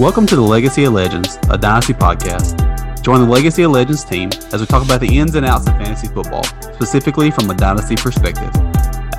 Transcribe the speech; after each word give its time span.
Welcome 0.00 0.24
to 0.28 0.36
the 0.36 0.40
Legacy 0.40 0.84
of 0.84 0.94
Legends, 0.94 1.38
a 1.50 1.58
Dynasty 1.58 1.92
podcast. 1.92 3.02
Join 3.02 3.20
the 3.20 3.26
Legacy 3.26 3.64
of 3.64 3.72
Legends 3.72 4.02
team 4.02 4.30
as 4.50 4.62
we 4.62 4.66
talk 4.66 4.82
about 4.82 5.02
the 5.02 5.18
ins 5.18 5.34
and 5.34 5.44
outs 5.44 5.66
of 5.66 5.74
fantasy 5.76 6.06
football, 6.06 6.42
specifically 6.72 7.30
from 7.30 7.50
a 7.50 7.54
Dynasty 7.54 7.96
perspective. 7.96 8.50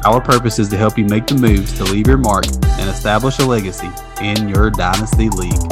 Our 0.06 0.20
purpose 0.20 0.58
is 0.58 0.70
to 0.70 0.78
help 0.78 0.98
you 0.98 1.06
make 1.06 1.28
the 1.28 1.36
moves 1.36 1.78
to 1.78 1.84
leave 1.84 2.08
your 2.08 2.18
mark 2.18 2.48
and 2.48 2.90
establish 2.90 3.38
a 3.38 3.46
legacy 3.46 3.92
in 4.24 4.50
your 4.50 4.72
Dynasty 4.72 5.30
League. 5.30 5.72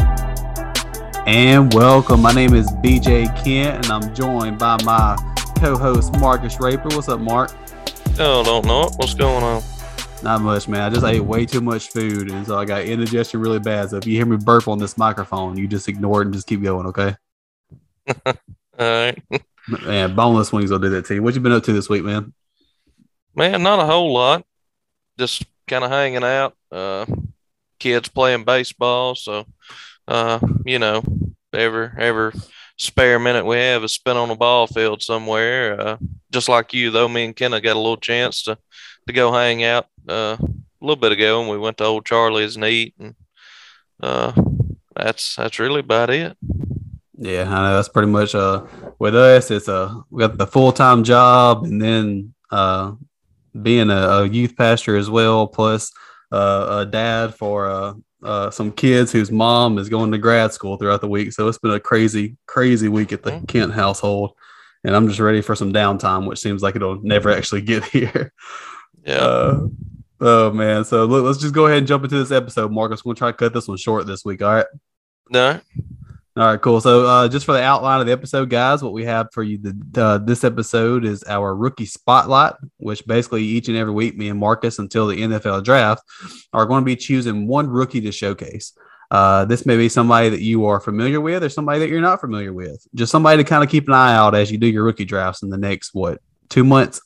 And 1.26 1.74
welcome. 1.74 2.22
My 2.22 2.32
name 2.32 2.54
is 2.54 2.70
BJ 2.74 3.36
Kent, 3.44 3.86
and 3.86 3.92
I'm 3.92 4.14
joined 4.14 4.60
by 4.60 4.78
my 4.84 5.18
co 5.58 5.76
host 5.76 6.14
Marcus 6.20 6.60
Raper. 6.60 6.90
What's 6.90 7.10
up, 7.10 7.20
Mark? 7.20 7.50
Oh, 8.20 8.44
don't 8.44 8.64
know. 8.68 8.92
What's 8.98 9.16
going 9.16 9.44
on? 9.44 9.64
Not 10.22 10.42
much, 10.42 10.68
man. 10.68 10.82
I 10.82 10.90
just 10.90 11.06
ate 11.06 11.22
way 11.22 11.46
too 11.46 11.62
much 11.62 11.90
food, 11.90 12.30
and 12.30 12.46
so 12.46 12.58
I 12.58 12.66
got 12.66 12.84
indigestion 12.84 13.40
really 13.40 13.60
bad. 13.60 13.90
So 13.90 13.98
if 13.98 14.06
you 14.06 14.16
hear 14.16 14.26
me 14.26 14.38
burp 14.38 14.68
on 14.68 14.78
this 14.78 14.98
microphone, 14.98 15.58
you 15.58 15.68
just 15.68 15.88
ignore 15.88 16.22
it 16.22 16.26
and 16.26 16.34
just 16.34 16.48
keep 16.48 16.62
going, 16.62 16.88
okay? 16.88 17.16
All 18.26 18.34
right. 18.80 19.22
Man, 19.68 20.16
boneless 20.16 20.52
wings 20.52 20.72
will 20.72 20.80
do 20.80 20.90
that 20.90 21.06
to 21.06 21.16
you. 21.16 21.24
What 21.24 21.36
you 21.36 21.42
been 21.42 21.52
up 21.52 21.64
to 21.64 21.74
this 21.74 21.90
week, 21.90 22.04
man? 22.04 22.34
Man, 23.36 23.64
not 23.64 23.80
a 23.80 23.86
whole 23.86 24.12
lot. 24.12 24.46
Just 25.18 25.46
kind 25.68 25.84
of 25.84 25.92
hanging 25.92 26.24
out. 26.24 26.56
Uh, 26.72 27.06
kids 27.80 28.10
playing 28.10 28.44
baseball. 28.44 29.16
So, 29.16 29.46
uh, 30.08 30.40
you 30.66 30.80
know, 30.80 31.04
ever 31.54 31.96
ever 31.98 32.34
spare 32.78 33.20
minute 33.20 33.46
we 33.46 33.58
have 33.58 33.84
is 33.84 33.94
spent 33.94 34.18
on 34.18 34.30
a 34.30 34.36
ball 34.36 34.68
field 34.68 35.02
somewhere. 35.02 35.80
Uh, 35.80 35.98
just 36.32 36.50
like 36.50 36.74
you, 36.74 36.92
though, 36.92 37.08
me 37.08 37.26
and 37.26 37.36
Kenna 37.36 37.62
got 37.62 37.76
a 37.76 37.80
little 37.80 37.98
chance 37.98 38.44
to 38.44 38.58
to 39.08 39.14
go 39.14 39.32
hang 39.32 39.64
out 39.64 39.88
uh, 40.08 40.38
a 40.40 40.48
little 40.82 41.00
bit 41.00 41.12
ago, 41.12 41.42
and 41.42 41.50
we 41.50 41.58
went 41.58 41.78
to 41.78 41.86
Old 41.86 42.06
Charlie's 42.06 42.56
and 42.56 42.66
eat, 42.66 42.94
and 43.00 43.16
uh, 44.02 44.34
that's 44.96 45.36
that's 45.36 45.60
really 45.60 45.82
about 45.82 46.10
it. 46.10 46.38
Yeah, 47.18 47.44
I 47.50 47.64
know 47.64 47.76
that's 47.76 47.90
pretty 47.90 48.08
much 48.08 48.34
uh 48.34 48.66
with 48.98 49.16
us. 49.16 49.52
It's 49.52 49.68
uh 49.68 49.94
we 50.10 50.22
got 50.22 50.38
the 50.38 50.48
full 50.48 50.72
time 50.72 51.04
job, 51.04 51.66
and 51.66 51.82
then 51.82 52.34
uh 52.50 52.94
being 53.62 53.90
a, 53.90 53.96
a 53.96 54.28
youth 54.28 54.56
pastor 54.56 54.96
as 54.96 55.10
well, 55.10 55.48
plus 55.48 55.92
uh, 56.32 56.86
a 56.86 56.86
dad 56.86 57.36
for 57.36 57.68
uh, 57.68 57.94
uh, 58.24 58.52
some 58.52 58.72
kids 58.72 59.12
whose 59.12 59.32
mom 59.32 59.78
is 59.78 59.90
going 59.90 60.12
to 60.12 60.18
grad 60.18 60.54
school 60.54 60.78
throughout 60.78 61.02
the 61.02 61.08
week. 61.08 61.32
So 61.34 61.48
it's 61.48 61.58
been 61.58 61.72
a 61.72 61.80
crazy, 61.80 62.38
crazy 62.46 62.88
week 62.88 63.12
at 63.14 63.24
the 63.24 63.32
mm-hmm. 63.32 63.46
Kent 63.46 63.74
household, 63.74 64.34
and 64.84 64.96
I'm 64.96 65.08
just 65.08 65.20
ready 65.20 65.42
for 65.42 65.56
some 65.56 65.74
downtime, 65.74 66.28
which 66.28 66.40
seems 66.40 66.62
like 66.62 66.76
it'll 66.76 67.02
never 67.02 67.32
actually 67.32 67.62
get 67.62 67.84
here. 67.86 68.34
Yeah. 69.06 69.16
Uh, 69.16 69.68
oh 70.22 70.52
man. 70.52 70.84
So 70.86 71.06
look, 71.06 71.26
let's 71.26 71.40
just 71.40 71.54
go 71.54 71.68
ahead 71.68 71.80
and 71.80 71.88
jump 71.88 72.04
into 72.04 72.18
this 72.18 72.32
episode, 72.32 72.72
Marcus. 72.72 73.04
We're 73.04 73.14
gonna 73.14 73.20
try 73.20 73.32
to 73.32 73.38
cut 73.38 73.54
this 73.54 73.68
one 73.68 73.78
short 73.78 74.06
this 74.08 74.26
week. 74.26 74.42
All 74.42 74.54
right. 74.54 74.66
No. 75.30 75.60
All 76.40 76.46
right, 76.46 76.62
cool. 76.62 76.80
So, 76.80 77.06
uh, 77.06 77.28
just 77.28 77.46
for 77.46 77.52
the 77.52 77.62
outline 77.62 78.00
of 78.00 78.06
the 78.06 78.14
episode, 78.14 78.50
guys, 78.50 78.82
what 78.82 78.94
we 78.94 79.04
have 79.04 79.28
for 79.34 79.44
you 79.44 79.58
the, 79.58 80.02
uh, 80.02 80.18
this 80.20 80.46
episode 80.46 81.04
is 81.04 81.22
our 81.26 81.54
rookie 81.54 81.86
spotlight, 81.86 82.54
which 82.78 83.06
basically 83.06 83.44
each 83.44 83.68
and 83.68 83.76
every 83.76 83.92
week, 83.92 84.16
me 84.16 84.30
and 84.30 84.40
Marcus, 84.40 84.80
until 84.80 85.08
the 85.08 85.18
NFL 85.18 85.66
draft, 85.66 86.02
are 86.54 86.66
going 86.66 86.82
to 86.82 86.86
be 86.86 86.96
choosing 86.96 87.46
one 87.46 87.68
rookie 87.68 88.00
to 88.00 88.14
showcase. 88.14 88.72
Uh, 89.12 89.44
this 89.46 89.66
may 89.66 89.76
be 89.76 89.90
somebody 89.90 90.30
that 90.30 90.42
you 90.42 90.66
are 90.66 90.80
familiar 90.80 91.20
with, 91.20 91.44
or 91.44 91.50
somebody 91.50 91.80
that 91.80 91.90
you're 91.90 92.00
not 92.00 92.22
familiar 92.22 92.54
with. 92.54 92.88
Just 92.96 93.12
somebody 93.12 93.44
to 93.44 93.50
kind 93.50 93.62
of 93.64 93.70
keep 93.70 93.90
an 93.90 93.94
eye 93.94 94.16
out 94.16 94.34
as 94.34 94.50
you 94.50 94.58
do 94.58 94.68
your 94.68 94.86
rookie 94.86 95.04
drafts 95.04 95.44
in 95.44 95.50
the 95.50 95.58
next 95.58 95.94
what 95.94 96.22
two 96.48 96.64
months. 96.64 97.02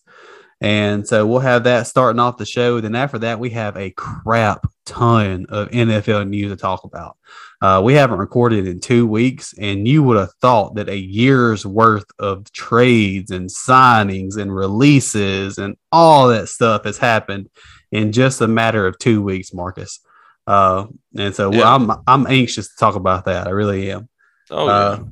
And 0.63 1.05
so 1.05 1.27
we'll 1.27 1.39
have 1.39 1.65
that 1.65 1.87
starting 1.87 2.21
off 2.21 2.37
the 2.37 2.45
show. 2.45 2.79
Then 2.79 2.95
after 2.95 3.19
that, 3.19 3.37
we 3.37 3.49
have 3.49 3.75
a 3.75 3.91
crap 3.91 4.65
ton 4.85 5.45
of 5.49 5.69
NFL 5.71 6.29
news 6.29 6.51
to 6.51 6.55
talk 6.55 6.85
about. 6.85 7.17
Uh, 7.61 7.81
we 7.83 7.93
haven't 7.93 8.17
recorded 8.17 8.65
in 8.65 8.79
two 8.79 9.05
weeks, 9.05 9.53
and 9.59 9.85
you 9.85 10.01
would 10.03 10.15
have 10.15 10.33
thought 10.41 10.75
that 10.75 10.87
a 10.87 10.97
year's 10.97 11.65
worth 11.65 12.05
of 12.17 12.49
trades 12.53 13.29
and 13.29 13.49
signings 13.49 14.37
and 14.37 14.55
releases 14.55 15.57
and 15.57 15.75
all 15.91 16.29
that 16.29 16.47
stuff 16.47 16.85
has 16.85 16.97
happened 16.97 17.49
in 17.91 18.13
just 18.13 18.39
a 18.39 18.47
matter 18.47 18.87
of 18.87 18.97
two 18.99 19.21
weeks, 19.21 19.53
Marcus. 19.53 19.99
Uh, 20.47 20.85
and 21.17 21.35
so 21.35 21.51
yeah. 21.51 21.75
I'm 21.75 21.91
I'm 22.07 22.25
anxious 22.27 22.69
to 22.69 22.75
talk 22.77 22.95
about 22.95 23.25
that. 23.25 23.47
I 23.47 23.49
really 23.49 23.91
am. 23.91 24.07
Oh, 24.49 24.65
yeah. 24.65 24.71
Uh, 24.71 25.03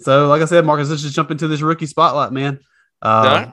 so, 0.00 0.28
like 0.28 0.40
I 0.40 0.46
said, 0.46 0.64
Marcus, 0.64 0.88
let's 0.88 1.02
just 1.02 1.14
jump 1.14 1.30
into 1.30 1.46
this 1.46 1.60
rookie 1.60 1.86
spotlight, 1.86 2.32
man. 2.32 2.60
Uh, 3.02 3.50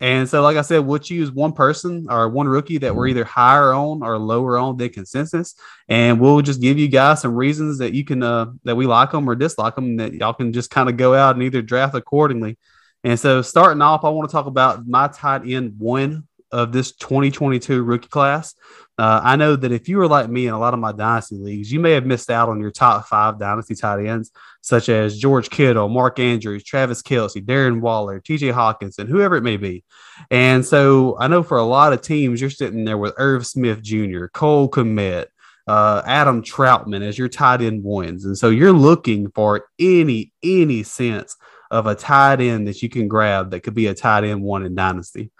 and 0.00 0.28
so, 0.28 0.42
like 0.42 0.56
I 0.56 0.62
said, 0.62 0.80
we'll 0.80 0.98
choose 0.98 1.30
one 1.30 1.52
person 1.52 2.06
or 2.10 2.28
one 2.28 2.48
rookie 2.48 2.78
that 2.78 2.94
we're 2.94 3.06
either 3.06 3.24
higher 3.24 3.72
on 3.72 4.02
or 4.02 4.18
lower 4.18 4.58
on 4.58 4.76
than 4.76 4.90
consensus, 4.90 5.54
and 5.88 6.20
we'll 6.20 6.42
just 6.42 6.60
give 6.60 6.78
you 6.78 6.88
guys 6.88 7.22
some 7.22 7.34
reasons 7.34 7.78
that 7.78 7.94
you 7.94 8.04
can 8.04 8.22
uh, 8.22 8.46
that 8.64 8.76
we 8.76 8.86
like 8.86 9.12
them 9.12 9.28
or 9.28 9.34
dislike 9.34 9.74
them, 9.74 9.96
that 9.96 10.12
y'all 10.12 10.34
can 10.34 10.52
just 10.52 10.70
kind 10.70 10.90
of 10.90 10.98
go 10.98 11.14
out 11.14 11.34
and 11.34 11.42
either 11.42 11.62
draft 11.62 11.94
accordingly. 11.94 12.58
And 13.04 13.18
so, 13.18 13.40
starting 13.40 13.80
off, 13.80 14.04
I 14.04 14.10
want 14.10 14.28
to 14.28 14.32
talk 14.32 14.46
about 14.46 14.86
my 14.86 15.08
tight 15.08 15.42
end 15.46 15.78
one 15.78 16.26
of 16.52 16.72
this 16.72 16.92
2022 16.96 17.82
rookie 17.82 18.08
class. 18.08 18.54
Uh, 18.98 19.20
I 19.22 19.36
know 19.36 19.56
that 19.56 19.72
if 19.72 19.88
you 19.88 19.98
were 19.98 20.08
like 20.08 20.30
me 20.30 20.46
in 20.46 20.54
a 20.54 20.58
lot 20.58 20.72
of 20.72 20.80
my 20.80 20.92
dynasty 20.92 21.36
leagues, 21.36 21.70
you 21.70 21.80
may 21.80 21.92
have 21.92 22.06
missed 22.06 22.30
out 22.30 22.48
on 22.48 22.60
your 22.60 22.70
top 22.70 23.06
five 23.06 23.38
dynasty 23.38 23.74
tight 23.74 24.06
ends, 24.06 24.30
such 24.62 24.88
as 24.88 25.18
George 25.18 25.50
Kittle, 25.50 25.90
Mark 25.90 26.18
Andrews, 26.18 26.64
Travis 26.64 27.02
Kelce, 27.02 27.44
Darren 27.44 27.80
Waller, 27.80 28.20
TJ 28.20 28.54
Hockenson, 28.54 29.06
whoever 29.06 29.36
it 29.36 29.42
may 29.42 29.58
be. 29.58 29.84
And 30.30 30.64
so 30.64 31.16
I 31.20 31.28
know 31.28 31.42
for 31.42 31.58
a 31.58 31.64
lot 31.64 31.92
of 31.92 32.00
teams, 32.00 32.40
you're 32.40 32.48
sitting 32.48 32.86
there 32.86 32.96
with 32.96 33.12
Irv 33.18 33.46
Smith 33.46 33.82
Jr., 33.82 34.26
Cole 34.28 34.70
Kmet, 34.70 35.26
uh, 35.66 36.00
Adam 36.06 36.42
Trautman 36.42 37.02
as 37.02 37.18
your 37.18 37.28
tight 37.28 37.60
end 37.60 37.82
ones. 37.82 38.24
And 38.24 38.38
so 38.38 38.48
you're 38.48 38.72
looking 38.72 39.30
for 39.32 39.66
any, 39.78 40.32
any 40.42 40.82
sense 40.84 41.36
of 41.70 41.86
a 41.86 41.94
tight 41.94 42.40
end 42.40 42.68
that 42.68 42.82
you 42.82 42.88
can 42.88 43.08
grab 43.08 43.50
that 43.50 43.60
could 43.60 43.74
be 43.74 43.88
a 43.88 43.94
tight 43.94 44.24
end 44.24 44.42
one 44.42 44.64
in 44.64 44.74
Dynasty. 44.74 45.30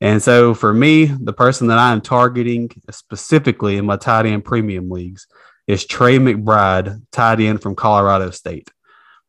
And 0.00 0.22
so 0.22 0.54
for 0.54 0.72
me, 0.72 1.06
the 1.06 1.32
person 1.32 1.68
that 1.68 1.78
I 1.78 1.92
am 1.92 2.00
targeting 2.00 2.70
specifically 2.90 3.76
in 3.76 3.86
my 3.86 3.96
tight 3.96 4.26
end 4.26 4.44
premium 4.44 4.90
leagues 4.90 5.26
is 5.66 5.84
Trey 5.84 6.18
McBride, 6.18 7.02
tight 7.10 7.40
end 7.40 7.60
from 7.60 7.74
Colorado 7.74 8.30
State. 8.30 8.70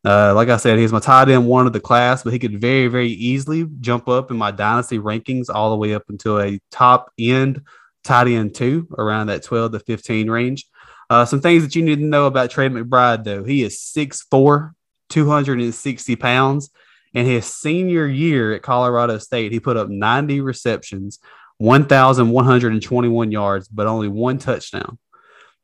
Uh, 0.05 0.33
like 0.33 0.47
I 0.47 0.57
said, 0.57 0.79
he's 0.79 0.93
my 0.93 0.99
tight 0.99 1.29
end 1.29 1.45
one 1.45 1.67
of 1.67 1.73
the 1.73 1.79
class, 1.79 2.23
but 2.23 2.31
he 2.31 2.39
could 2.39 2.61
very, 2.61 2.87
very 2.87 3.09
easily 3.09 3.67
jump 3.81 4.07
up 4.07 4.31
in 4.31 4.37
my 4.37 4.51
dynasty 4.51 4.99
rankings 4.99 5.49
all 5.53 5.71
the 5.71 5.75
way 5.75 5.93
up 5.93 6.03
until 6.07 6.39
a 6.39 6.59
top 6.71 7.11
end 7.19 7.63
tight 8.03 8.27
end 8.27 8.55
two 8.55 8.87
around 8.97 9.27
that 9.27 9.43
12 9.43 9.73
to 9.73 9.79
15 9.79 10.29
range. 10.29 10.65
Uh, 11.09 11.25
some 11.25 11.41
things 11.41 11.63
that 11.63 11.75
you 11.75 11.83
need 11.83 11.97
to 11.97 12.05
know 12.05 12.27
about 12.27 12.51
Trey 12.51 12.69
McBride, 12.69 13.23
though. 13.23 13.43
He 13.43 13.63
is 13.63 13.77
6'4, 13.77 14.71
260 15.09 16.15
pounds. 16.15 16.69
In 17.13 17.25
his 17.25 17.45
senior 17.45 18.05
year 18.05 18.53
at 18.53 18.61
Colorado 18.61 19.17
State, 19.17 19.51
he 19.51 19.59
put 19.59 19.77
up 19.77 19.89
90 19.89 20.41
receptions, 20.41 21.19
1,121 21.57 23.31
yards, 23.31 23.67
but 23.67 23.87
only 23.87 24.07
one 24.07 24.37
touchdown. 24.37 24.97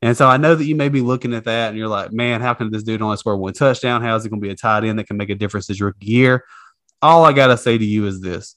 And 0.01 0.15
so 0.15 0.27
I 0.27 0.37
know 0.37 0.55
that 0.55 0.65
you 0.65 0.75
may 0.75 0.89
be 0.89 1.01
looking 1.01 1.33
at 1.33 1.45
that 1.45 1.69
and 1.69 1.77
you're 1.77 1.87
like, 1.87 2.11
man, 2.11 2.41
how 2.41 2.53
can 2.53 2.69
this 2.71 2.83
dude 2.83 3.01
only 3.01 3.17
score 3.17 3.37
one 3.37 3.53
touchdown? 3.53 4.01
How 4.01 4.15
is 4.15 4.23
he 4.23 4.29
going 4.29 4.41
to 4.41 4.47
be 4.47 4.51
a 4.51 4.55
tight 4.55 4.83
end 4.83 4.99
that 4.99 5.07
can 5.07 5.17
make 5.17 5.29
a 5.29 5.35
difference 5.35 5.67
his 5.67 5.81
rookie 5.81 6.05
year? 6.05 6.43
All 7.01 7.25
I 7.25 7.33
got 7.33 7.47
to 7.47 7.57
say 7.57 7.77
to 7.77 7.85
you 7.85 8.05
is 8.05 8.21
this 8.21 8.55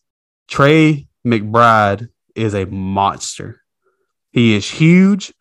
Trey 0.49 1.07
McBride 1.27 2.09
is 2.35 2.55
a 2.55 2.67
monster. 2.67 3.63
He 4.33 4.55
is 4.55 4.69
huge 4.69 5.33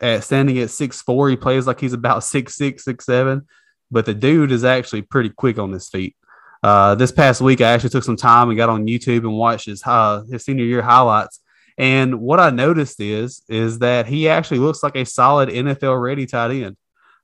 at 0.00 0.24
standing 0.24 0.58
at 0.58 0.70
six 0.70 1.00
four. 1.02 1.30
He 1.30 1.36
plays 1.36 1.66
like 1.66 1.80
he's 1.80 1.92
about 1.92 2.24
six 2.24 2.56
six, 2.56 2.84
six 2.84 3.06
seven, 3.06 3.46
but 3.90 4.06
the 4.06 4.14
dude 4.14 4.52
is 4.52 4.64
actually 4.64 5.02
pretty 5.02 5.30
quick 5.30 5.58
on 5.58 5.72
his 5.72 5.88
feet. 5.88 6.16
Uh, 6.64 6.94
this 6.94 7.12
past 7.12 7.42
week, 7.42 7.60
I 7.60 7.72
actually 7.72 7.90
took 7.90 8.04
some 8.04 8.16
time 8.16 8.48
and 8.48 8.56
got 8.56 8.70
on 8.70 8.86
YouTube 8.86 9.18
and 9.18 9.36
watched 9.36 9.66
his 9.66 9.82
uh, 9.84 10.22
his 10.32 10.46
senior 10.46 10.64
year 10.64 10.80
highlights. 10.80 11.40
And 11.76 12.20
what 12.20 12.40
I 12.40 12.48
noticed 12.48 13.02
is 13.02 13.42
is 13.50 13.80
that 13.80 14.06
he 14.06 14.30
actually 14.30 14.60
looks 14.60 14.82
like 14.82 14.96
a 14.96 15.04
solid 15.04 15.50
NFL 15.50 16.00
ready 16.00 16.24
tight 16.24 16.52
end. 16.52 16.78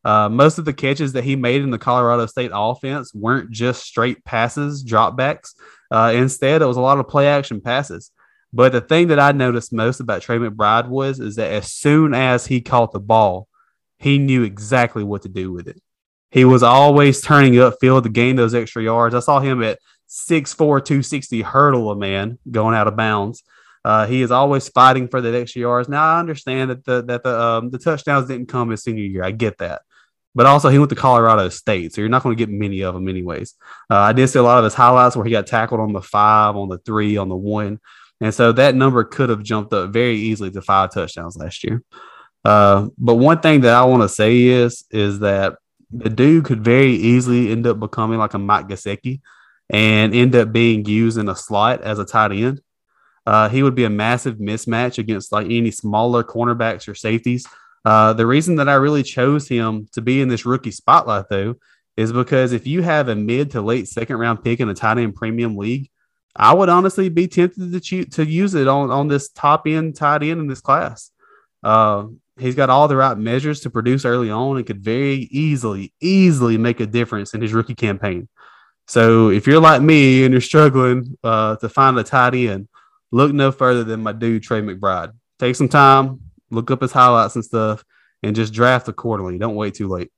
Uh, 0.05 0.29
most 0.29 0.59
of 0.59 0.67
the 0.67 0.75
catches 0.75 1.15
that 1.15 1.25
he 1.25 1.37
made 1.37 1.63
in 1.63 1.71
the 1.71 1.79
Colorado 1.79 2.27
State 2.27 2.51
offense 2.53 3.15
weren't 3.15 3.51
just 3.51 3.83
straight 3.83 4.23
passes, 4.27 4.85
dropbacks. 4.85 5.55
Uh, 5.91 6.13
instead, 6.15 6.61
it 6.61 6.67
was 6.67 6.77
a 6.77 6.83
lot 6.83 6.99
of 6.99 7.09
play 7.09 7.27
action 7.27 7.63
passes. 7.63 8.11
But 8.53 8.73
the 8.73 8.83
thing 8.83 9.09
that 9.09 9.19
I 9.19 9.33
noticed 9.33 9.73
most 9.73 10.01
about 10.01 10.21
Trey 10.21 10.37
McBride 10.37 10.89
was 10.89 11.19
is 11.19 11.37
that 11.37 11.51
as 11.51 11.73
soon 11.73 12.13
as 12.13 12.45
he 12.45 12.61
caught 12.61 12.93
the 12.93 13.01
ball, 13.01 13.49
he 13.99 14.19
knew 14.19 14.43
exactly 14.43 15.03
what 15.03 15.23
to 15.23 15.31
do 15.31 15.51
with 15.51 15.67
it. 15.67 15.81
He 16.31 16.45
was 16.45 16.63
always 16.63 17.21
turning 17.21 17.55
upfield 17.55 18.05
to 18.05 18.09
gain 18.09 18.37
those 18.37 18.55
extra 18.55 18.83
yards. 18.83 19.15
I 19.15 19.21
saw 19.21 19.41
him 19.41 19.63
at 19.63 19.79
6'4, 20.09 20.57
260 20.57 21.43
hurdle 21.43 21.91
a 21.91 21.97
man 21.97 22.39
going 22.51 22.75
out 22.75 22.89
of 22.89 22.97
bounds. 22.97 23.43
Uh, 23.85 24.07
he 24.07 24.23
is 24.23 24.31
always 24.31 24.69
fighting 24.69 25.09
for 25.09 25.21
the 25.21 25.37
extra 25.39 25.61
yards. 25.61 25.89
Now 25.89 26.17
I 26.17 26.21
understand 26.21 26.71
that 26.71 26.85
the 26.85 27.03
that 27.05 27.23
the 27.23 27.41
um, 27.41 27.71
the 27.71 27.79
touchdowns 27.79 28.29
didn't 28.29 28.49
come 28.49 28.71
his 28.71 28.83
senior 28.83 29.05
year. 29.05 29.25
I 29.25 29.31
get 29.31 29.57
that, 29.59 29.83
but 30.35 30.45
also 30.45 30.69
he 30.69 30.79
went 30.79 30.91
to 30.91 30.97
Colorado 30.97 31.49
State, 31.49 31.95
so 31.95 32.03
you're 32.03 32.11
not 32.11 32.23
going 32.23 32.37
to 32.37 32.39
get 32.39 32.53
many 32.53 32.83
of 32.83 32.95
them 32.95 33.09
anyways. 33.09 33.55
Uh, 33.89 33.97
I 33.97 34.13
did 34.13 34.29
see 34.29 34.39
a 34.39 34.43
lot 34.43 34.59
of 34.59 34.65
his 34.65 34.75
highlights 34.75 35.17
where 35.17 35.25
he 35.25 35.31
got 35.31 35.47
tackled 35.47 35.81
on 35.81 35.95
the 35.95 36.03
five, 36.03 36.57
on 36.57 36.69
the 36.69 36.77
three, 36.79 37.17
on 37.17 37.31
the 37.31 37.37
one, 37.37 37.81
and 38.21 38.35
so 38.35 38.53
that 38.53 38.75
number 38.75 39.03
could 39.03 39.31
have 39.31 39.43
jumped 39.43 39.73
up 39.73 39.91
very 39.91 40.17
easily 40.17 40.51
to 40.51 40.61
five 40.61 40.93
touchdowns 40.93 41.39
last 41.39 41.65
year. 41.65 41.83
Uh, 42.45 42.89
but 42.99 43.15
one 43.15 43.41
thing 43.41 43.63
that 43.63 43.75
I 43.75 43.85
want 43.85 44.03
to 44.03 44.11
say 44.11 44.43
is 44.43 44.85
is 44.91 45.21
that 45.21 45.55
the 45.93 46.11
dude 46.11 46.45
could 46.45 46.63
very 46.63 46.93
easily 46.93 47.51
end 47.51 47.67
up 47.67 47.81
becoming 47.81 48.19
like 48.19 48.35
a 48.35 48.39
Mike 48.39 48.69
Gesicki 48.69 49.21
and 49.69 50.15
end 50.15 50.35
up 50.35 50.53
being 50.53 50.85
used 50.85 51.19
in 51.19 51.29
a 51.29 51.37
slot 51.37 51.83
as 51.83 51.99
a 51.99 52.05
tight 52.05 52.33
end. 52.33 52.61
Uh, 53.27 53.49
he 53.49 53.63
would 53.63 53.75
be 53.75 53.85
a 53.85 53.91
massive 53.91 54.37
mismatch 54.37 54.99
against 54.99 55.33
like 55.33 55.47
any 55.47 55.71
smaller 55.71 56.25
cornerbacks 56.25 56.89
or 56.89 56.95
safeties. 56.95 57.47
Uh, 57.85 58.13
the 58.13 58.27
reason 58.27 58.57
that 58.57 58.69
I 58.69 58.75
really 58.75 59.03
chose 59.03 59.49
him 59.49 59.87
to 59.93 60.03
be 60.03 60.21
in 60.21 60.29
this 60.29 60.45
rookie 60.45 60.71
spotlight, 60.71 61.27
though, 61.29 61.57
is 61.97 62.13
because 62.13 62.53
if 62.53 62.67
you 62.67 62.83
have 62.83 63.09
a 63.09 63.15
mid 63.15 63.53
to 63.53 63.61
late 63.61 63.89
second 63.89 64.17
round 64.17 64.43
pick 64.43 64.61
in 64.61 64.69
a 64.69 64.75
tight 64.75 64.99
end 64.99 65.15
premium 65.15 65.57
league, 65.57 65.91
I 66.35 66.55
would 66.55 66.69
honestly 66.69 67.09
be 67.09 67.29
tempted 67.29 67.83
to 67.83 68.05
to 68.05 68.25
use 68.25 68.55
it 68.55 68.69
on, 68.69 68.91
on 68.91 69.09
this 69.09 69.29
top 69.31 69.67
end 69.67 69.97
tight 69.97 70.23
end 70.23 70.41
in 70.41 70.47
this 70.47 70.61
class. 70.61 71.11
Uh, 71.63 72.07
he's 72.39 72.55
got 72.55 72.71
all 72.71 72.89
the 72.89 72.97
right 72.97 73.17
measures 73.17 73.61
to 73.61 73.71
produce 73.71 74.05
early 74.05 74.31
on 74.31 74.57
and 74.57 74.67
could 74.67 74.83
very 74.83 75.29
easily, 75.31 75.93
easily 76.01 76.59
make 76.59 76.81
a 76.81 76.87
difference 76.87 77.35
in 77.35 77.43
his 77.43 77.53
rookie 77.53 77.75
campaign. 77.75 78.29
So 78.87 79.31
if 79.31 79.47
you're 79.47 79.61
like 79.61 79.83
me 79.83 80.25
and 80.25 80.33
you're 80.33 80.41
struggling 80.41 81.17
uh, 81.23 81.57
to 81.57 81.69
find 81.69 81.99
a 81.99 82.03
tight 82.03 82.35
end, 82.35 82.69
look 83.13 83.33
no 83.33 83.53
further 83.53 83.85
than 83.85 84.03
my 84.03 84.13
dude 84.13 84.43
Trey 84.43 84.63
McBride. 84.63 85.13
Take 85.39 85.57
some 85.57 85.69
time, 85.69 86.21
look 86.51 86.71
up 86.71 86.83
his 86.83 86.93
highlights 86.93 87.37
and 87.37 87.45
stuff, 87.45 87.85
and 88.23 88.37
just 88.37 88.53
draft 88.53 88.89
accordingly. 88.89 89.39
Don't 89.39 89.55
wait 89.55 89.75
too 89.75 89.89
late. 89.89 90.11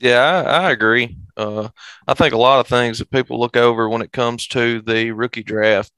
Yeah, 0.00 0.20
I, 0.20 0.66
I 0.66 0.70
agree. 0.70 1.16
Uh, 1.36 1.68
I 2.06 2.14
think 2.14 2.34
a 2.34 2.38
lot 2.38 2.60
of 2.60 2.66
things 2.66 2.98
that 2.98 3.10
people 3.10 3.40
look 3.40 3.56
over 3.56 3.88
when 3.88 4.02
it 4.02 4.12
comes 4.12 4.46
to 4.48 4.82
the 4.82 5.12
rookie 5.12 5.42
draft 5.42 5.92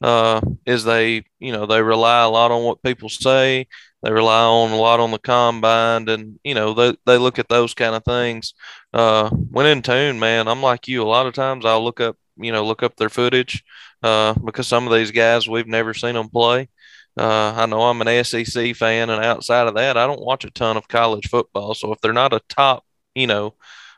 uh, 0.00 0.40
is 0.64 0.84
they, 0.84 1.24
you 1.38 1.52
know, 1.52 1.66
they 1.66 1.82
rely 1.82 2.22
a 2.22 2.28
lot 2.28 2.50
on 2.50 2.62
what 2.62 2.82
people 2.82 3.08
say. 3.08 3.66
They 4.02 4.12
rely 4.12 4.44
on 4.44 4.70
a 4.70 4.76
lot 4.76 5.00
on 5.00 5.10
the 5.10 5.18
combine, 5.18 6.08
and 6.08 6.38
you 6.44 6.54
know, 6.54 6.72
they 6.74 6.96
they 7.04 7.18
look 7.18 7.38
at 7.38 7.48
those 7.48 7.74
kind 7.74 7.94
of 7.94 8.04
things. 8.04 8.54
Uh, 8.92 9.28
when 9.30 9.66
in 9.66 9.82
tune, 9.82 10.18
man, 10.20 10.46
I'm 10.48 10.62
like 10.62 10.86
you. 10.88 11.02
A 11.02 11.04
lot 11.04 11.26
of 11.26 11.34
times, 11.34 11.64
I'll 11.64 11.82
look 11.82 12.00
up, 12.00 12.16
you 12.36 12.52
know, 12.52 12.64
look 12.64 12.82
up 12.82 12.96
their 12.96 13.08
footage 13.08 13.64
uh, 14.02 14.34
because 14.34 14.68
some 14.68 14.86
of 14.86 14.92
these 14.94 15.10
guys 15.10 15.48
we've 15.48 15.66
never 15.66 15.94
seen 15.94 16.14
them 16.14 16.28
play. 16.28 16.68
Uh, 17.16 17.52
I 17.56 17.66
know 17.66 17.82
I'm 17.82 18.00
an 18.00 18.24
SEC 18.24 18.76
fan, 18.76 19.10
and 19.10 19.24
outside 19.24 19.66
of 19.66 19.74
that, 19.74 19.96
I 19.96 20.06
don't 20.06 20.24
watch 20.24 20.44
a 20.44 20.50
ton 20.50 20.76
of 20.76 20.86
college 20.88 21.28
football. 21.28 21.74
So 21.74 21.92
if 21.92 22.00
they're 22.00 22.12
not 22.12 22.32
a 22.32 22.40
top, 22.48 22.84
you 23.14 23.26
know, 23.26 23.54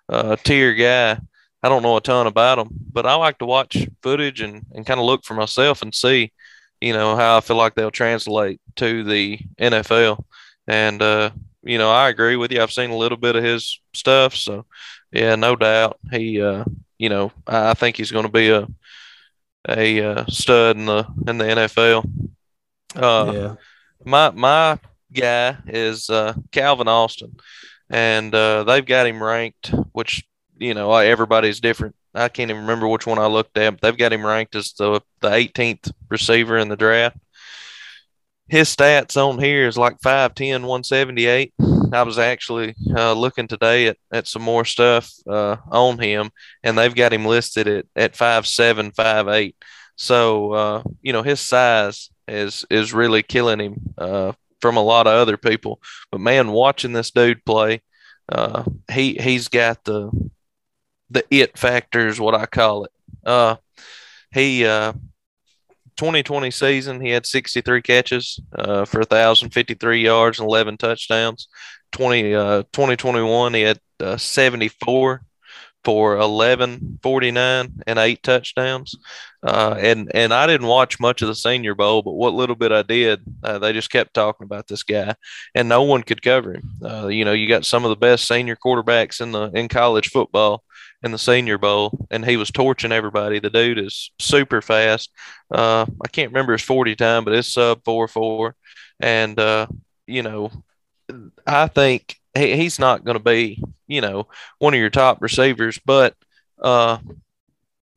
uh, 0.08 0.36
tier 0.36 0.74
guy, 0.74 1.20
I 1.62 1.68
don't 1.68 1.82
know 1.82 1.96
a 1.96 2.00
ton 2.00 2.26
about 2.26 2.56
them. 2.56 2.70
But 2.92 3.06
I 3.06 3.14
like 3.16 3.38
to 3.38 3.46
watch 3.46 3.86
footage 4.02 4.40
and, 4.40 4.64
and 4.72 4.86
kind 4.86 4.98
of 4.98 5.06
look 5.06 5.24
for 5.24 5.34
myself 5.34 5.82
and 5.82 5.94
see, 5.94 6.32
you 6.80 6.92
know, 6.92 7.16
how 7.16 7.36
I 7.36 7.40
feel 7.40 7.56
like 7.56 7.74
they'll 7.74 7.90
translate 7.90 8.60
to 8.76 9.04
the 9.04 9.38
NFL. 9.60 10.24
And, 10.66 11.02
uh, 11.02 11.30
you 11.62 11.78
know, 11.78 11.90
I 11.90 12.08
agree 12.08 12.36
with 12.36 12.52
you. 12.52 12.62
I've 12.62 12.72
seen 12.72 12.90
a 12.90 12.96
little 12.96 13.18
bit 13.18 13.36
of 13.36 13.44
his 13.44 13.80
stuff. 13.92 14.34
So, 14.34 14.66
yeah, 15.12 15.34
no 15.36 15.56
doubt. 15.56 15.98
He, 16.10 16.40
uh, 16.40 16.64
you 16.98 17.08
know, 17.08 17.32
I 17.46 17.74
think 17.74 17.96
he's 17.96 18.12
going 18.12 18.26
to 18.26 18.32
be 18.32 18.50
a, 18.50 18.66
a 19.68 20.02
uh, 20.02 20.24
stud 20.28 20.76
in 20.76 20.86
the 20.86 21.06
in 21.26 21.38
the 21.38 21.44
NFL. 21.44 22.10
Uh, 22.94 23.32
yeah. 23.34 23.54
My 24.04 24.30
my 24.30 24.78
guy 25.12 25.56
is 25.66 26.08
uh, 26.08 26.34
Calvin 26.52 26.88
Austin, 26.88 27.36
and 27.88 28.34
uh, 28.34 28.64
they've 28.64 28.84
got 28.84 29.06
him 29.06 29.22
ranked, 29.22 29.72
which 29.92 30.24
you 30.56 30.74
know 30.74 30.92
everybody's 30.94 31.60
different. 31.60 31.94
I 32.14 32.28
can't 32.28 32.50
even 32.50 32.62
remember 32.62 32.88
which 32.88 33.06
one 33.06 33.18
I 33.18 33.26
looked 33.26 33.56
at, 33.58 33.80
they've 33.80 33.96
got 33.96 34.12
him 34.12 34.26
ranked 34.26 34.54
as 34.54 34.72
the 34.72 35.00
the 35.20 35.30
18th 35.30 35.92
receiver 36.08 36.58
in 36.58 36.68
the 36.68 36.76
draft. 36.76 37.16
His 38.48 38.74
stats 38.74 39.16
on 39.16 39.38
here 39.38 39.68
is 39.68 39.78
like 39.78 40.00
5'10, 40.00 40.62
178. 40.62 41.54
I 41.92 42.02
was 42.02 42.18
actually 42.18 42.74
uh, 42.96 43.12
looking 43.12 43.46
today 43.46 43.86
at, 43.86 43.96
at 44.12 44.26
some 44.26 44.42
more 44.42 44.64
stuff 44.64 45.12
uh, 45.28 45.56
on 45.70 46.00
him, 46.00 46.30
and 46.64 46.76
they've 46.76 46.94
got 46.94 47.12
him 47.12 47.24
listed 47.24 47.68
at, 47.68 47.86
at 47.94 48.14
5'7, 48.14 48.92
5'8. 48.92 49.54
So, 49.96 50.52
uh, 50.52 50.82
you 51.00 51.12
know, 51.12 51.22
his 51.22 51.40
size 51.40 52.10
is 52.26 52.64
is 52.70 52.94
really 52.94 53.22
killing 53.22 53.60
him 53.60 53.94
uh, 53.98 54.32
from 54.60 54.76
a 54.76 54.82
lot 54.82 55.06
of 55.06 55.12
other 55.12 55.36
people. 55.36 55.80
But 56.10 56.20
man, 56.20 56.52
watching 56.52 56.92
this 56.92 57.10
dude 57.10 57.44
play, 57.44 57.82
uh, 58.28 58.64
he 58.90 59.14
he's 59.14 59.48
got 59.48 59.84
the 59.84 60.10
the 61.10 61.24
it 61.30 61.58
factor 61.58 62.06
is 62.08 62.20
what 62.20 62.34
I 62.34 62.46
call 62.46 62.84
it. 62.84 62.92
Uh, 63.24 63.56
he 64.32 64.64
uh, 64.64 64.92
2020 65.96 66.50
season 66.50 67.00
he 67.00 67.10
had 67.10 67.26
63 67.26 67.82
catches 67.82 68.40
uh, 68.56 68.84
for 68.84 69.00
1,053 69.00 70.02
yards 70.02 70.38
and 70.38 70.48
11 70.48 70.76
touchdowns. 70.78 71.48
20 71.92 72.34
uh, 72.34 72.62
2021 72.72 73.54
he 73.54 73.62
had 73.62 73.80
uh, 74.00 74.16
74 74.16 75.22
for 75.82 76.18
11 76.18 76.98
49 77.02 77.72
and 77.86 77.98
eight 77.98 78.22
touchdowns 78.22 78.94
uh, 79.42 79.74
and 79.78 80.10
and 80.14 80.32
i 80.32 80.46
didn't 80.46 80.66
watch 80.66 81.00
much 81.00 81.22
of 81.22 81.28
the 81.28 81.34
senior 81.34 81.74
bowl 81.74 82.02
but 82.02 82.12
what 82.12 82.34
little 82.34 82.54
bit 82.54 82.70
i 82.70 82.82
did 82.82 83.20
uh, 83.42 83.58
they 83.58 83.72
just 83.72 83.90
kept 83.90 84.12
talking 84.12 84.44
about 84.44 84.66
this 84.68 84.82
guy 84.82 85.14
and 85.54 85.68
no 85.68 85.82
one 85.82 86.02
could 86.02 86.22
cover 86.22 86.54
him 86.54 86.70
uh, 86.84 87.06
you 87.06 87.24
know 87.24 87.32
you 87.32 87.48
got 87.48 87.64
some 87.64 87.84
of 87.84 87.88
the 87.88 87.96
best 87.96 88.28
senior 88.28 88.56
quarterbacks 88.56 89.20
in 89.20 89.32
the 89.32 89.50
in 89.52 89.68
college 89.68 90.10
football 90.10 90.62
in 91.02 91.12
the 91.12 91.18
senior 91.18 91.58
bowl 91.58 92.06
and 92.10 92.24
he 92.24 92.36
was 92.36 92.50
torching 92.50 92.92
everybody 92.92 93.38
the 93.38 93.50
dude 93.50 93.78
is 93.78 94.10
super 94.18 94.60
fast 94.60 95.10
uh, 95.50 95.86
i 96.04 96.08
can't 96.08 96.30
remember 96.30 96.52
his 96.52 96.62
40 96.62 96.94
time 96.96 97.24
but 97.24 97.34
it's 97.34 97.52
sub 97.52 97.82
4 97.84 98.08
4 98.08 98.54
and 99.00 99.38
uh, 99.38 99.66
you 100.06 100.22
know 100.22 100.50
i 101.46 101.66
think 101.66 102.20
he, 102.34 102.56
he's 102.56 102.78
not 102.78 103.04
going 103.04 103.16
to 103.16 103.22
be, 103.22 103.62
you 103.86 104.00
know, 104.00 104.28
one 104.58 104.74
of 104.74 104.80
your 104.80 104.90
top 104.90 105.22
receivers. 105.22 105.78
But 105.84 106.14
uh, 106.60 106.98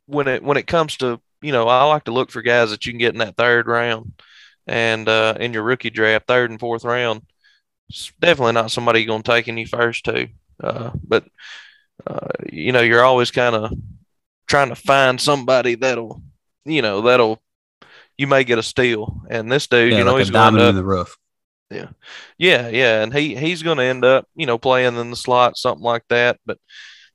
when 0.06 0.28
it 0.28 0.44
when 0.44 0.58
it 0.58 0.68
comes 0.68 0.98
to, 0.98 1.20
you 1.42 1.52
know, 1.52 1.68
I 1.68 1.84
like 1.86 2.06
to 2.06 2.14
look 2.14 2.32
for 2.32 2.42
guys 2.42 2.72
that 2.72 2.86
you 2.86 2.92
can 2.92 3.00
get 3.00 3.14
in 3.14 3.20
that 3.20 3.38
third 3.38 3.68
round 3.68 4.14
and 4.68 5.08
uh, 5.08 5.36
in 5.40 5.54
your 5.54 5.64
rookie 5.64 5.90
draft, 5.90 6.28
third 6.28 6.50
and 6.50 6.60
fourth 6.60 6.84
round. 6.84 7.24
It's 7.90 8.12
definitely 8.20 8.54
not 8.54 8.72
somebody 8.72 9.00
you're 9.00 9.08
going 9.08 9.24
to 9.24 9.32
take 9.32 9.48
in 9.48 9.66
first 9.68 10.06
two. 10.06 10.30
Uh, 10.62 10.92
but 11.04 11.26
uh, 12.06 12.28
you 12.51 12.72
know, 12.72 12.81
you're 12.81 13.04
always 13.04 13.31
kind 13.31 13.56
of 13.56 13.74
trying 14.48 14.69
to 14.69 14.75
find 14.75 15.19
somebody 15.19 15.76
that'll, 15.76 16.21
you 16.66 16.81
know, 16.81 17.02
that'll 17.02 17.42
you 18.18 18.28
may 18.28 18.44
get 18.44 18.59
a 18.59 18.64
steal. 18.64 19.21
And 19.30 19.52
this 19.52 19.68
dude, 19.68 19.92
yeah, 19.92 20.00
you 20.00 20.04
know, 20.04 20.14
like 20.14 20.19
he's 20.19 20.30
going 20.30 20.56
to 20.56 20.69
in 20.69 20.76
the 20.76 20.83
rough. 20.83 21.18
Yeah, 21.69 21.90
yeah, 22.38 22.68
yeah, 22.68 23.02
and 23.02 23.14
he 23.14 23.35
he's 23.35 23.64
going 23.64 23.78
to 23.78 23.83
end 23.83 24.06
up, 24.06 24.28
you 24.35 24.45
know, 24.45 24.57
playing 24.57 24.95
in 24.95 25.09
the 25.09 25.16
slot, 25.16 25.57
something 25.57 25.83
like 25.83 26.04
that. 26.09 26.40
But 26.45 26.59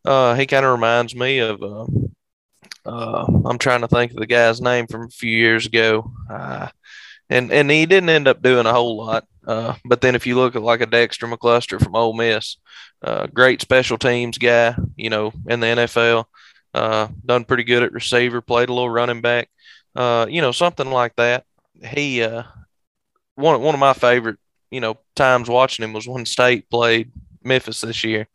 uh, 0.05 0.35
he 0.35 0.47
kind 0.47 0.65
of 0.65 0.73
reminds 0.73 1.15
me 1.15 1.39
of. 1.39 1.63
Uh, 1.63 1.87
uh, 2.87 3.27
I'm 3.45 3.59
trying 3.59 3.83
to 3.83 3.89
think 3.89 4.13
of 4.13 4.17
the 4.17 4.27
guy's 4.27 4.63
name 4.63 4.87
from 4.87 5.03
a 5.03 5.11
few 5.11 5.31
years 5.31 5.67
ago, 5.67 6.11
uh, 6.31 6.69
and 7.31 7.53
and 7.53 7.71
he 7.71 7.87
didn't 7.87 8.11
end 8.11 8.29
up 8.29 8.43
doing 8.43 8.67
a 8.67 8.73
whole 8.73 8.97
lot. 8.97 9.27
Uh, 9.47 9.75
but 9.85 10.01
then 10.01 10.15
if 10.15 10.27
you 10.27 10.37
look 10.37 10.57
at 10.57 10.63
like 10.63 10.81
a 10.81 10.87
Dexter 10.87 11.27
McCluster 11.27 11.83
from 11.83 11.97
Ole 11.97 12.13
Miss, 12.13 12.57
uh, 13.03 13.27
great 13.27 13.63
special 13.63 13.97
teams 13.97 14.37
guy, 14.39 14.75
you 14.97 15.09
know, 15.09 15.33
in 15.47 15.61
the 15.61 15.67
NFL, 15.67 16.25
uh, 16.75 17.09
done 17.25 17.45
pretty 17.45 17.65
good 17.65 17.83
at 17.83 17.93
receiver, 17.93 18.41
played 18.41 18.69
a 18.69 18.75
little 18.75 18.91
running 18.91 19.23
back, 19.23 19.49
uh, 19.97 20.27
you 20.29 20.43
know, 20.43 20.53
something 20.53 20.91
like 20.91 21.17
that. 21.17 21.45
He 21.83 22.23
uh, 22.23 22.43
one 23.37 23.61
one 23.63 23.75
of 23.75 23.81
my 23.81 23.93
favorite 23.93 24.39
you 24.71 24.81
know 24.81 24.99
times 25.15 25.49
watching 25.49 25.85
him 25.85 25.93
was 25.93 26.09
when 26.09 26.27
State 26.27 26.69
played 26.71 27.11
Memphis 27.43 27.81
this 27.81 28.05
year, 28.05 28.27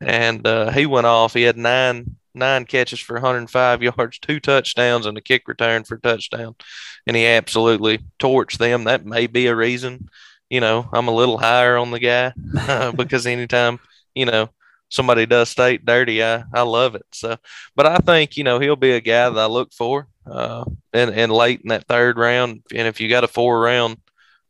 and 0.00 0.46
uh, 0.46 0.70
he 0.70 0.86
went 0.86 1.06
off. 1.06 1.34
He 1.34 1.42
had 1.42 1.56
nine 1.56 2.16
nine 2.34 2.64
catches 2.64 3.00
for 3.00 3.14
105 3.14 3.82
yards, 3.82 4.18
two 4.18 4.40
touchdowns, 4.40 5.06
and 5.06 5.16
a 5.16 5.20
kick 5.20 5.48
return 5.48 5.84
for 5.84 5.96
a 5.96 6.00
touchdown, 6.00 6.54
and 7.06 7.16
he 7.16 7.26
absolutely 7.26 8.00
torched 8.18 8.58
them. 8.58 8.84
That 8.84 9.04
may 9.04 9.26
be 9.26 9.46
a 9.46 9.56
reason, 9.56 10.08
you 10.50 10.60
know, 10.60 10.88
I'm 10.92 11.08
a 11.08 11.14
little 11.14 11.38
higher 11.38 11.76
on 11.76 11.90
the 11.90 12.00
guy 12.00 12.32
uh, 12.58 12.92
because 12.96 13.26
anytime 13.26 13.80
you 14.14 14.26
know 14.26 14.50
somebody 14.88 15.26
does 15.26 15.48
State 15.48 15.84
dirty, 15.84 16.22
I 16.22 16.44
I 16.52 16.62
love 16.62 16.94
it. 16.94 17.06
So, 17.12 17.36
but 17.74 17.86
I 17.86 17.98
think 17.98 18.36
you 18.36 18.44
know 18.44 18.58
he'll 18.58 18.76
be 18.76 18.92
a 18.92 19.00
guy 19.00 19.28
that 19.28 19.38
I 19.38 19.46
look 19.46 19.72
for, 19.72 20.08
uh, 20.26 20.64
and 20.92 21.10
and 21.10 21.32
late 21.32 21.60
in 21.62 21.68
that 21.68 21.86
third 21.88 22.18
round, 22.18 22.62
and 22.74 22.86
if 22.86 23.00
you 23.00 23.08
got 23.08 23.24
a 23.24 23.28
four 23.28 23.60
round 23.60 23.98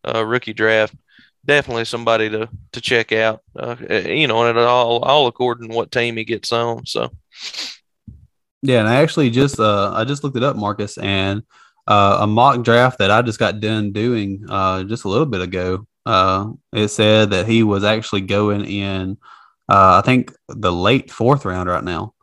uh, 0.06 0.24
rookie 0.24 0.52
draft, 0.52 0.94
definitely 1.44 1.84
somebody 1.84 2.28
to 2.30 2.48
to 2.72 2.80
check 2.80 3.12
out. 3.12 3.42
Uh, 3.58 3.76
eh, 3.88 4.12
you 4.12 4.26
know, 4.26 4.42
and 4.42 4.56
it 4.56 4.62
all 4.62 5.02
all 5.02 5.26
according 5.26 5.70
to 5.70 5.74
what 5.74 5.90
team 5.90 6.16
he 6.16 6.24
gets 6.24 6.52
on. 6.52 6.86
So, 6.86 7.10
yeah, 8.64 8.80
and 8.80 8.88
I 8.88 8.96
actually 8.96 9.30
just 9.30 9.60
uh 9.60 9.92
I 9.92 10.04
just 10.04 10.24
looked 10.24 10.36
it 10.36 10.42
up, 10.42 10.56
Marcus, 10.56 10.98
and 10.98 11.42
uh, 11.86 12.18
a 12.20 12.26
mock 12.26 12.62
draft 12.62 12.98
that 12.98 13.10
I 13.10 13.20
just 13.20 13.38
got 13.38 13.60
done 13.60 13.92
doing 13.92 14.46
uh 14.48 14.84
just 14.84 15.04
a 15.04 15.08
little 15.08 15.26
bit 15.26 15.42
ago. 15.42 15.86
Uh, 16.06 16.52
it 16.72 16.88
said 16.88 17.30
that 17.30 17.46
he 17.46 17.62
was 17.62 17.84
actually 17.84 18.20
going 18.22 18.64
in, 18.64 19.16
uh, 19.68 19.98
I 19.98 20.02
think 20.04 20.34
the 20.48 20.72
late 20.72 21.10
fourth 21.10 21.44
round 21.44 21.68
right 21.68 21.84
now. 21.84 22.14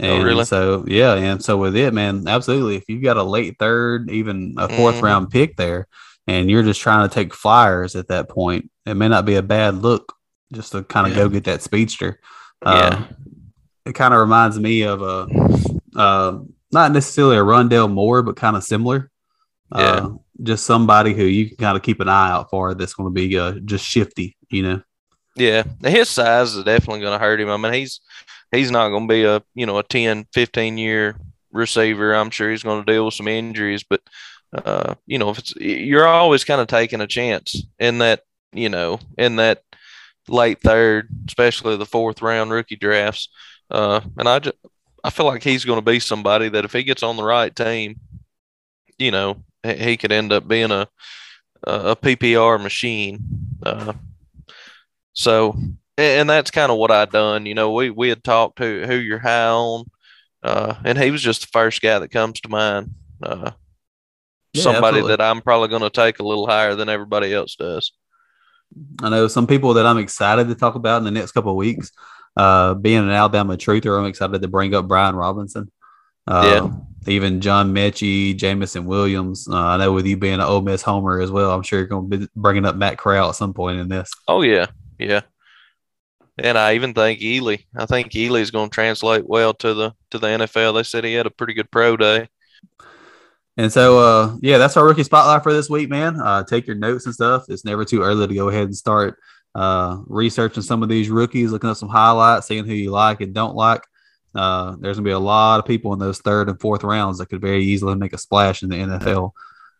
Oh, 0.00 0.04
and 0.04 0.22
oh, 0.22 0.26
really? 0.26 0.44
so 0.44 0.84
yeah, 0.86 1.14
and 1.14 1.42
so 1.42 1.56
with 1.58 1.76
it, 1.76 1.94
man, 1.94 2.26
absolutely. 2.26 2.76
If 2.76 2.84
you've 2.88 3.02
got 3.02 3.16
a 3.16 3.22
late 3.22 3.58
third, 3.58 4.10
even 4.10 4.54
a 4.58 4.68
4th 4.68 4.94
mm-hmm. 4.94 5.04
round 5.04 5.30
pick 5.30 5.56
there, 5.56 5.86
and 6.26 6.50
you're 6.50 6.62
just 6.62 6.80
trying 6.80 7.08
to 7.08 7.14
take 7.14 7.34
flyers 7.34 7.94
at 7.96 8.08
that 8.08 8.28
point, 8.28 8.70
it 8.86 8.94
may 8.94 9.08
not 9.08 9.26
be 9.26 9.36
a 9.36 9.42
bad 9.42 9.76
look 9.76 10.14
just 10.52 10.72
to 10.72 10.82
kind 10.82 11.06
of 11.06 11.12
yeah. 11.12 11.22
go 11.22 11.28
get 11.28 11.44
that 11.44 11.62
speedster. 11.62 12.20
Uh, 12.60 12.90
yeah. 12.92 13.16
It 13.84 13.94
kind 13.94 14.14
of 14.14 14.20
reminds 14.20 14.58
me 14.58 14.82
of 14.82 15.02
a, 15.02 15.26
uh, 15.96 16.38
not 16.72 16.92
necessarily 16.92 17.36
a 17.36 17.40
Rondale 17.40 17.90
Moore, 17.90 18.22
but 18.22 18.36
kind 18.36 18.56
of 18.56 18.64
similar. 18.64 19.10
Yeah. 19.74 19.80
Uh, 19.80 20.08
just 20.42 20.66
somebody 20.66 21.14
who 21.14 21.24
you 21.24 21.48
can 21.48 21.56
kind 21.56 21.76
of 21.76 21.82
keep 21.82 22.00
an 22.00 22.08
eye 22.08 22.30
out 22.30 22.50
for 22.50 22.74
that's 22.74 22.94
going 22.94 23.08
to 23.08 23.14
be 23.14 23.38
uh, 23.38 23.52
just 23.64 23.84
shifty, 23.84 24.36
you 24.50 24.62
know. 24.62 24.82
Yeah, 25.34 25.62
his 25.82 26.08
size 26.08 26.54
is 26.54 26.64
definitely 26.64 27.00
going 27.00 27.18
to 27.18 27.24
hurt 27.24 27.40
him. 27.40 27.48
I 27.48 27.56
mean, 27.56 27.72
he's 27.72 28.00
he's 28.50 28.70
not 28.70 28.88
going 28.88 29.08
to 29.08 29.12
be 29.12 29.24
a 29.24 29.42
you 29.54 29.66
know 29.66 29.78
a 29.78 29.82
10, 29.82 30.26
15 30.32 30.78
year 30.78 31.16
receiver. 31.52 32.14
I'm 32.14 32.30
sure 32.30 32.50
he's 32.50 32.62
going 32.62 32.84
to 32.84 32.92
deal 32.92 33.04
with 33.06 33.14
some 33.14 33.28
injuries, 33.28 33.82
but 33.82 34.02
uh, 34.52 34.94
you 35.06 35.18
know, 35.18 35.30
if 35.30 35.38
it's 35.38 35.54
you're 35.56 36.06
always 36.06 36.44
kind 36.44 36.60
of 36.60 36.66
taking 36.66 37.00
a 37.00 37.06
chance 37.06 37.64
in 37.78 37.98
that 37.98 38.22
you 38.52 38.68
know 38.68 39.00
in 39.16 39.36
that 39.36 39.62
late 40.28 40.60
third, 40.60 41.08
especially 41.28 41.76
the 41.76 41.86
fourth 41.86 42.22
round 42.22 42.50
rookie 42.50 42.76
drafts. 42.76 43.28
Uh, 43.70 44.00
and 44.18 44.28
I 44.28 44.38
just 44.38 44.56
I 45.04 45.10
feel 45.10 45.26
like 45.26 45.42
he's 45.42 45.64
going 45.64 45.78
to 45.78 45.90
be 45.90 46.00
somebody 46.00 46.48
that 46.48 46.64
if 46.64 46.72
he 46.72 46.84
gets 46.84 47.02
on 47.02 47.16
the 47.16 47.24
right 47.24 47.54
team, 47.54 48.00
you 48.98 49.10
know, 49.10 49.42
he 49.64 49.96
could 49.96 50.12
end 50.12 50.32
up 50.32 50.46
being 50.46 50.70
a 50.70 50.88
a 51.64 51.96
PPR 51.96 52.60
machine. 52.60 53.20
Uh, 53.62 53.92
so, 55.12 55.56
and 55.96 56.28
that's 56.28 56.50
kind 56.50 56.72
of 56.72 56.78
what 56.78 56.90
I 56.90 57.04
done. 57.04 57.46
You 57.46 57.54
know, 57.54 57.72
we 57.72 57.90
we 57.90 58.08
had 58.08 58.24
talked 58.24 58.58
to 58.58 58.86
who 58.86 58.96
you're 58.96 59.18
high 59.18 59.48
on, 59.48 59.84
uh, 60.42 60.74
and 60.84 60.98
he 60.98 61.10
was 61.10 61.22
just 61.22 61.42
the 61.42 61.48
first 61.52 61.80
guy 61.80 61.98
that 61.98 62.10
comes 62.10 62.40
to 62.40 62.48
mind. 62.48 62.94
Uh, 63.22 63.52
yeah, 64.52 64.62
somebody 64.62 64.98
absolutely. 64.98 65.16
that 65.16 65.20
I'm 65.20 65.40
probably 65.40 65.68
going 65.68 65.82
to 65.82 65.90
take 65.90 66.18
a 66.18 66.24
little 66.24 66.46
higher 66.46 66.74
than 66.74 66.88
everybody 66.88 67.32
else 67.32 67.56
does. 67.56 67.92
I 69.02 69.10
know 69.10 69.28
some 69.28 69.46
people 69.46 69.74
that 69.74 69.86
I'm 69.86 69.98
excited 69.98 70.48
to 70.48 70.54
talk 70.54 70.74
about 70.74 70.98
in 70.98 71.04
the 71.04 71.10
next 71.10 71.32
couple 71.32 71.50
of 71.50 71.56
weeks. 71.56 71.92
Uh, 72.36 72.74
being 72.74 72.98
an 72.98 73.10
Alabama 73.10 73.56
truther, 73.56 73.98
I'm 73.98 74.06
excited 74.06 74.42
to 74.42 74.48
bring 74.48 74.74
up 74.74 74.88
Brian 74.88 75.16
Robinson. 75.16 75.70
Uh, 76.26 76.42
yeah 76.70 76.80
even 77.08 77.40
John 77.40 77.74
Metchie, 77.74 78.36
Jameson 78.36 78.84
Williams. 78.84 79.48
Uh, 79.48 79.56
I 79.56 79.76
know 79.76 79.92
with 79.92 80.06
you 80.06 80.16
being 80.16 80.34
an 80.34 80.40
Ole 80.40 80.62
Miss 80.62 80.82
homer 80.82 81.20
as 81.20 81.30
well, 81.30 81.50
I'm 81.50 81.62
sure 81.62 81.80
you're 81.80 81.88
going 81.88 82.10
to 82.10 82.18
be 82.18 82.28
bringing 82.36 82.64
up 82.64 82.76
Matt 82.76 82.98
Corral 82.98 83.30
at 83.30 83.34
some 83.34 83.54
point 83.54 83.80
in 83.80 83.88
this. 83.88 84.10
Oh 84.28 84.42
yeah, 84.42 84.66
yeah. 84.98 85.22
And 86.38 86.56
I 86.56 86.74
even 86.74 86.94
think 86.94 87.20
Ealy. 87.20 87.66
I 87.76 87.86
think 87.86 88.12
Ealy 88.12 88.40
is 88.40 88.50
going 88.50 88.70
to 88.70 88.74
translate 88.74 89.28
well 89.28 89.54
to 89.54 89.74
the 89.74 89.92
to 90.10 90.18
the 90.18 90.28
NFL. 90.28 90.74
They 90.74 90.82
said 90.82 91.04
he 91.04 91.14
had 91.14 91.26
a 91.26 91.30
pretty 91.30 91.54
good 91.54 91.70
pro 91.70 91.96
day. 91.96 92.28
And 93.58 93.70
so, 93.70 93.98
uh, 93.98 94.36
yeah, 94.40 94.56
that's 94.56 94.78
our 94.78 94.86
rookie 94.86 95.02
spotlight 95.02 95.42
for 95.42 95.52
this 95.52 95.68
week, 95.68 95.90
man. 95.90 96.18
Uh, 96.18 96.42
take 96.42 96.66
your 96.66 96.76
notes 96.76 97.04
and 97.04 97.14
stuff. 97.14 97.44
It's 97.50 97.66
never 97.66 97.84
too 97.84 98.00
early 98.00 98.26
to 98.26 98.34
go 98.34 98.48
ahead 98.48 98.64
and 98.64 98.76
start 98.76 99.18
uh, 99.54 99.98
researching 100.06 100.62
some 100.62 100.82
of 100.82 100.88
these 100.88 101.10
rookies, 101.10 101.52
looking 101.52 101.70
up 101.70 101.76
some 101.76 101.88
highlights, 101.88 102.46
seeing 102.46 102.64
who 102.64 102.74
you 102.74 102.90
like 102.90 103.20
and 103.20 103.34
don't 103.34 103.54
like. 103.54 103.84
Uh, 104.34 104.76
there's 104.80 104.96
going 104.96 105.04
to 105.04 105.08
be 105.08 105.12
a 105.12 105.18
lot 105.18 105.58
of 105.58 105.66
people 105.66 105.92
in 105.92 105.98
those 105.98 106.18
third 106.18 106.48
and 106.48 106.58
fourth 106.60 106.84
rounds 106.84 107.18
that 107.18 107.28
could 107.28 107.40
very 107.40 107.62
easily 107.62 107.94
make 107.94 108.12
a 108.12 108.18
splash 108.18 108.62
in 108.62 108.70
the 108.70 108.76
NFL. 108.76 109.32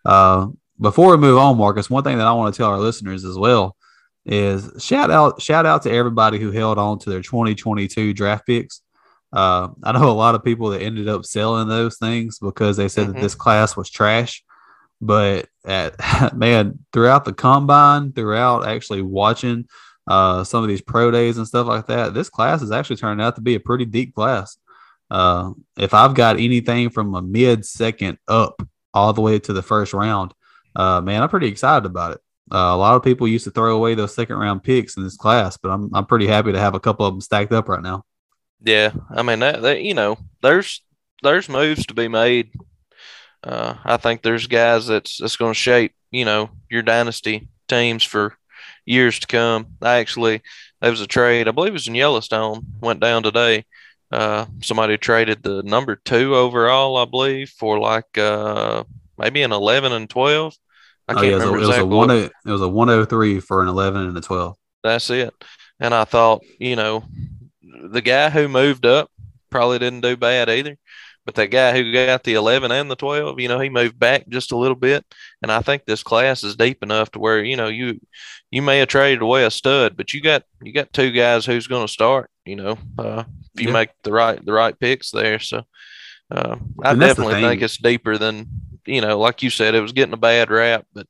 Uh, 0.05 0.49
before 0.81 1.11
we 1.11 1.17
move 1.17 1.39
on, 1.39 1.57
Marcus, 1.57 1.89
one 1.89 2.05
thing 2.05 2.19
that 2.19 2.27
I 2.27 2.33
want 2.33 2.53
to 2.53 2.59
tell 2.59 2.71
our 2.71 2.79
listeners 2.79 3.25
as 3.25 3.39
well 3.39 3.77
is 4.25 4.71
shout 4.79 5.11
out 5.11 5.43
shout 5.43 5.67
out 5.67 5.83
to 5.83 5.91
everybody 5.91 6.39
who 6.39 6.53
held 6.53 6.79
on 6.79 6.99
to 7.01 7.11
their 7.11 7.23
2022 7.23 8.13
draft 8.13 8.47
picks. 8.47 8.83
Uh, 9.33 9.69
I 9.83 9.93
know 9.93 10.11
a 10.11 10.13
lot 10.13 10.35
of 10.35 10.45
people 10.45 10.71
that 10.71 10.83
ended 10.83 11.09
up 11.09 11.25
selling 11.25 11.69
those 11.69 11.97
things 11.97 12.39
because 12.39 12.77
they 12.77 12.89
said 12.89 13.05
mm-hmm. 13.05 13.15
that 13.15 13.21
this 13.21 13.35
class 13.35 13.77
was 13.77 13.89
trash. 13.89 14.45
But 15.03 15.49
at 15.67 16.35
man, 16.37 16.79
throughout 16.93 17.25
the 17.25 17.35
combine, 17.35 18.13
throughout 18.13 18.67
actually 18.67 19.03
watching 19.03 19.67
uh, 20.07 20.45
some 20.45 20.63
of 20.63 20.69
these 20.69 20.81
pro 20.81 21.11
days 21.11 21.37
and 21.37 21.47
stuff 21.47 21.67
like 21.67 21.89
that, 21.89 22.15
this 22.15 22.31
class 22.31 22.61
has 22.61 22.71
actually 22.71 22.97
turned 22.97 23.21
out 23.21 23.35
to 23.35 23.43
be 23.43 23.57
a 23.57 23.61
pretty 23.61 23.85
deep 23.85 24.15
class. 24.15 24.57
Uh, 25.11 25.51
if 25.77 25.93
I've 25.93 26.15
got 26.15 26.39
anything 26.39 26.89
from 26.89 27.15
a 27.15 27.21
mid 27.21 27.67
second 27.67 28.17
up 28.29 28.63
all 28.95 29.13
the 29.13 29.21
way 29.21 29.39
to 29.41 29.53
the 29.53 29.61
first 29.61 29.93
round, 29.93 30.33
uh, 30.75 31.01
man, 31.01 31.21
I'm 31.21 31.29
pretty 31.29 31.49
excited 31.49 31.85
about 31.85 32.13
it. 32.13 32.21
Uh, 32.51 32.73
a 32.73 32.77
lot 32.77 32.97
of 32.97 33.03
people 33.03 33.29
used 33.29 33.45
to 33.45 33.51
throw 33.51 33.75
away 33.75 33.95
those 33.95 34.15
second 34.15 34.37
round 34.37 34.63
picks 34.63 34.97
in 34.97 35.03
this 35.03 35.17
class, 35.17 35.57
but 35.57 35.71
I'm 35.71 35.91
I'm 35.95 36.07
pretty 36.07 36.27
happy 36.27 36.53
to 36.53 36.59
have 36.61 36.75
a 36.75 36.81
couple 36.81 37.07
of 37.07 37.15
them 37.15 37.21
stacked 37.21 37.53
up 37.53 37.69
right 37.69 37.83
now. 37.83 38.05
Yeah, 38.63 38.93
I 39.11 39.23
mean 39.23 39.41
that, 39.41 39.63
that 39.63 39.83
you 39.83 39.95
know, 39.95 40.19
there's 40.43 40.83
there's 41.23 41.49
moves 41.49 41.87
to 41.87 41.95
be 41.95 42.09
made. 42.09 42.53
Uh, 43.45 43.75
I 43.85 43.97
think 43.97 44.23
there's 44.23 44.47
guys 44.47 44.87
that's 44.87 45.19
that's 45.19 45.37
going 45.37 45.53
to 45.53 45.59
shape 45.59 45.93
you 46.11 46.25
know 46.25 46.51
your 46.71 46.83
dynasty 46.83 47.49
teams 47.69 48.05
for 48.05 48.37
years 48.85 49.19
to 49.21 49.27
come. 49.27 49.67
I 49.81 49.99
actually, 49.99 50.43
there 50.81 50.91
was 50.91 51.01
a 51.01 51.07
trade, 51.07 51.49
I 51.49 51.53
believe 51.53 51.71
it 51.71 51.75
was 51.75 51.89
in 51.89 51.95
Yellowstone, 51.95 52.65
went 52.81 53.01
down 53.01 53.23
today. 53.23 53.65
Uh, 54.11 54.47
somebody 54.63 54.99
traded 54.99 55.43
the 55.43 55.63
number 55.63 55.97
two 55.97 56.35
overall, 56.35 56.97
I 56.99 57.07
believe, 57.07 57.49
for 57.51 57.79
like 57.79 58.19
uh, 58.19 58.85
maybe 59.17 59.43
an 59.43 59.53
11 59.53 59.93
and 59.93 60.09
12. 60.09 60.55
I 61.09 61.15
can't 61.15 61.25
oh, 61.25 61.29
yeah, 61.29 61.35
remember 61.35 61.57
it 61.57 61.61
was, 61.61 61.69
exactly. 61.69 61.95
A, 61.95 61.97
one, 61.97 62.11
it 62.11 62.33
was 62.45 62.61
a 62.61 62.69
103 62.69 63.41
for 63.41 63.63
an 63.63 63.69
11 63.69 64.03
and 64.09 64.17
a 64.17 64.21
12. 64.21 64.57
That's 64.85 65.11
it. 65.11 65.33
And 65.81 65.95
I 65.95 66.05
thought, 66.05 66.45
you 66.59 66.77
know, 66.77 67.05
the 67.63 68.03
guy 68.03 68.31
who 68.31 68.49
moved 68.49 68.87
up 68.87 69.11
probably 69.51 69.79
didn't 69.79 70.03
do 70.03 70.17
bad 70.17 70.51
either. 70.51 70.77
But 71.25 71.37
that 71.37 71.49
guy 71.49 71.73
who 71.73 71.93
got 71.93 72.25
the 72.25 72.35
11 72.35 72.73
and 72.73 72.91
the 72.91 72.97
12, 72.97 73.39
you 73.39 73.47
know, 73.47 73.61
he 73.61 73.69
moved 73.69 73.99
back 73.99 74.29
just 74.29 74.51
a 74.51 74.57
little 74.57 74.77
bit. 74.77 75.05
And 75.41 75.53
I 75.53 75.61
think 75.61 75.85
this 75.85 76.03
class 76.03 76.43
is 76.43 76.57
deep 76.57 76.83
enough 76.83 77.13
to 77.13 77.21
where, 77.21 77.45
you 77.45 77.57
know, 77.57 77.69
you 77.69 78.01
you 78.51 78.61
may 78.61 78.79
have 78.79 78.89
traded 78.89 79.23
away 79.23 79.45
a 79.45 79.51
stud, 79.51 79.97
but 79.97 80.13
you 80.13 80.21
got 80.21 80.43
you 80.63 80.73
got 80.73 80.93
two 80.93 81.13
guys 81.13 81.47
who's 81.47 81.69
going 81.69 81.87
to 81.87 81.93
start, 81.93 82.29
you 82.45 82.57
know, 82.57 82.77
uh, 82.99 83.25
if 83.55 83.61
you 83.61 83.69
yeah. 83.69 83.73
make 83.73 83.91
the 84.03 84.13
right 84.13 84.45
the 84.45 84.53
right 84.53 84.79
picks 84.79 85.11
there. 85.11 85.39
So 85.39 85.63
uh, 86.31 86.57
I 86.83 86.95
definitely 86.95 87.41
think 87.41 87.63
it's 87.63 87.77
deeper 87.77 88.19
than 88.19 88.49
you 88.87 89.01
know, 89.01 89.19
like 89.19 89.43
you 89.43 89.51
said, 89.51 89.75
it 89.75 89.81
was 89.81 89.93
getting 89.93 90.15
a 90.15 90.19
bad 90.19 90.51
rap. 90.51 90.87
But 90.93 91.07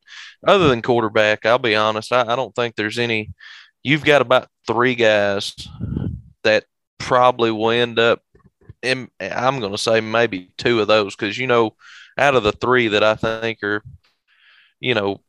other 0.46 0.68
than 0.68 0.82
quarterback, 0.82 1.46
I'll 1.46 1.58
be 1.58 1.74
honest, 1.74 2.12
I, 2.12 2.32
I 2.32 2.36
don't 2.36 2.54
think 2.54 2.74
there's 2.74 2.98
any. 2.98 3.30
You've 3.82 4.04
got 4.04 4.22
about 4.22 4.48
three 4.66 4.94
guys 4.94 5.54
that 6.44 6.64
probably 6.98 7.50
will 7.50 7.70
end 7.70 7.98
up 7.98 8.22
and 8.82 9.10
I'm 9.20 9.60
going 9.60 9.72
to 9.72 9.78
say 9.78 10.00
maybe 10.00 10.52
two 10.56 10.80
of 10.80 10.88
those 10.88 11.14
because 11.14 11.38
you 11.38 11.46
know, 11.46 11.76
out 12.18 12.34
of 12.34 12.42
the 12.42 12.52
three 12.52 12.88
that 12.88 13.04
I 13.04 13.14
think 13.14 13.62
are, 13.62 13.82
you 14.80 14.94
know, 14.94 15.20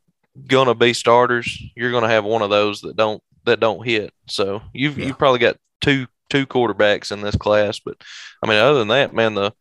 going 0.48 0.68
to 0.68 0.76
be 0.76 0.94
starters, 0.94 1.62
you're 1.76 1.92
going 1.92 2.04
to 2.04 2.10
have 2.10 2.26
one 2.26 2.42
of 2.42 2.50
those 2.50 2.82
that 2.82 2.96
don't 2.96 3.22
that 3.46 3.60
don't 3.60 3.86
hit. 3.86 4.14
So 4.28 4.62
you've 4.74 4.98
yeah. 4.98 5.08
you've 5.08 5.20
probably 5.20 5.40
got 5.40 5.58
two 5.82 6.08
two 6.30 6.46
quarterbacks 6.48 7.12
in 7.12 7.22
this 7.22 7.36
class, 7.36 7.80
but 7.80 7.98
I 8.44 8.48
mean, 8.48 8.58
other 8.58 8.80
than 8.80 8.88
that, 8.90 9.14
man, 9.14 9.36
the 9.36 9.54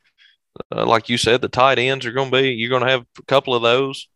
uh, 0.71 0.87
like 0.87 1.09
you 1.09 1.19
said, 1.19 1.41
the 1.41 1.49
tight 1.49 1.79
ends 1.79 2.07
are 2.07 2.13
going 2.13 2.31
to 2.31 2.43
be 2.43 2.51
you're 2.51 2.71
going 2.71 2.85
to 2.85 2.91
have 2.91 3.07
a 3.19 3.23
couple 3.27 3.55
of 3.55 3.63
those. 3.63 4.09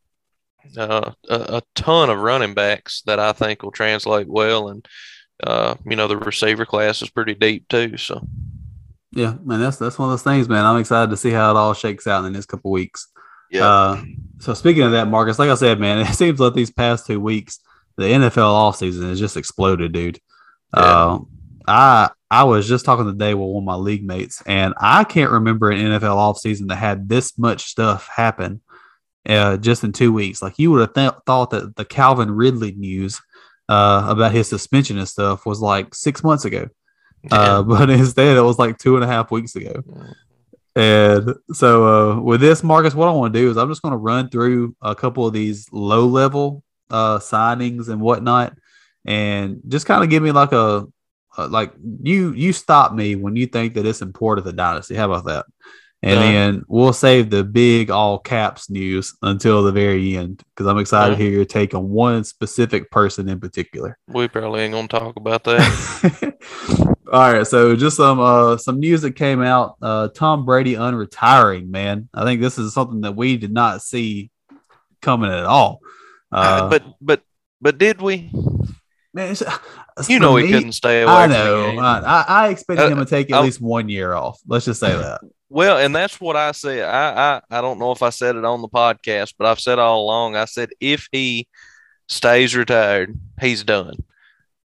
Uh, 0.76 1.12
a, 1.28 1.34
a, 1.34 1.62
ton 1.76 2.10
of 2.10 2.18
running 2.18 2.52
backs 2.52 3.02
that 3.06 3.20
I 3.20 3.32
think 3.32 3.62
will 3.62 3.70
translate 3.70 4.26
well, 4.26 4.68
and 4.68 4.84
uh, 5.44 5.76
you 5.84 5.94
know 5.94 6.08
the 6.08 6.16
receiver 6.16 6.66
class 6.66 7.02
is 7.02 7.08
pretty 7.08 7.34
deep 7.34 7.68
too. 7.68 7.96
So 7.96 8.26
yeah, 9.16 9.34
man, 9.42 9.60
that's 9.60 9.78
that's 9.78 9.98
one 9.98 10.08
of 10.08 10.12
those 10.12 10.22
things, 10.22 10.48
man. 10.48 10.64
I'm 10.64 10.78
excited 10.78 11.10
to 11.10 11.16
see 11.16 11.30
how 11.30 11.50
it 11.50 11.56
all 11.56 11.72
shakes 11.72 12.06
out 12.06 12.18
in 12.18 12.24
the 12.24 12.30
next 12.30 12.46
couple 12.46 12.70
weeks. 12.70 13.08
Yeah. 13.50 13.66
Uh, 13.66 14.02
so 14.38 14.52
speaking 14.52 14.82
of 14.82 14.92
that, 14.92 15.08
Marcus, 15.08 15.38
like 15.38 15.48
I 15.48 15.54
said, 15.54 15.80
man, 15.80 15.98
it 16.06 16.14
seems 16.14 16.38
like 16.38 16.54
these 16.54 16.70
past 16.70 17.06
two 17.06 17.18
weeks, 17.18 17.58
the 17.96 18.04
NFL 18.04 18.34
offseason 18.36 19.08
has 19.08 19.18
just 19.18 19.36
exploded, 19.36 19.92
dude. 19.92 20.20
Yeah. 20.76 20.82
Uh, 20.82 21.18
I 21.66 22.10
I 22.30 22.44
was 22.44 22.68
just 22.68 22.84
talking 22.84 23.06
today 23.06 23.32
with 23.32 23.48
one 23.48 23.62
of 23.62 23.66
my 23.66 23.76
league 23.76 24.06
mates, 24.06 24.42
and 24.46 24.74
I 24.78 25.04
can't 25.04 25.30
remember 25.30 25.70
an 25.70 25.78
NFL 25.78 26.16
offseason 26.16 26.68
that 26.68 26.76
had 26.76 27.08
this 27.08 27.38
much 27.38 27.64
stuff 27.64 28.08
happen 28.08 28.60
uh, 29.26 29.56
just 29.56 29.82
in 29.82 29.92
two 29.92 30.12
weeks. 30.12 30.42
Like 30.42 30.58
you 30.58 30.70
would 30.72 30.80
have 30.80 30.94
th- 30.94 31.22
thought 31.24 31.50
that 31.50 31.76
the 31.76 31.84
Calvin 31.86 32.30
Ridley 32.30 32.72
news 32.72 33.20
uh, 33.68 34.06
about 34.08 34.32
his 34.32 34.48
suspension 34.48 34.98
and 34.98 35.08
stuff 35.08 35.46
was 35.46 35.60
like 35.60 35.94
six 35.94 36.22
months 36.22 36.44
ago. 36.44 36.68
Uh, 37.30 37.62
but 37.64 37.90
instead, 37.90 38.36
it 38.36 38.42
was 38.42 38.58
like 38.58 38.78
two 38.78 38.96
and 38.96 39.04
a 39.04 39.08
half 39.08 39.30
weeks 39.30 39.56
ago. 39.56 39.82
And 40.74 41.34
so, 41.52 41.86
uh, 41.86 42.20
with 42.20 42.40
this, 42.40 42.62
Marcus, 42.62 42.94
what 42.94 43.08
I 43.08 43.12
want 43.12 43.32
to 43.32 43.40
do 43.40 43.50
is 43.50 43.56
I'm 43.56 43.70
just 43.70 43.82
going 43.82 43.92
to 43.92 43.98
run 43.98 44.28
through 44.28 44.76
a 44.82 44.94
couple 44.94 45.26
of 45.26 45.32
these 45.32 45.72
low 45.72 46.06
level 46.06 46.62
uh, 46.90 47.18
signings 47.18 47.88
and 47.88 48.00
whatnot, 48.00 48.56
and 49.06 49.60
just 49.68 49.86
kind 49.86 50.04
of 50.04 50.10
give 50.10 50.22
me 50.22 50.32
like 50.32 50.52
a, 50.52 50.86
a, 51.38 51.46
like 51.48 51.72
you 52.02 52.32
you 52.34 52.52
stop 52.52 52.92
me 52.92 53.14
when 53.14 53.36
you 53.36 53.46
think 53.46 53.72
that 53.74 53.86
it's 53.86 54.02
important 54.02 54.46
to 54.46 54.52
dynasty. 54.52 54.94
How 54.94 55.10
about 55.10 55.24
that? 55.24 55.46
And 56.06 56.20
then 56.20 56.64
we'll 56.68 56.92
save 56.92 57.30
the 57.30 57.42
big 57.42 57.90
all 57.90 58.18
caps 58.18 58.70
news 58.70 59.16
until 59.22 59.62
the 59.62 59.72
very 59.72 60.16
end 60.16 60.42
because 60.54 60.66
I'm 60.66 60.78
excited 60.78 61.12
yeah. 61.12 61.18
to 61.18 61.22
hear 61.24 61.32
your 61.32 61.44
take 61.44 61.74
on 61.74 61.88
one 61.88 62.22
specific 62.22 62.90
person 62.90 63.28
in 63.28 63.40
particular. 63.40 63.98
We 64.06 64.28
probably 64.28 64.60
ain't 64.60 64.72
gonna 64.72 64.88
talk 64.88 65.16
about 65.16 65.44
that. 65.44 66.36
All 67.12 67.32
right, 67.32 67.46
so 67.46 67.74
just 67.74 67.96
some 67.96 68.20
uh 68.20 68.56
some 68.56 68.78
news 68.78 69.02
that 69.02 69.12
came 69.12 69.42
out. 69.42 69.76
Uh 69.82 70.08
Tom 70.08 70.44
Brady 70.44 70.74
unretiring, 70.74 71.68
man. 71.68 72.08
I 72.14 72.24
think 72.24 72.40
this 72.40 72.56
is 72.58 72.72
something 72.72 73.00
that 73.00 73.16
we 73.16 73.36
did 73.36 73.52
not 73.52 73.82
see 73.82 74.30
coming 75.02 75.30
at 75.30 75.44
all. 75.44 75.80
Uh, 76.30 76.68
but 76.68 76.84
but 77.00 77.22
but 77.60 77.78
did 77.78 78.00
we? 78.00 78.30
man, 79.14 79.32
it's, 79.32 79.40
You 80.08 80.18
for 80.18 80.22
know 80.22 80.36
he 80.36 80.52
couldn't 80.52 80.72
stay 80.72 81.02
away. 81.02 81.12
I 81.12 81.26
know. 81.26 81.78
I, 81.78 81.98
I 81.98 82.24
I 82.28 82.48
expected 82.50 82.84
Uh, 82.84 82.88
him 82.90 82.98
to 82.98 83.06
take 83.06 83.32
at 83.32 83.42
least 83.42 83.60
one 83.60 83.88
year 83.88 84.12
off. 84.12 84.38
Let's 84.46 84.66
just 84.66 84.78
say 84.78 84.92
that. 84.96 85.20
Well, 85.48 85.78
and 85.78 85.94
that's 85.94 86.20
what 86.20 86.36
I 86.36 86.52
said. 86.52 86.82
I, 86.84 87.40
I 87.50 87.58
I 87.58 87.60
don't 87.60 87.78
know 87.78 87.92
if 87.92 88.02
I 88.02 88.10
said 88.10 88.36
it 88.36 88.44
on 88.44 88.62
the 88.62 88.68
podcast, 88.68 89.34
but 89.38 89.46
I've 89.46 89.60
said 89.60 89.78
all 89.78 90.02
along. 90.02 90.36
I 90.36 90.44
said 90.44 90.70
if 90.80 91.08
he 91.12 91.46
stays 92.08 92.56
retired, 92.56 93.18
he's 93.40 93.62
done. 93.62 93.94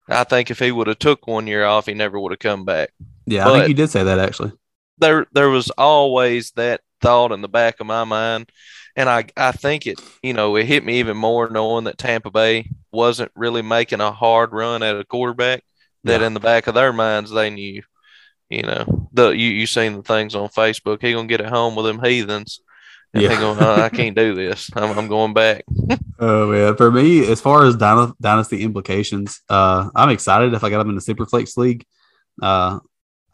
I 0.08 0.24
think 0.24 0.50
if 0.50 0.58
he 0.58 0.70
would 0.70 0.86
have 0.86 0.98
took 0.98 1.26
one 1.26 1.46
year 1.46 1.64
off, 1.64 1.86
he 1.86 1.94
never 1.94 2.20
would 2.20 2.32
have 2.32 2.38
come 2.38 2.64
back. 2.64 2.90
Yeah, 3.24 3.48
I 3.48 3.52
think 3.52 3.68
you 3.68 3.74
did 3.74 3.90
say 3.90 4.04
that 4.04 4.18
actually. 4.18 4.52
There 4.98 5.26
there 5.32 5.48
was 5.50 5.70
always 5.70 6.52
that 6.52 6.82
thought 7.00 7.32
in 7.32 7.42
the 7.42 7.48
back 7.48 7.80
of 7.80 7.86
my 7.86 8.04
mind, 8.04 8.50
and 8.94 9.08
I 9.08 9.26
I 9.36 9.52
think 9.52 9.86
it 9.86 10.00
you 10.22 10.34
know 10.34 10.56
it 10.56 10.66
hit 10.66 10.84
me 10.84 10.98
even 10.98 11.16
more 11.16 11.48
knowing 11.48 11.84
that 11.84 11.98
Tampa 11.98 12.30
Bay 12.30 12.70
wasn't 12.92 13.32
really 13.34 13.62
making 13.62 14.00
a 14.00 14.12
hard 14.12 14.52
run 14.52 14.82
at 14.82 14.98
a 14.98 15.04
quarterback. 15.04 15.62
That 16.04 16.22
in 16.22 16.34
the 16.34 16.40
back 16.40 16.68
of 16.68 16.74
their 16.74 16.92
minds 16.92 17.32
they 17.32 17.50
knew, 17.50 17.82
you 18.50 18.62
know, 18.62 19.08
the 19.12 19.30
you 19.30 19.48
you 19.48 19.66
seen 19.66 19.96
the 19.96 20.02
things 20.02 20.34
on 20.34 20.48
Facebook. 20.48 21.02
He 21.02 21.12
gonna 21.12 21.26
get 21.28 21.40
it 21.40 21.46
home 21.48 21.74
with 21.76 21.86
them 21.86 22.02
heathens. 22.02 22.60
And 23.14 23.22
Yeah. 23.22 23.40
going, 23.40 23.58
"Uh, 23.58 23.82
I 23.82 23.88
can't 23.88 24.16
do 24.16 24.34
this. 24.42 24.70
I'm, 24.74 24.98
I'm 24.98 25.08
going 25.08 25.34
back. 25.34 25.64
Oh 26.18 26.50
man, 26.50 26.74
for 26.76 26.90
me, 26.90 27.30
as 27.30 27.42
far 27.42 27.66
as 27.66 27.76
dyna- 27.76 28.14
dynasty 28.18 28.62
implications, 28.62 29.42
uh, 29.50 29.90
I'm 29.94 30.08
excited 30.08 30.54
if 30.54 30.64
I 30.64 30.70
got 30.70 30.80
him 30.80 30.88
in 30.88 30.94
the 30.94 31.02
Superflex 31.02 31.58
league. 31.58 31.84
Uh, 32.40 32.78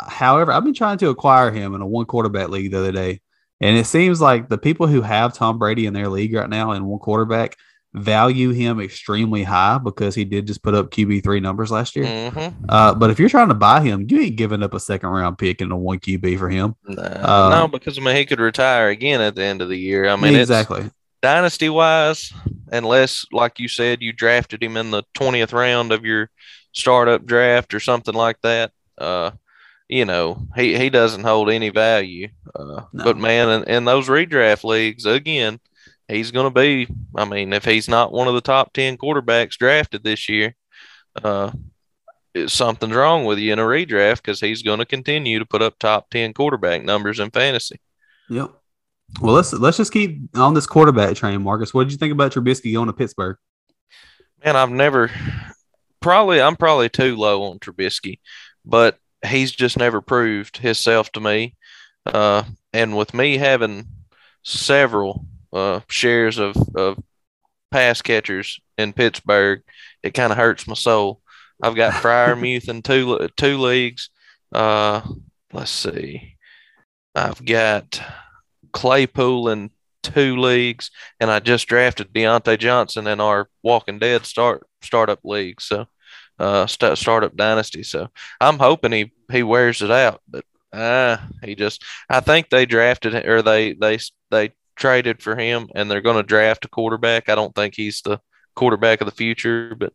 however, 0.00 0.50
I've 0.50 0.64
been 0.64 0.74
trying 0.74 0.98
to 0.98 1.08
acquire 1.10 1.52
him 1.52 1.76
in 1.76 1.80
a 1.80 1.86
one 1.86 2.06
quarterback 2.06 2.48
league 2.48 2.72
the 2.72 2.78
other 2.80 2.90
day, 2.90 3.20
and 3.60 3.76
it 3.76 3.86
seems 3.86 4.20
like 4.20 4.48
the 4.48 4.58
people 4.58 4.88
who 4.88 5.00
have 5.00 5.32
Tom 5.32 5.58
Brady 5.60 5.86
in 5.86 5.94
their 5.94 6.08
league 6.08 6.34
right 6.34 6.50
now 6.50 6.72
in 6.72 6.84
one 6.84 6.98
quarterback 6.98 7.56
value 7.94 8.50
him 8.50 8.80
extremely 8.80 9.42
high 9.42 9.78
because 9.78 10.14
he 10.14 10.24
did 10.24 10.46
just 10.46 10.62
put 10.62 10.74
up 10.74 10.90
QB 10.90 11.22
three 11.22 11.40
numbers 11.40 11.70
last 11.70 11.94
year. 11.94 12.06
Mm-hmm. 12.06 12.64
Uh, 12.68 12.94
but 12.94 13.10
if 13.10 13.18
you're 13.18 13.28
trying 13.28 13.48
to 13.48 13.54
buy 13.54 13.80
him, 13.80 14.06
you 14.08 14.20
ain't 14.20 14.36
giving 14.36 14.62
up 14.62 14.74
a 14.74 14.80
second 14.80 15.10
round 15.10 15.38
pick 15.38 15.60
and 15.60 15.70
a 15.72 15.76
one 15.76 15.98
QB 15.98 16.38
for 16.38 16.48
him. 16.48 16.74
Nah, 16.86 17.02
Uh, 17.02 17.48
no, 17.50 17.68
because 17.68 17.98
I 17.98 18.02
mean 18.02 18.16
he 18.16 18.24
could 18.24 18.40
retire 18.40 18.88
again 18.88 19.20
at 19.20 19.34
the 19.34 19.42
end 19.42 19.60
of 19.60 19.68
the 19.68 19.78
year. 19.78 20.08
I 20.08 20.16
mean, 20.16 20.34
it's 20.34 20.50
exactly. 20.50 20.90
dynasty 21.20 21.68
wise, 21.68 22.32
unless 22.70 23.26
like 23.30 23.58
you 23.58 23.68
said, 23.68 24.00
you 24.00 24.12
drafted 24.12 24.62
him 24.62 24.76
in 24.76 24.90
the 24.90 25.02
twentieth 25.12 25.52
round 25.52 25.92
of 25.92 26.04
your 26.04 26.30
startup 26.72 27.26
draft 27.26 27.74
or 27.74 27.80
something 27.80 28.14
like 28.14 28.40
that. 28.42 28.72
Uh, 28.96 29.32
you 29.88 30.06
know, 30.06 30.46
he, 30.56 30.78
he 30.78 30.88
doesn't 30.88 31.24
hold 31.24 31.50
any 31.50 31.68
value. 31.68 32.28
Uh, 32.54 32.84
No. 32.94 33.04
But 33.04 33.18
man, 33.18 33.50
in, 33.50 33.68
in 33.68 33.84
those 33.84 34.08
redraft 34.08 34.64
leagues, 34.64 35.04
again, 35.04 35.60
he's 36.12 36.30
going 36.30 36.52
to 36.52 36.60
be. 36.60 36.86
I 37.16 37.24
mean, 37.24 37.52
if 37.52 37.64
he's 37.64 37.88
not 37.88 38.12
one 38.12 38.28
of 38.28 38.34
the 38.34 38.40
top 38.40 38.72
ten 38.72 38.96
quarterbacks 38.96 39.56
drafted 39.56 40.04
this 40.04 40.28
year, 40.28 40.54
uh, 41.22 41.50
something's 42.46 42.94
wrong 42.94 43.24
with 43.24 43.38
you 43.38 43.52
in 43.52 43.58
a 43.58 43.62
redraft 43.62 44.16
because 44.16 44.40
he's 44.40 44.62
going 44.62 44.78
to 44.78 44.86
continue 44.86 45.38
to 45.38 45.46
put 45.46 45.62
up 45.62 45.78
top 45.78 46.10
ten 46.10 46.32
quarterback 46.32 46.84
numbers 46.84 47.18
in 47.18 47.30
fantasy. 47.30 47.80
Yep. 48.28 48.52
Well, 49.20 49.34
let's 49.34 49.52
let's 49.52 49.76
just 49.76 49.92
keep 49.92 50.20
on 50.36 50.54
this 50.54 50.66
quarterback 50.66 51.16
train, 51.16 51.42
Marcus. 51.42 51.74
What 51.74 51.84
did 51.84 51.92
you 51.92 51.98
think 51.98 52.12
about 52.12 52.32
Trubisky 52.32 52.72
going 52.72 52.86
to 52.86 52.92
Pittsburgh? 52.92 53.36
Man, 54.44 54.56
I've 54.56 54.70
never 54.70 55.10
probably 56.00 56.40
I'm 56.40 56.56
probably 56.56 56.88
too 56.88 57.16
low 57.16 57.42
on 57.44 57.58
Trubisky, 57.58 58.20
but 58.64 58.98
he's 59.26 59.52
just 59.52 59.76
never 59.76 60.00
proved 60.00 60.56
himself 60.56 61.12
to 61.12 61.20
me. 61.20 61.56
Uh, 62.06 62.42
and 62.72 62.96
with 62.96 63.14
me 63.14 63.36
having 63.36 63.86
several 64.42 65.26
uh, 65.52 65.80
shares 65.88 66.38
of, 66.38 66.56
of 66.74 67.02
pass 67.70 68.02
catchers 68.02 68.60
in 68.78 68.92
Pittsburgh, 68.92 69.62
it 70.02 70.14
kind 70.14 70.32
of 70.32 70.38
hurts 70.38 70.66
my 70.66 70.74
soul. 70.74 71.20
I've 71.62 71.76
got 71.76 71.94
Freiermuth 71.94 72.68
in 72.68 72.82
two 72.82 73.28
two 73.36 73.58
leagues. 73.58 74.10
Uh, 74.52 75.02
let's 75.52 75.70
see, 75.70 76.36
I've 77.14 77.44
got 77.44 78.00
Claypool 78.72 79.48
in 79.48 79.70
two 80.02 80.36
leagues, 80.36 80.90
and 81.20 81.30
I 81.30 81.38
just 81.40 81.68
drafted 81.68 82.12
Diontae 82.12 82.58
Johnson 82.58 83.06
in 83.06 83.20
our 83.20 83.48
Walking 83.62 83.98
Dead 83.98 84.26
start 84.26 84.66
startup 84.82 85.20
league. 85.24 85.60
So, 85.60 85.86
uh, 86.38 86.66
st- 86.66 86.98
startup 86.98 87.36
dynasty. 87.36 87.82
So 87.82 88.08
I'm 88.40 88.58
hoping 88.58 88.92
he 88.92 89.12
he 89.30 89.42
wears 89.42 89.82
it 89.82 89.90
out, 89.90 90.20
but 90.28 90.44
uh, 90.72 91.18
he 91.44 91.54
just 91.54 91.84
I 92.08 92.20
think 92.20 92.48
they 92.48 92.66
drafted 92.66 93.14
or 93.26 93.42
they 93.42 93.74
they 93.74 93.98
they 94.30 94.52
traded 94.76 95.22
for 95.22 95.36
him, 95.36 95.68
and 95.74 95.90
they're 95.90 96.00
going 96.00 96.16
to 96.16 96.22
draft 96.22 96.64
a 96.64 96.68
quarterback. 96.68 97.28
I 97.28 97.34
don't 97.34 97.54
think 97.54 97.74
he's 97.76 98.02
the 98.02 98.20
quarterback 98.54 99.00
of 99.00 99.06
the 99.06 99.12
future, 99.12 99.74
but 99.74 99.92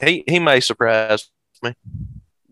he 0.00 0.24
he 0.26 0.38
may 0.38 0.60
surprise. 0.60 1.30
Me. 1.62 1.74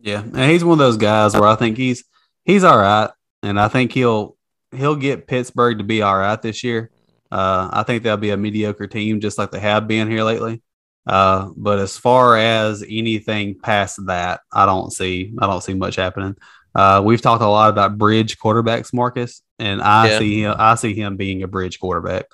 Yeah, 0.01 0.23
and 0.23 0.51
he's 0.51 0.65
one 0.65 0.75
of 0.75 0.79
those 0.79 0.97
guys 0.97 1.35
where 1.35 1.47
I 1.49 1.57
think 1.57 1.77
he's 1.77 2.05
he's 2.45 2.65
all 2.65 2.79
right, 2.79 3.11
and 3.43 3.59
I 3.59 3.69
think 3.69 3.93
he'll 3.93 4.37
he'll 4.75 4.97
get 4.97 5.27
Pittsburgh 5.27 5.79
to 5.79 5.85
be 5.85 6.03
all 6.03 6.17
right 6.17 6.41
this 6.41 6.65
year. 6.65 6.91
Uh, 7.31 7.69
I 7.73 7.83
think 7.83 8.03
they'll 8.03 8.17
be 8.17 8.31
a 8.31 8.37
mediocre 8.37 8.87
team, 8.87 9.21
just 9.21 9.39
like 9.39 9.51
they 9.51 9.61
have 9.61 9.89
been 9.89 10.11
here 10.11 10.23
lately. 10.23 10.63
Uh, 11.07 11.51
but 11.57 11.79
as 11.79 11.97
far 11.97 12.37
as 12.37 12.83
anything 12.83 13.59
past 13.61 14.05
that, 14.07 14.41
I 14.53 14.67
don't 14.67 14.93
see 14.93 15.35
I 15.39 15.47
don't 15.47 15.63
see 15.63 15.75
much 15.75 15.97
happening. 15.97 16.37
Uh, 16.77 17.01
we've 17.03 17.23
talked 17.23 17.43
a 17.43 17.47
lot 17.49 17.71
about 17.71 17.97
bridge 17.97 18.39
quarterbacks, 18.39 18.93
Marcus, 18.93 19.41
and 19.59 19.81
I 19.81 20.09
Yeah. 20.11 20.19
see 20.19 20.43
him, 20.43 20.55
I 20.59 20.75
see 20.75 20.93
him 20.95 21.17
being 21.17 21.43
a 21.43 21.49
bridge 21.49 21.81
quarterback. 21.81 22.27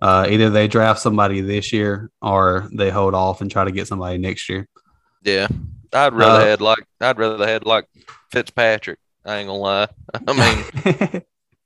Uh, 0.00 0.26
either 0.30 0.50
they 0.50 0.68
draft 0.68 1.00
somebody 1.00 1.40
this 1.40 1.72
year 1.72 2.08
or 2.22 2.68
they 2.72 2.90
hold 2.90 3.14
off 3.14 3.40
and 3.40 3.50
try 3.50 3.64
to 3.64 3.72
get 3.72 3.88
somebody 3.88 4.16
next 4.18 4.48
year. 4.48 4.68
Yeah, 5.24 5.48
I'd 5.92 6.12
rather 6.14 6.40
Uh, 6.40 6.44
had 6.44 6.60
like 6.60 6.84
I'd 7.00 7.18
rather 7.18 7.44
had 7.46 7.66
like 7.66 7.86
Fitzpatrick. 8.30 9.00
I 9.26 9.38
ain't 9.38 9.48
gonna 9.48 9.58
lie. 9.58 9.88
I 10.28 10.32
mean, 11.12 11.22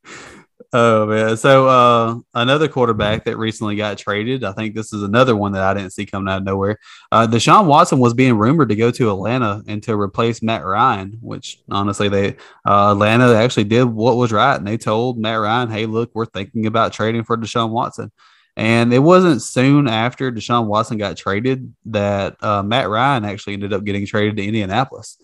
oh 0.72 1.06
man. 1.06 1.36
So 1.36 1.68
uh 1.68 2.18
another 2.34 2.68
quarterback 2.68 3.24
that 3.24 3.36
recently 3.36 3.76
got 3.76 3.98
traded. 3.98 4.44
I 4.44 4.52
think 4.52 4.74
this 4.74 4.92
is 4.92 5.02
another 5.02 5.36
one 5.36 5.52
that 5.52 5.62
I 5.62 5.74
didn't 5.74 5.92
see 5.92 6.06
coming 6.06 6.32
out 6.32 6.38
of 6.38 6.44
nowhere. 6.44 6.78
Uh 7.10 7.26
Deshaun 7.26 7.66
Watson 7.66 7.98
was 7.98 8.14
being 8.14 8.36
rumored 8.36 8.68
to 8.70 8.76
go 8.76 8.90
to 8.90 9.10
Atlanta 9.10 9.62
and 9.66 9.82
to 9.84 9.98
replace 9.98 10.42
Matt 10.42 10.64
Ryan, 10.64 11.18
which 11.20 11.60
honestly 11.70 12.08
they 12.08 12.36
uh 12.66 12.92
Atlanta 12.92 13.34
actually 13.34 13.64
did 13.64 13.84
what 13.84 14.16
was 14.16 14.32
right 14.32 14.56
and 14.56 14.66
they 14.66 14.78
told 14.78 15.18
Matt 15.18 15.40
Ryan, 15.40 15.70
Hey, 15.70 15.86
look, 15.86 16.10
we're 16.14 16.26
thinking 16.26 16.66
about 16.66 16.92
trading 16.92 17.24
for 17.24 17.36
Deshaun 17.36 17.70
Watson. 17.70 18.10
And 18.56 18.92
it 18.92 18.98
wasn't 18.98 19.40
soon 19.40 19.88
after 19.88 20.30
Deshaun 20.30 20.66
Watson 20.66 20.98
got 20.98 21.16
traded 21.16 21.74
that 21.86 22.36
uh, 22.44 22.62
Matt 22.62 22.90
Ryan 22.90 23.24
actually 23.24 23.54
ended 23.54 23.72
up 23.72 23.84
getting 23.84 24.06
traded 24.06 24.36
to 24.36 24.44
Indianapolis. 24.44 25.16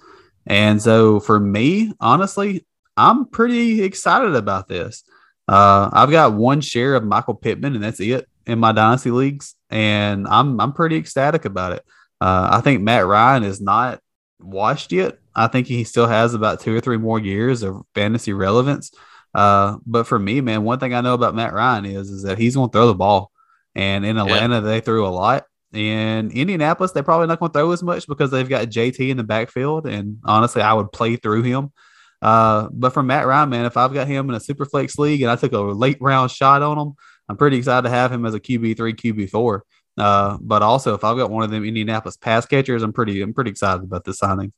And 0.47 0.81
so 0.81 1.21
for 1.21 1.39
me, 1.39 1.93
honestly, 2.01 2.65
I'm 2.97 3.27
pretty 3.27 3.83
excited 3.83 4.35
about 4.35 4.67
this. 4.67 5.05
Uh, 5.49 5.89
I've 5.93 6.11
got 6.11 6.35
one 6.35 6.61
share 6.61 6.95
of 6.95 7.05
Michael 7.05 7.35
Pittman, 7.35 7.75
and 7.75 7.83
that's 7.83 8.01
it 8.01 8.29
in 8.47 8.59
my 8.59 8.73
dynasty 8.73 9.11
leagues, 9.11 9.55
and 9.71 10.29
I'm 10.29 10.61
I'm 10.61 10.73
pretty 10.73 10.97
ecstatic 10.97 11.45
about 11.45 11.73
it. 11.73 11.85
Uh, 12.21 12.49
I 12.53 12.61
think 12.61 12.83
Matt 12.83 13.07
Ryan 13.07 13.45
is 13.45 13.61
not 13.61 14.01
washed 14.39 14.93
yet. 14.93 15.19
I 15.35 15.47
think 15.47 15.67
he 15.67 15.85
still 15.85 16.07
has 16.07 16.35
about 16.35 16.61
two 16.61 16.77
or 16.77 16.81
three 16.81 16.99
more 16.99 17.19
years 17.19 17.63
of 17.63 17.83
fantasy 17.95 18.33
relevance. 18.33 18.91
Uh, 19.35 19.77
but 19.87 20.07
for 20.07 20.19
me, 20.19 20.41
man, 20.41 20.65
one 20.65 20.81
thing 20.81 20.95
I 20.95 21.01
know 21.01 21.15
about 21.15 21.35
Matt 21.35 21.53
Ryan 21.53 21.87
is 21.87 22.11
is 22.11 22.23
that 22.25 22.39
he's 22.39 22.57
going 22.57 22.71
to 22.71 22.73
throw 22.73 22.87
the 22.87 22.95
ball, 22.95 23.31
and 23.75 24.05
in 24.05 24.19
Atlanta 24.19 24.61
they 24.61 24.81
threw 24.81 25.07
a 25.07 25.09
lot. 25.09 25.45
In 25.73 26.31
Indianapolis, 26.31 26.93
they're 26.93 27.03
probably 27.03 27.27
not 27.27 27.41
going 27.41 27.53
to 27.53 27.59
throw 27.59 27.71
as 27.73 27.83
much 27.83 28.07
because 28.07 28.31
they've 28.31 28.49
got 28.49 28.69
JT 28.69 29.09
in 29.09 29.17
the 29.17 29.25
backfield, 29.25 29.87
and 29.87 30.19
honestly, 30.25 30.63
I 30.63 30.75
would 30.75 30.93
play 30.93 31.17
through 31.17 31.43
him. 31.43 31.73
Uh, 32.21 32.69
but 32.73 32.93
for 32.93 33.03
Matt 33.03 33.27
Ryan, 33.27 33.49
man, 33.51 33.65
if 33.65 33.77
I've 33.77 33.95
got 33.95 34.09
him 34.09 34.29
in 34.29 34.35
a 34.35 34.41
super 34.41 34.65
flex 34.65 34.99
league 34.99 35.23
and 35.23 35.31
I 35.31 35.37
took 35.37 35.53
a 35.53 35.59
late 35.59 35.99
round 36.01 36.31
shot 36.31 36.63
on 36.63 36.79
him, 36.79 36.95
I'm 37.29 37.37
pretty 37.37 37.59
excited 37.59 37.83
to 37.83 37.91
have 37.91 38.13
him 38.13 38.27
as 38.27 38.35
a 38.35 38.41
QB 38.41 38.77
three, 38.77 38.95
QB 38.95 39.31
four. 39.31 39.65
Uh, 39.97 40.39
but 40.41 40.63
also 40.63 40.95
if 40.95 41.05
I've 41.05 41.17
got 41.17 41.31
one 41.31 41.43
of 41.43 41.51
them 41.51 41.65
Indianapolis 41.65 42.17
pass 42.17 42.47
catchers, 42.47 42.83
I'm 42.83 42.93
pretty, 42.93 43.21
I'm 43.21 43.35
pretty 43.35 43.51
excited 43.51 43.83
about 43.83 44.05
this 44.05 44.19
signing. 44.19 44.53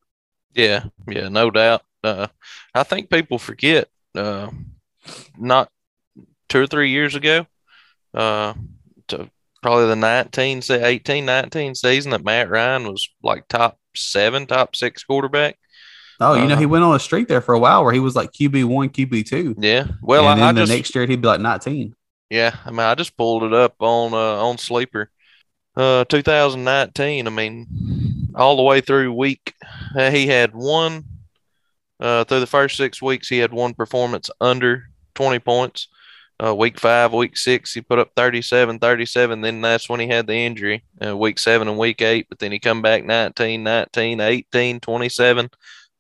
yeah, 0.55 0.85
yeah, 1.09 1.29
no 1.29 1.51
doubt. 1.51 1.83
Uh, 2.03 2.27
I 2.75 2.83
think 2.83 3.11
people 3.11 3.39
forget. 3.39 3.89
Uh, 4.15 4.51
not 5.39 5.71
two 6.49 6.63
or 6.63 6.67
three 6.67 6.91
years 6.91 7.15
ago, 7.15 7.47
uh, 8.15 8.55
to 9.09 9.31
probably 9.63 9.87
the 9.87 9.97
19, 9.97 10.63
say 10.63 10.83
18, 10.83 11.25
19 11.25 11.75
season 11.75 12.11
that 12.11 12.25
Matt 12.25 12.51
Ryan 12.51 12.85
was 12.85 13.09
like 13.23 13.49
top 13.49 13.79
seven, 13.95 14.47
top 14.47 14.77
six 14.77 15.05
quarterback. 15.05 15.59
Oh, 16.21 16.35
you 16.35 16.41
know, 16.43 16.53
Uh-huh. 16.53 16.61
he 16.61 16.67
went 16.67 16.85
on 16.85 16.95
a 16.95 17.01
streak 17.01 17.29
there 17.29 17.41
for 17.41 17.55
a 17.55 17.59
while 17.59 17.83
where 17.83 17.93
he 17.95 18.01
was 18.01 18.15
like 18.15 18.33
QB 18.33 18.65
one, 18.65 18.91
QB 18.91 19.27
two. 19.27 19.55
Yeah. 19.59 19.87
Well, 20.03 20.29
and 20.29 20.33
I, 20.33 20.35
then 20.35 20.45
I 20.45 20.53
the 20.53 20.61
just, 20.63 20.73
next 20.73 20.95
year 20.95 21.07
he'd 21.07 21.23
be 21.23 21.29
like 21.29 21.41
19. 21.41 21.95
yeah, 22.31 22.57
I 22.65 22.71
mean, 22.71 22.81
I 22.81 22.95
just 22.95 23.17
pulled 23.17 23.43
it 23.45 23.53
up 23.55 23.75
on, 23.81 24.13
uh, 24.13 24.45
on 24.45 24.59
Sleeper, 24.59 25.11
uh, 25.77 26.05
2019. 26.05 27.27
I 27.27 27.31
mean, 27.31 27.67
all 28.35 28.57
the 28.57 28.63
way 28.63 28.81
through 28.81 29.13
week, 29.15 29.55
uh, 29.97 30.11
he 30.11 30.27
had 30.27 30.55
one, 30.55 31.05
uh, 31.99 32.25
through 32.25 32.41
the 32.41 32.47
first 32.47 32.77
six 32.77 33.01
weeks, 33.03 33.29
he 33.29 33.39
had 33.39 33.53
one 33.53 33.75
performance 33.75 34.31
under 34.41 34.85
20 35.15 35.39
points. 35.41 35.89
uh, 36.43 36.55
week 36.55 36.81
five, 36.81 37.13
week 37.13 37.37
six, 37.37 37.75
he 37.75 37.83
put 37.83 37.99
up 37.99 38.13
37, 38.17 38.79
37. 38.79 39.43
Then 39.43 39.61
that's 39.61 39.91
when 39.91 40.01
he 40.01 40.09
had 40.09 40.27
the 40.27 40.33
injury, 40.35 40.83
uh, 41.05 41.15
week 41.15 41.39
seven 41.39 41.69
and 41.69 41.77
week 41.77 42.01
eight. 42.01 42.27
But 42.31 42.39
then 42.39 42.51
he 42.51 42.59
come 42.59 42.81
back 42.81 43.05
19, 43.05 43.63
19, 43.63 44.21
18, 44.21 44.81
27. 44.81 45.51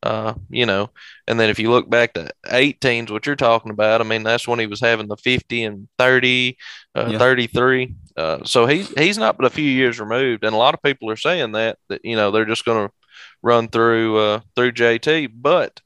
Uh, 0.02 0.32
you 0.48 0.64
know, 0.64 0.90
and 1.26 1.38
then 1.38 1.50
if 1.50 1.58
you 1.58 1.70
look 1.70 1.90
back 1.90 2.14
to 2.14 2.30
18s, 2.46 3.10
what 3.10 3.26
you're 3.26 3.36
talking 3.36 3.70
about, 3.70 4.00
I 4.00 4.04
mean, 4.04 4.22
that's 4.22 4.48
when 4.48 4.58
he 4.58 4.66
was 4.66 4.80
having 4.80 5.08
the 5.08 5.16
50 5.16 5.64
and 5.64 5.88
30, 5.98 6.56
uh, 6.94 7.08
yeah. 7.12 7.18
33. 7.18 7.94
Uh, 8.16 8.38
so 8.44 8.66
he's 8.66 8.88
he's 8.98 9.18
not 9.18 9.36
but 9.36 9.46
a 9.46 9.50
few 9.50 9.64
years 9.64 10.00
removed, 10.00 10.44
and 10.44 10.54
a 10.54 10.58
lot 10.58 10.74
of 10.74 10.82
people 10.82 11.10
are 11.10 11.16
saying 11.16 11.52
that 11.52 11.78
that 11.88 12.04
you 12.04 12.16
know 12.16 12.30
they're 12.30 12.44
just 12.44 12.64
going 12.64 12.88
to 12.88 12.94
run 13.42 13.68
through 13.68 14.18
uh, 14.18 14.40
through 14.54 14.72
JT, 14.72 15.30
but 15.34 15.80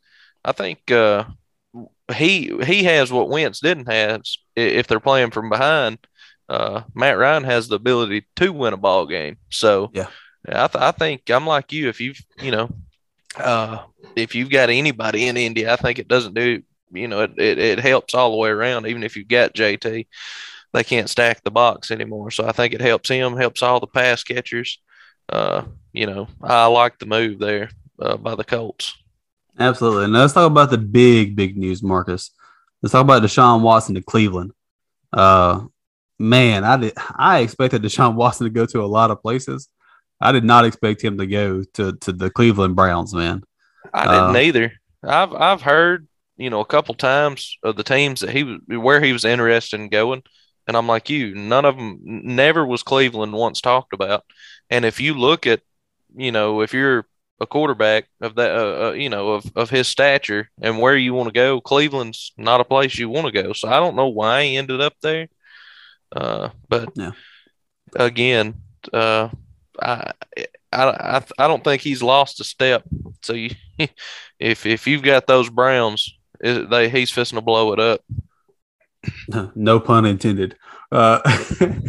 I 0.45 0.53
think 0.53 0.91
uh, 0.91 1.25
he 2.15 2.53
he 2.65 2.85
has 2.85 3.13
what 3.13 3.29
Wentz 3.29 3.61
didn't 3.61 3.91
have 3.91 4.23
if 4.57 4.87
they're 4.87 5.01
playing 5.01 5.31
from 5.31 5.49
behind. 5.49 5.99
Uh, 6.49 6.83
Matt 6.95 7.19
Ryan 7.19 7.45
has 7.45 7.69
the 7.69 7.77
ability 7.77 8.27
to 8.37 8.53
win 8.53 8.75
a 8.75 8.77
ball 8.77 9.07
game. 9.07 9.39
So 9.51 9.91
yeah, 9.95 10.09
I, 10.47 10.67
th- 10.67 10.83
I 10.83 10.91
think 10.93 11.31
I'm 11.31 11.47
like 11.47 11.73
you. 11.73 11.89
If 11.89 12.01
you've 12.01 12.21
you 12.41 12.51
know, 12.51 12.69
uh, 13.37 13.83
if 14.17 14.35
you've 14.35 14.51
got 14.51 14.71
anybody 14.71 15.29
in 15.29 15.37
India, 15.37 15.73
I 15.73 15.77
think 15.77 15.99
it 15.99 16.09
doesn't 16.09 16.35
do. 16.35 16.63
You 16.93 17.09
know, 17.09 17.23
it, 17.23 17.33
it, 17.39 17.59
it 17.59 17.79
helps 17.81 18.15
all 18.15 18.31
the 18.31 18.37
way 18.37 18.51
around. 18.51 18.87
Even 18.87 19.03
if 19.03 19.17
you've 19.17 19.29
got 19.29 19.55
JT, 19.55 20.07
they 20.73 20.85
can't 20.85 21.11
stack 21.11 21.43
the 21.43 21.51
box 21.51 21.91
anymore. 21.91 22.31
So 22.31 22.47
I 22.47 22.53
think 22.53 22.75
it 22.75 22.81
helps 22.81 23.09
him, 23.09 23.37
helps 23.37 23.63
all 23.63 23.81
the 23.81 23.87
pass 23.87 24.23
catchers. 24.23 24.79
Uh, 25.29 25.63
you 25.93 26.07
know, 26.07 26.29
I 26.43 26.67
like 26.67 26.99
the 26.99 27.07
move 27.07 27.39
there 27.39 27.71
uh, 27.99 28.17
by 28.17 28.35
the 28.35 28.45
Colts. 28.45 28.97
Absolutely. 29.59 30.09
Now 30.09 30.21
let's 30.21 30.33
talk 30.33 30.51
about 30.51 30.71
the 30.71 30.79
big, 30.79 31.37
big 31.37 31.57
news, 31.57 31.83
Marcus. 31.83 32.31
Let's 32.83 32.93
talk 32.93 33.05
about 33.05 33.23
Deshaun 33.23 33.63
Watson 33.63 33.95
to 33.95 34.03
Cleveland. 34.03 34.53
Uh, 35.13 35.67
man, 36.19 36.65
I 36.65 36.77
did. 36.77 36.93
I 36.97 37.41
expected 37.41 37.83
Deshaun 37.83 38.15
Watson 38.17 38.45
to 38.45 38.51
go 38.51 38.67
to 38.67 38.83
a 38.83 38.87
lot 38.87 39.11
of 39.11 39.23
places. 39.23 39.69
I 40.25 40.33
did 40.33 40.45
not 40.45 40.65
expect 40.65 41.05
him 41.05 41.19
to 41.19 41.27
go 41.27 41.63
to 41.75 41.93
to 41.93 42.13
the 42.13 42.31
Cleveland 42.31 42.77
Browns, 42.77 43.15
man. 43.15 43.45
I 43.93 44.05
didn't 44.05 44.37
uh, 44.37 44.39
either. 44.39 44.73
I've 45.03 45.33
I've 45.35 45.63
heard 45.63 46.09
you 46.37 46.49
know 46.51 46.61
a 46.61 46.67
couple 46.67 46.95
times 46.95 47.59
of 47.63 47.77
the 47.77 47.85
teams 47.85 48.21
that 48.21 48.31
he 48.31 48.43
was 48.43 48.59
where 48.67 49.03
he 49.03 49.13
was 49.13 49.27
interested 49.27 49.79
in 49.79 49.91
going, 49.91 50.23
and 50.67 50.77
I'm 50.77 50.87
like 50.87 51.11
you. 51.11 51.35
None 51.35 51.67
of 51.67 51.77
them 51.77 52.01
never 52.03 52.65
was 52.65 52.83
Cleveland 52.83 53.35
once 53.35 53.61
talked 53.61 53.93
about. 53.93 54.25
And 54.71 54.87
if 54.87 54.99
you 54.99 55.13
look 55.13 55.47
at 55.47 55.61
you 56.17 56.33
know 56.33 56.63
if 56.63 56.73
you're 56.73 57.07
a 57.41 57.47
quarterback 57.47 58.07
of 58.21 58.37
that, 58.37 58.51
uh, 58.51 58.89
uh, 58.89 58.93
you 58.93 59.09
know, 59.11 59.33
of, 59.33 59.45
of 59.57 59.69
his 59.69 59.89
stature 59.89 60.49
and 60.63 60.79
where 60.79 60.97
you 60.97 61.13
want 61.13 61.29
to 61.29 61.33
go, 61.33 61.61
Cleveland's 61.61 62.33
not 62.39 62.61
a 62.61 62.65
place 62.65 62.97
you 62.97 63.09
want 63.09 63.27
to 63.27 63.43
go. 63.43 63.53
So 63.53 63.69
I 63.69 63.81
don't 63.81 63.97
know 63.97 64.09
why 64.09 64.45
he 64.45 64.57
ended 64.57 64.81
up 64.81 64.95
there. 65.03 65.29
Uh, 66.15 66.51
but 66.69 66.91
yeah. 66.95 67.11
again, 67.97 68.55
uh, 68.93 69.29
I, 69.81 70.13
I, 70.73 71.23
I 71.39 71.47
don't 71.49 71.65
think 71.65 71.83
he's 71.83 72.03
lost 72.03 72.41
a 72.41 72.45
step. 72.45 72.85
So 73.23 73.33
you, 73.33 73.51
if 74.39 74.67
if 74.67 74.87
you've 74.87 75.03
got 75.03 75.27
those 75.27 75.49
Browns, 75.51 76.17
they 76.41 76.89
he's 76.89 77.11
fixing 77.11 77.37
to 77.37 77.43
blow 77.43 77.73
it 77.73 77.81
up. 77.81 78.01
No 79.55 79.81
pun 79.81 80.07
intended. 80.07 80.57
Uh, 80.91 81.21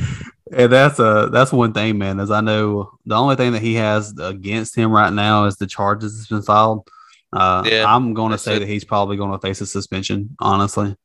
And 0.51 0.71
that's 0.71 0.99
a 0.99 1.29
that's 1.31 1.51
one 1.51 1.73
thing, 1.73 1.97
man. 1.97 2.19
As 2.19 2.29
I 2.29 2.41
know, 2.41 2.91
the 3.05 3.15
only 3.15 3.35
thing 3.35 3.53
that 3.53 3.63
he 3.63 3.75
has 3.75 4.13
against 4.19 4.75
him 4.75 4.91
right 4.91 5.11
now 5.11 5.45
is 5.45 5.55
the 5.55 5.65
charges 5.65 6.15
that's 6.15 6.29
been 6.29 6.43
filed. 6.43 6.87
Uh, 7.33 7.63
yeah, 7.65 7.83
I'm 7.87 8.13
going 8.13 8.31
to 8.31 8.37
say 8.37 8.57
it. 8.57 8.59
that 8.59 8.67
he's 8.67 8.83
probably 8.83 9.17
going 9.17 9.31
to 9.31 9.39
face 9.39 9.59
a 9.61 9.65
suspension, 9.65 10.35
honestly. 10.39 10.95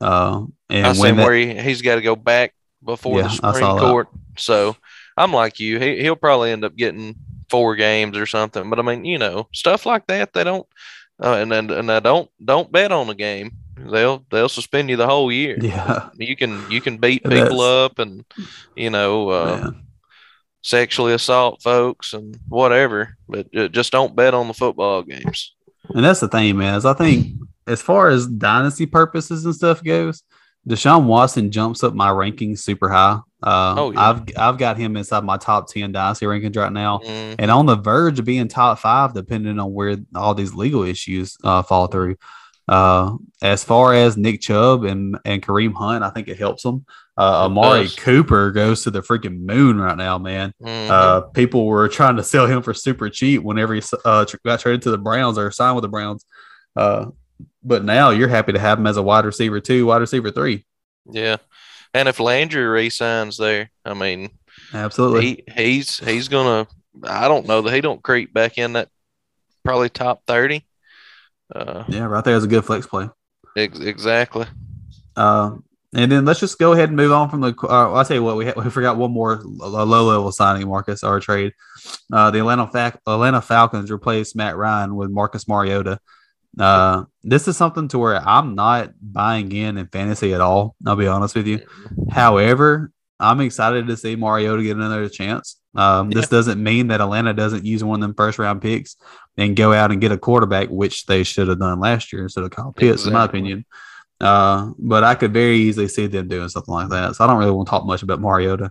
Uh, 0.00 0.44
and 0.68 0.86
I 0.86 0.92
when 0.92 1.16
that, 1.16 1.24
where 1.24 1.34
he, 1.34 1.58
he's 1.60 1.80
got 1.80 1.94
to 1.94 2.02
go 2.02 2.14
back 2.14 2.52
before 2.84 3.18
yeah, 3.18 3.28
the 3.28 3.30
Supreme 3.30 3.78
Court. 3.78 4.08
That. 4.12 4.40
So 4.40 4.76
I'm 5.16 5.32
like 5.32 5.60
you. 5.60 5.78
He, 5.78 6.00
he'll 6.02 6.16
probably 6.16 6.50
end 6.50 6.64
up 6.64 6.76
getting 6.76 7.16
four 7.48 7.76
games 7.76 8.16
or 8.16 8.26
something. 8.26 8.68
But 8.70 8.78
I 8.78 8.82
mean, 8.82 9.04
you 9.04 9.18
know, 9.18 9.48
stuff 9.52 9.86
like 9.86 10.06
that. 10.08 10.32
They 10.32 10.44
don't. 10.44 10.66
Uh, 11.22 11.34
and 11.34 11.52
and 11.52 11.70
and 11.70 11.92
I 11.92 12.00
don't 12.00 12.28
don't 12.44 12.72
bet 12.72 12.90
on 12.90 13.06
the 13.06 13.14
game 13.14 13.52
they'll 13.76 14.24
they'll 14.30 14.48
suspend 14.48 14.90
you 14.90 14.96
the 14.96 15.06
whole 15.06 15.30
year. 15.30 15.56
Yeah, 15.60 16.10
you 16.16 16.36
can 16.36 16.70
you 16.70 16.80
can 16.80 16.98
beat 16.98 17.24
people 17.24 17.60
up 17.60 17.98
and 17.98 18.24
you 18.76 18.90
know 18.90 19.28
uh, 19.30 19.70
sexually 20.62 21.12
assault 21.12 21.62
folks 21.62 22.12
and 22.12 22.38
whatever, 22.48 23.16
but 23.28 23.50
just 23.72 23.92
don't 23.92 24.16
bet 24.16 24.34
on 24.34 24.48
the 24.48 24.54
football 24.54 25.02
games. 25.02 25.54
And 25.90 26.04
that's 26.04 26.20
the 26.20 26.28
thing, 26.28 26.56
man. 26.56 26.76
Is 26.76 26.84
I 26.84 26.94
think 26.94 27.34
as 27.66 27.82
far 27.82 28.08
as 28.08 28.26
dynasty 28.26 28.86
purposes 28.86 29.44
and 29.44 29.54
stuff 29.54 29.82
goes, 29.82 30.22
Deshaun 30.68 31.04
Watson 31.04 31.50
jumps 31.50 31.82
up 31.82 31.94
my 31.94 32.10
rankings 32.10 32.60
super 32.60 32.88
high. 32.88 33.20
Uh, 33.44 33.74
oh, 33.76 33.90
yeah. 33.92 34.00
I've 34.00 34.22
I've 34.36 34.58
got 34.58 34.78
him 34.78 34.96
inside 34.96 35.22
my 35.22 35.36
top 35.36 35.68
ten 35.68 35.92
dynasty 35.92 36.24
rankings 36.24 36.56
right 36.56 36.72
now, 36.72 36.98
mm-hmm. 36.98 37.34
and 37.38 37.50
on 37.50 37.66
the 37.66 37.76
verge 37.76 38.18
of 38.18 38.24
being 38.24 38.48
top 38.48 38.78
five, 38.78 39.12
depending 39.12 39.58
on 39.58 39.72
where 39.72 39.96
all 40.14 40.34
these 40.34 40.54
legal 40.54 40.82
issues 40.82 41.36
uh, 41.44 41.62
fall 41.62 41.86
through. 41.86 42.16
Uh, 42.66 43.16
as 43.42 43.62
far 43.62 43.92
as 43.92 44.16
Nick 44.16 44.40
Chubb 44.40 44.84
and, 44.84 45.18
and 45.26 45.42
Kareem 45.42 45.74
Hunt, 45.74 46.02
I 46.02 46.08
think 46.08 46.28
it 46.28 46.38
helps 46.38 46.62
them. 46.62 46.86
Uh, 47.16 47.44
Amari 47.44 47.88
Cooper 47.90 48.50
goes 48.50 48.84
to 48.84 48.90
the 48.90 49.02
freaking 49.02 49.40
moon 49.40 49.78
right 49.78 49.96
now, 49.96 50.18
man. 50.18 50.52
Mm-hmm. 50.62 50.90
Uh, 50.90 51.20
people 51.32 51.66
were 51.66 51.88
trying 51.88 52.16
to 52.16 52.22
sell 52.22 52.46
him 52.46 52.62
for 52.62 52.72
super 52.72 53.10
cheap 53.10 53.42
whenever 53.42 53.74
he 53.74 53.82
uh, 54.04 54.24
got 54.44 54.60
traded 54.60 54.82
to 54.82 54.90
the 54.90 54.98
Browns 54.98 55.36
or 55.36 55.50
signed 55.50 55.76
with 55.76 55.82
the 55.82 55.88
Browns. 55.88 56.24
Uh, 56.74 57.10
but 57.62 57.84
now 57.84 58.10
you're 58.10 58.28
happy 58.28 58.52
to 58.52 58.58
have 58.58 58.78
him 58.78 58.86
as 58.86 58.96
a 58.96 59.02
wide 59.02 59.26
receiver 59.26 59.60
two, 59.60 59.86
wide 59.86 60.00
receiver 60.00 60.30
three. 60.30 60.64
Yeah, 61.10 61.36
and 61.94 62.08
if 62.08 62.20
Landry 62.20 62.64
resigns 62.64 63.38
there, 63.38 63.70
I 63.84 63.94
mean, 63.94 64.30
absolutely, 64.74 65.44
he, 65.54 65.62
he's 65.62 65.98
he's 65.98 66.28
gonna. 66.28 66.66
I 67.02 67.28
don't 67.28 67.46
know 67.46 67.62
that 67.62 67.72
he 67.72 67.80
don't 67.80 68.02
creep 68.02 68.32
back 68.34 68.58
in 68.58 68.74
that 68.74 68.88
probably 69.64 69.88
top 69.88 70.22
thirty. 70.26 70.66
Uh, 71.54 71.84
yeah, 71.88 72.04
right 72.04 72.24
there 72.24 72.36
is 72.36 72.44
a 72.44 72.48
good 72.48 72.64
flex 72.64 72.86
play. 72.86 73.08
Ex- 73.56 73.78
exactly. 73.78 74.46
Uh, 75.16 75.56
and 75.94 76.10
then 76.10 76.24
let's 76.24 76.40
just 76.40 76.58
go 76.58 76.72
ahead 76.72 76.88
and 76.88 76.96
move 76.96 77.12
on 77.12 77.30
from 77.30 77.40
the. 77.40 77.54
Uh, 77.62 77.92
I'll 77.92 78.04
tell 78.04 78.16
you 78.16 78.22
what, 78.24 78.36
we, 78.36 78.46
ha- 78.46 78.54
we 78.56 78.68
forgot 78.70 78.96
one 78.96 79.12
more 79.12 79.40
low 79.44 80.04
level 80.04 80.32
signing, 80.32 80.68
Marcus, 80.68 81.04
our 81.04 81.20
trade. 81.20 81.52
Uh, 82.12 82.32
the 82.32 82.40
Atlanta, 82.40 82.66
Fa- 82.66 82.98
Atlanta 83.06 83.40
Falcons 83.40 83.92
replaced 83.92 84.34
Matt 84.34 84.56
Ryan 84.56 84.96
with 84.96 85.10
Marcus 85.10 85.46
Mariota. 85.46 86.00
Uh, 86.58 87.04
this 87.22 87.48
is 87.48 87.56
something 87.56 87.88
to 87.88 87.98
where 87.98 88.16
I'm 88.16 88.54
not 88.54 88.92
buying 89.00 89.50
in 89.52 89.78
in 89.78 89.86
fantasy 89.86 90.34
at 90.34 90.40
all. 90.40 90.76
I'll 90.86 90.96
be 90.96 91.06
honest 91.06 91.34
with 91.34 91.46
you. 91.46 91.60
However, 92.10 92.92
I'm 93.18 93.40
excited 93.40 93.86
to 93.86 93.96
see 93.96 94.16
Mariota 94.16 94.62
get 94.62 94.76
another 94.76 95.08
chance. 95.08 95.60
Um, 95.74 96.10
yeah. 96.10 96.20
This 96.20 96.28
doesn't 96.28 96.62
mean 96.62 96.88
that 96.88 97.00
Atlanta 97.00 97.32
doesn't 97.32 97.64
use 97.64 97.82
one 97.82 98.00
of 98.00 98.00
them 98.02 98.14
first 98.14 98.38
round 98.38 98.62
picks 98.62 98.96
and 99.36 99.56
go 99.56 99.72
out 99.72 99.90
and 99.90 100.00
get 100.00 100.12
a 100.12 100.18
quarterback, 100.18 100.68
which 100.68 101.06
they 101.06 101.24
should 101.24 101.48
have 101.48 101.58
done 101.58 101.80
last 101.80 102.12
year 102.12 102.22
instead 102.22 102.44
of 102.44 102.50
Kyle 102.50 102.72
Pitts, 102.72 103.06
exactly. 103.06 103.08
in 103.08 103.14
my 103.14 103.24
opinion. 103.24 103.64
Uh, 104.20 104.70
but 104.78 105.02
I 105.02 105.14
could 105.16 105.32
very 105.32 105.56
easily 105.56 105.88
see 105.88 106.06
them 106.06 106.28
doing 106.28 106.48
something 106.48 106.72
like 106.72 106.90
that. 106.90 107.16
So 107.16 107.24
I 107.24 107.26
don't 107.26 107.38
really 107.38 107.50
want 107.50 107.66
to 107.66 107.70
talk 107.70 107.84
much 107.84 108.02
about 108.02 108.20
Mariota. 108.20 108.70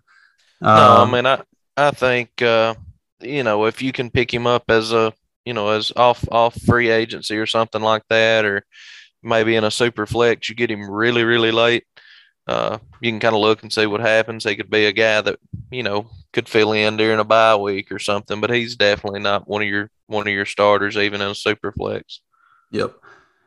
no, 0.62 0.70
I 0.70 1.02
um, 1.02 1.12
mean, 1.12 1.26
I, 1.26 1.42
I 1.76 1.92
think, 1.92 2.42
uh, 2.42 2.76
you 3.20 3.44
know, 3.44 3.66
if 3.66 3.82
you 3.82 3.92
can 3.92 4.10
pick 4.10 4.34
him 4.34 4.48
up 4.48 4.64
as 4.70 4.94
a, 4.94 5.14
you 5.46 5.54
know, 5.54 5.70
as 5.70 5.92
off 5.96 6.26
off 6.32 6.60
free 6.62 6.90
agency 6.90 7.38
or 7.38 7.46
something 7.46 7.82
like 7.82 8.04
that, 8.10 8.46
or 8.46 8.66
maybe 9.22 9.56
in 9.56 9.64
a 9.64 9.72
super 9.72 10.06
flex, 10.06 10.50
you 10.50 10.56
get 10.56 10.72
him 10.72 10.90
really, 10.90 11.24
really 11.24 11.52
late 11.52 11.86
uh, 12.48 12.78
you 13.00 13.12
can 13.12 13.20
kind 13.20 13.36
of 13.36 13.42
look 13.42 13.64
and 13.64 13.72
see 13.72 13.86
what 13.86 14.02
happens. 14.02 14.44
He 14.44 14.56
could 14.56 14.70
be 14.70 14.86
a 14.86 14.92
guy 14.92 15.22
that 15.22 15.40
you 15.72 15.84
know 15.84 16.10
could 16.34 16.50
fill 16.50 16.74
in 16.74 16.98
during 16.98 17.20
a 17.20 17.24
bye 17.24 17.56
week 17.56 17.92
or 17.92 18.00
something, 18.00 18.42
but 18.42 18.50
he's 18.50 18.76
definitely 18.76 19.22
not 19.22 19.48
one 19.48 19.62
of 19.62 19.68
your 19.68 19.90
one 20.08 20.28
of 20.28 20.34
your 20.34 20.46
starters, 20.46 20.98
even 20.98 21.22
in 21.22 21.32
a 21.32 21.36
super 21.36 21.72
flex. 21.72 22.22
Yep. 22.72 22.96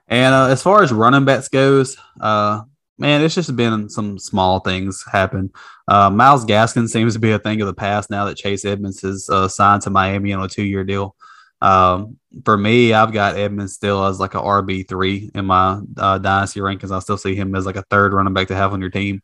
And 0.08 0.34
uh, 0.34 0.46
as 0.46 0.62
far 0.62 0.82
as 0.82 0.92
running 0.92 1.24
backs 1.24 1.48
goes, 1.48 1.96
uh, 2.20 2.62
man, 2.96 3.22
it's 3.22 3.34
just 3.34 3.54
been 3.56 3.90
some 3.90 4.18
small 4.18 4.60
things 4.60 5.04
happen. 5.10 5.50
Uh, 5.88 6.10
Myles 6.10 6.44
Gaskin 6.44 6.88
seems 6.88 7.14
to 7.14 7.18
be 7.18 7.32
a 7.32 7.38
thing 7.38 7.60
of 7.60 7.66
the 7.66 7.74
past 7.74 8.08
now 8.08 8.24
that 8.26 8.36
Chase 8.36 8.64
Edmonds 8.64 9.02
is 9.02 9.28
uh, 9.28 9.48
signed 9.48 9.82
to 9.82 9.90
Miami 9.90 10.32
on 10.32 10.44
a 10.44 10.48
two 10.48 10.64
year 10.64 10.84
deal. 10.84 11.16
Um, 11.60 12.18
for 12.44 12.56
me, 12.56 12.92
I've 12.92 13.12
got 13.12 13.36
Edmonds 13.36 13.74
still 13.74 14.04
as 14.04 14.20
like 14.20 14.34
a 14.34 14.40
RB 14.40 14.86
three 14.86 15.30
in 15.34 15.46
my 15.46 15.80
uh, 15.96 16.18
dynasty 16.18 16.60
rankings. 16.60 16.94
I 16.94 16.98
still 16.98 17.18
see 17.18 17.34
him 17.34 17.54
as 17.54 17.66
like 17.66 17.76
a 17.76 17.84
third 17.90 18.12
running 18.12 18.34
back 18.34 18.48
to 18.48 18.56
have 18.56 18.72
on 18.72 18.80
your 18.80 18.90
team. 18.90 19.22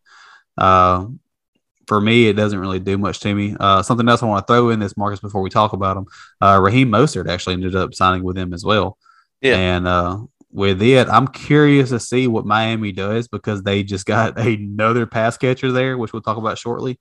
Uh, 0.57 1.07
for 1.87 2.01
me, 2.01 2.29
it 2.29 2.35
doesn't 2.35 2.59
really 2.59 2.79
do 2.79 2.97
much 2.97 3.21
to 3.21 3.35
me. 3.35 3.57
Uh, 3.59 3.83
something 3.83 4.09
else 4.09 4.23
I 4.23 4.27
want 4.27 4.47
to 4.47 4.53
throw 4.53 4.71
in 4.71 4.81
this, 4.81 4.97
Marcus, 4.97 5.21
before 5.21 5.43
we 5.43 5.51
talk 5.51 5.73
about 5.73 5.97
him. 5.97 6.07
Uh, 6.41 6.61
Raheem 6.63 6.91
Mostert 6.91 7.29
actually 7.29 7.55
ended 7.55 7.77
up 7.77 7.95
signing 7.95 8.23
with 8.23 8.39
him 8.39 8.53
as 8.53 8.65
well. 8.65 8.97
Yeah. 9.41 9.57
And 9.57 9.87
uh, 9.87 10.21
with 10.51 10.81
it, 10.81 11.09
I'm 11.09 11.27
curious 11.27 11.91
to 11.91 11.99
see 11.99 12.29
what 12.29 12.47
Miami 12.47 12.93
does 12.93 13.29
because 13.29 13.63
they 13.63 13.83
just 13.83 14.07
got 14.15 14.39
another 14.39 15.07
pass 15.07 15.37
catcher 15.37 15.73
there, 15.73 15.99
which 15.99 16.13
we'll 16.13 16.23
talk 16.23 16.39
about 16.39 16.59
shortly. 16.59 16.99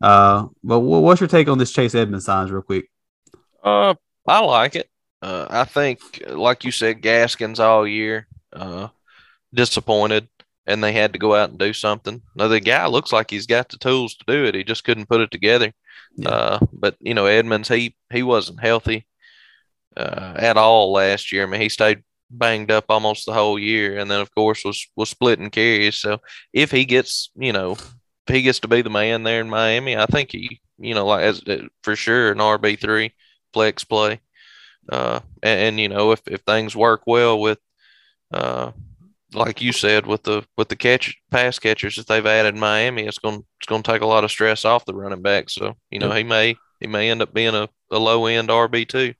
Uh, 0.00 0.48
but 0.62 0.80
what's 0.80 1.20
your 1.20 1.28
take 1.28 1.48
on 1.48 1.56
this 1.56 1.72
Chase 1.72 1.94
Edmonds 1.94 2.24
signs, 2.26 2.50
real 2.50 2.62
quick? 2.62 2.90
Uh, 3.62 3.94
I 4.26 4.40
like 4.40 4.76
it. 4.76 4.88
Uh, 5.22 5.46
I 5.50 5.64
think, 5.64 6.00
like 6.28 6.64
you 6.64 6.70
said, 6.70 7.02
Gaskins 7.02 7.60
all 7.60 7.86
year. 7.86 8.26
Uh, 8.52 8.88
disappointed. 9.54 10.28
and 10.66 10.84
they 10.84 10.92
had 10.92 11.12
to 11.14 11.20
go 11.20 11.34
out 11.36 11.50
and 11.50 11.58
do 11.58 11.72
something. 11.74 12.22
Now 12.36 12.48
the 12.48 12.60
guy 12.60 12.86
looks 12.88 13.12
like 13.12 13.30
he's 13.30 13.46
got 13.46 13.68
the 13.70 13.78
tools 13.78 14.14
to 14.16 14.24
do 14.28 14.44
it. 14.46 14.54
He 14.56 14.64
just 14.64 14.84
couldn't 14.84 15.08
put 15.08 15.20
it 15.22 15.30
together. 15.32 15.72
Yeah. 16.16 16.30
Uh, 16.30 16.60
but 16.72 16.96
you 17.00 17.14
know, 17.14 17.26
Edmonds, 17.26 17.68
he 17.68 17.96
he 18.12 18.22
wasn't 18.24 18.60
healthy 18.62 19.06
uh, 19.96 20.34
at 20.38 20.56
all 20.56 20.92
last 20.92 21.32
year. 21.32 21.44
I 21.44 21.46
mean, 21.46 21.60
he 21.60 21.68
stayed 21.68 22.02
banged 22.30 22.70
up 22.70 22.86
almost 22.88 23.26
the 23.26 23.32
whole 23.34 23.58
year, 23.58 23.98
and 23.98 24.10
then 24.10 24.20
of 24.20 24.34
course 24.34 24.64
was 24.64 24.86
was 24.96 25.10
splitting 25.10 25.50
carries. 25.50 25.96
So 25.96 26.20
if 26.52 26.70
he 26.70 26.84
gets, 26.84 27.30
you 27.36 27.52
know, 27.52 27.72
if 27.72 28.34
he 28.34 28.42
gets 28.42 28.60
to 28.60 28.68
be 28.68 28.82
the 28.82 28.90
man 28.90 29.22
there 29.22 29.40
in 29.40 29.50
Miami, 29.50 29.96
I 29.96 30.06
think 30.06 30.32
he, 30.32 30.60
you 30.78 30.94
know, 30.94 31.06
like 31.06 31.24
as 31.24 31.42
for 31.82 31.96
sure 31.96 32.32
an 32.32 32.38
RB 32.40 32.76
three 32.76 33.12
flex 33.54 33.84
play. 33.84 34.20
Uh, 34.90 35.20
and, 35.42 35.60
and, 35.60 35.80
you 35.80 35.88
know, 35.88 36.12
if 36.12 36.20
if 36.26 36.42
things 36.42 36.76
work 36.76 37.04
well 37.06 37.40
with, 37.40 37.58
uh, 38.32 38.72
like 39.32 39.62
you 39.62 39.72
said, 39.72 40.06
with 40.06 40.24
the 40.24 40.44
with 40.58 40.68
the 40.68 40.76
catch 40.76 41.16
pass 41.30 41.58
catchers 41.58 41.96
that 41.96 42.06
they've 42.06 42.26
added 42.26 42.54
in 42.54 42.60
Miami, 42.60 43.06
it's 43.06 43.18
going 43.18 43.44
it's 43.58 43.66
going 43.66 43.82
to 43.82 43.90
take 43.90 44.02
a 44.02 44.06
lot 44.06 44.24
of 44.24 44.30
stress 44.30 44.66
off 44.66 44.84
the 44.84 44.94
running 44.94 45.22
back. 45.22 45.48
So 45.48 45.76
you 45.90 45.98
know, 45.98 46.10
he 46.10 46.22
may 46.22 46.56
he 46.80 46.86
may 46.86 47.10
end 47.10 47.22
up 47.22 47.32
being 47.32 47.54
a, 47.54 47.68
a 47.90 47.98
low 47.98 48.26
end 48.26 48.50
RB 48.50 48.86
too. 48.86 49.14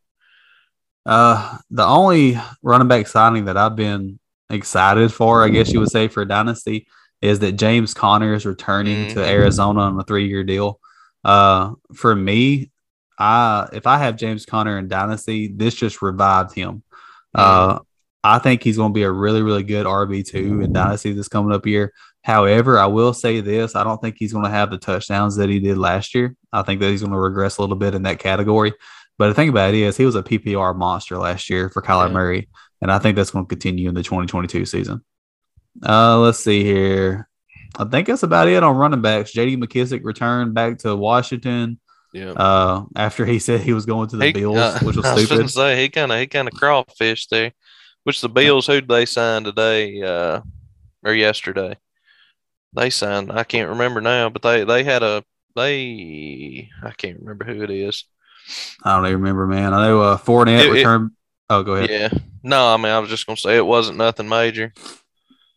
Uh, 1.07 1.59
the 1.71 1.85
only 1.85 2.39
running 2.63 2.89
back 2.89 3.07
signing 3.07 3.47
that 3.47 3.57
I've 3.57 3.77
been 3.77 4.19
excited 4.51 5.13
for, 5.13 5.45
I 5.45 5.49
guess 5.49 5.73
you 5.73 5.81
would 5.81 5.91
say, 5.91 6.09
for 6.09 6.25
Dynasty 6.25 6.87
is 7.21 7.39
that 7.39 7.53
James 7.53 7.95
Conner 7.95 8.35
is 8.35 8.45
returning 8.45 9.07
mm-hmm. 9.07 9.15
to 9.15 9.27
Arizona 9.27 9.81
on 9.81 9.99
a 9.99 10.05
three 10.05 10.29
year 10.29 10.45
deal. 10.45 10.79
Uh, 11.25 11.73
for 11.95 12.15
me, 12.15 12.71
I 13.19 13.69
if 13.73 13.87
I 13.87 13.99
have 13.99 14.17
James 14.17 14.47
Conner 14.47 14.79
in 14.79 14.89
Dynasty, 14.89 15.49
this 15.49 15.75
just 15.75 16.03
revived 16.03 16.55
him. 16.55 16.83
Uh, 17.35 17.81
I 18.23 18.39
think 18.39 18.63
he's 18.63 18.77
going 18.77 18.91
to 18.91 18.95
be 18.95 19.03
a 19.03 19.11
really, 19.11 19.43
really 19.43 19.63
good 19.63 19.87
RB 19.87 20.27
two 20.27 20.63
in 20.63 20.73
Dynasty 20.73 21.13
this 21.13 21.29
coming 21.29 21.55
up 21.55 21.67
year. 21.67 21.93
However, 22.23 22.79
I 22.79 22.87
will 22.87 23.13
say 23.13 23.41
this: 23.41 23.77
I 23.77 23.85
don't 23.85 24.01
think 24.01 24.17
he's 24.19 24.33
going 24.33 24.47
to 24.47 24.51
have 24.51 24.71
the 24.71 24.79
touchdowns 24.79 25.37
that 25.37 25.51
he 25.51 25.61
did 25.61 25.77
last 25.77 26.15
year. 26.15 26.35
I 26.53 26.63
think 26.63 26.81
that 26.81 26.91
he's 26.91 27.03
going 27.03 27.13
to 27.13 27.19
regress 27.19 27.59
a 27.59 27.61
little 27.61 27.77
bit 27.77 27.95
in 27.95 28.03
that 28.05 28.19
category. 28.19 28.73
But 29.19 29.29
the 29.29 29.35
thing 29.35 29.49
about 29.49 29.75
it 29.75 29.81
is, 29.81 29.97
he 29.97 30.07
was 30.07 30.17
a 30.17 30.23
PPR 30.23 30.75
monster 30.75 31.19
last 31.19 31.51
year 31.51 31.69
for 31.69 31.83
Kyler 31.83 32.09
yeah. 32.09 32.15
Murray, 32.15 32.49
and 32.81 32.91
I 32.91 32.99
think 32.99 33.17
that's 33.17 33.31
going 33.31 33.45
to 33.45 33.49
continue 33.49 33.89
in 33.89 33.95
the 33.95 34.03
2022 34.03 34.65
season. 34.65 35.05
Uh, 35.87 36.19
let's 36.19 36.39
see 36.39 36.65
here. 36.65 37.29
I 37.77 37.85
think 37.85 38.07
that's 38.07 38.23
about 38.23 38.49
it 38.49 38.63
on 38.63 38.77
running 38.77 39.03
backs. 39.03 39.33
J.D. 39.33 39.57
McKissic 39.57 40.03
returned 40.05 40.55
back 40.55 40.79
to 40.79 40.95
Washington. 40.95 41.79
Yeah. 42.15 42.31
Uh, 42.31 42.85
after 42.95 43.27
he 43.27 43.41
said 43.41 43.61
he 43.61 43.73
was 43.73 43.87
going 43.87 44.09
to 44.11 44.17
the 44.17 44.27
he, 44.27 44.33
Bills, 44.33 44.57
uh, 44.57 44.79
which 44.83 44.95
was 44.95 45.05
stupid. 45.05 45.41
I 45.41 45.43
was 45.43 45.55
say 45.55 45.83
he 45.83 45.89
kind 45.89 46.13
of 46.13 46.21
he 46.21 46.29
kind 46.29 46.47
of 46.47 46.55
crawfish 46.55 47.27
there. 47.27 47.53
Which 48.05 48.21
the 48.21 48.29
Bills 48.29 48.69
who 48.69 48.81
they 48.81 49.05
signed 49.05 49.47
today 49.47 50.01
uh, 50.01 50.41
or 51.03 51.13
yesterday? 51.13 51.77
They 52.73 52.91
signed. 52.91 53.33
I 53.33 53.43
can't 53.43 53.71
remember 53.71 54.01
now, 54.01 54.29
but 54.29 54.43
they 54.43 54.63
they 54.63 54.85
had 54.85 55.03
a 55.03 55.25
they 55.57 56.71
I 56.85 56.93
can't 56.93 57.19
remember 57.19 57.47
who 57.47 57.63
it 57.63 57.71
is. 57.71 58.05
I 58.85 58.95
don't 58.95 59.07
even 59.07 59.21
remember, 59.21 59.49
man. 59.49 59.75
I 59.75 59.89
know 59.89 60.03
uh, 60.03 60.17
Fournette 60.17 60.67
it, 60.67 60.71
returned. 60.71 61.11
It, 61.11 61.17
oh, 61.51 61.63
go 61.65 61.73
ahead. 61.75 61.91
Yeah. 61.91 62.19
No, 62.45 62.73
I 62.73 62.77
mean, 62.77 62.93
I 62.93 63.01
was 63.01 63.11
just 63.11 63.27
gonna 63.27 63.37
say 63.37 63.57
it 63.57 63.67
wasn't 63.67 63.99
nothing 63.99 64.29
major. 64.29 64.73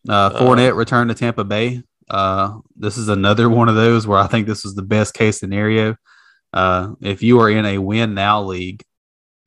Uh, 0.08 0.30
Fournette 0.30 0.70
uh, 0.70 0.74
returned 0.74 1.10
to 1.10 1.14
Tampa 1.14 1.44
Bay. 1.44 1.84
Uh, 2.10 2.58
this 2.74 2.98
is 2.98 3.08
another 3.08 3.48
one 3.50 3.68
of 3.68 3.76
those 3.76 4.08
where 4.08 4.18
I 4.18 4.26
think 4.26 4.48
this 4.48 4.64
was 4.64 4.74
the 4.74 4.82
best 4.82 5.14
case 5.14 5.38
scenario. 5.38 5.94
Uh, 6.52 6.94
if 7.00 7.22
you 7.22 7.40
are 7.40 7.50
in 7.50 7.64
a 7.64 7.78
win 7.78 8.14
now 8.14 8.42
league 8.42 8.82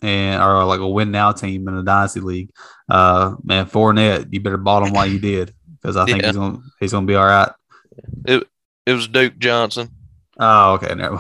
and 0.02 0.42
or 0.42 0.64
like 0.66 0.80
a 0.80 0.88
win 0.88 1.12
now 1.12 1.32
team 1.32 1.68
in 1.68 1.76
a 1.76 1.84
dynasty 1.84 2.20
league, 2.20 2.52
uh, 2.90 3.36
man, 3.44 3.66
Fournette, 3.66 4.28
you 4.32 4.40
better 4.40 4.58
bottom 4.58 4.94
while 4.94 5.06
you 5.06 5.20
did 5.20 5.54
because 5.82 5.98
I 5.98 6.06
think 6.06 6.22
yeah. 6.22 6.28
he's 6.28 6.36
gonna 6.36 6.60
he's 6.80 6.92
gonna 6.92 7.08
be 7.08 7.16
all 7.16 7.26
right. 7.26 7.52
It 8.26 8.48
it 8.86 8.94
was 8.94 9.08
Duke 9.08 9.38
Johnson. 9.38 9.90
Oh, 10.40 10.74
okay. 10.74 10.96
No, 10.96 11.20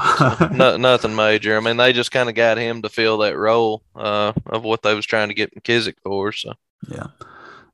no 0.52 0.78
nothing 0.78 1.16
major. 1.16 1.56
I 1.56 1.60
mean, 1.60 1.78
they 1.78 1.94
just 1.94 2.12
kind 2.12 2.30
of 2.30 2.34
got 2.34 2.58
him 2.58 2.82
to 2.82 2.90
fill 2.90 3.20
that 3.20 3.38
role 3.38 3.84
uh, 3.96 4.34
of 4.48 4.64
what 4.64 4.82
they 4.82 4.96
was 4.96 5.06
trying 5.06 5.28
to 5.28 5.36
get 5.36 5.54
McKissic 5.56 5.96
for. 6.04 6.32
So 6.32 6.54
yeah. 6.88 7.08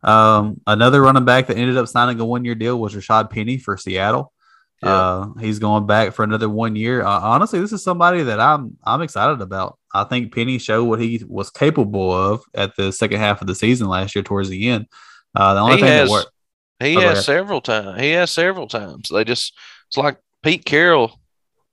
Um, 0.04 0.62
another 0.68 1.02
running 1.02 1.26
back 1.26 1.48
that 1.48 1.58
ended 1.58 1.78
up 1.78 1.88
signing 1.88 2.20
a 2.20 2.26
one 2.26 2.46
year 2.46 2.56
deal 2.56 2.80
was 2.80 2.96
Rashaad 2.96 3.30
Penny 3.30 3.58
for 3.58 3.78
Seattle. 3.78 4.34
Yeah. 4.84 4.90
Uh, 4.90 5.34
he's 5.40 5.60
going 5.60 5.88
back 5.88 6.14
for 6.14 6.24
another 6.24 6.50
one 6.50 6.76
year. 6.76 7.04
Uh, 7.04 7.20
honestly, 7.20 7.60
this 7.60 7.74
is 7.74 7.84
somebody 7.84 8.24
that 8.24 8.40
I'm 8.40 8.78
I'm 8.84 9.02
excited 9.02 9.42
about. 9.42 9.80
I 9.94 10.04
think 10.04 10.34
Penny 10.34 10.60
showed 10.60 10.86
what 10.86 11.00
he 11.00 11.24
was 11.28 11.50
capable 11.50 12.12
of 12.12 12.44
at 12.54 12.76
the 12.76 12.92
second 12.92 13.20
half 13.20 13.42
of 13.42 13.48
the 13.48 13.56
season 13.56 13.88
last 13.88 14.16
year, 14.16 14.24
towards 14.24 14.50
the 14.50 14.70
end. 14.70 14.88
Uh, 15.36 15.56
the 15.56 15.60
only 15.62 15.76
he 15.76 15.82
thing 15.82 15.92
has, 15.92 16.10
that 16.10 16.14
worked. 16.14 16.32
He 16.80 16.98
oh, 16.98 17.02
has 17.02 17.26
several 17.26 17.62
times. 17.62 18.00
He 18.00 18.12
has 18.12 18.30
several 18.30 18.68
times. 18.68 19.10
They 19.10 19.24
just 19.24 19.54
it's 19.88 19.98
like 19.98 20.20
Pete 20.44 20.66
Carroll 20.66 21.20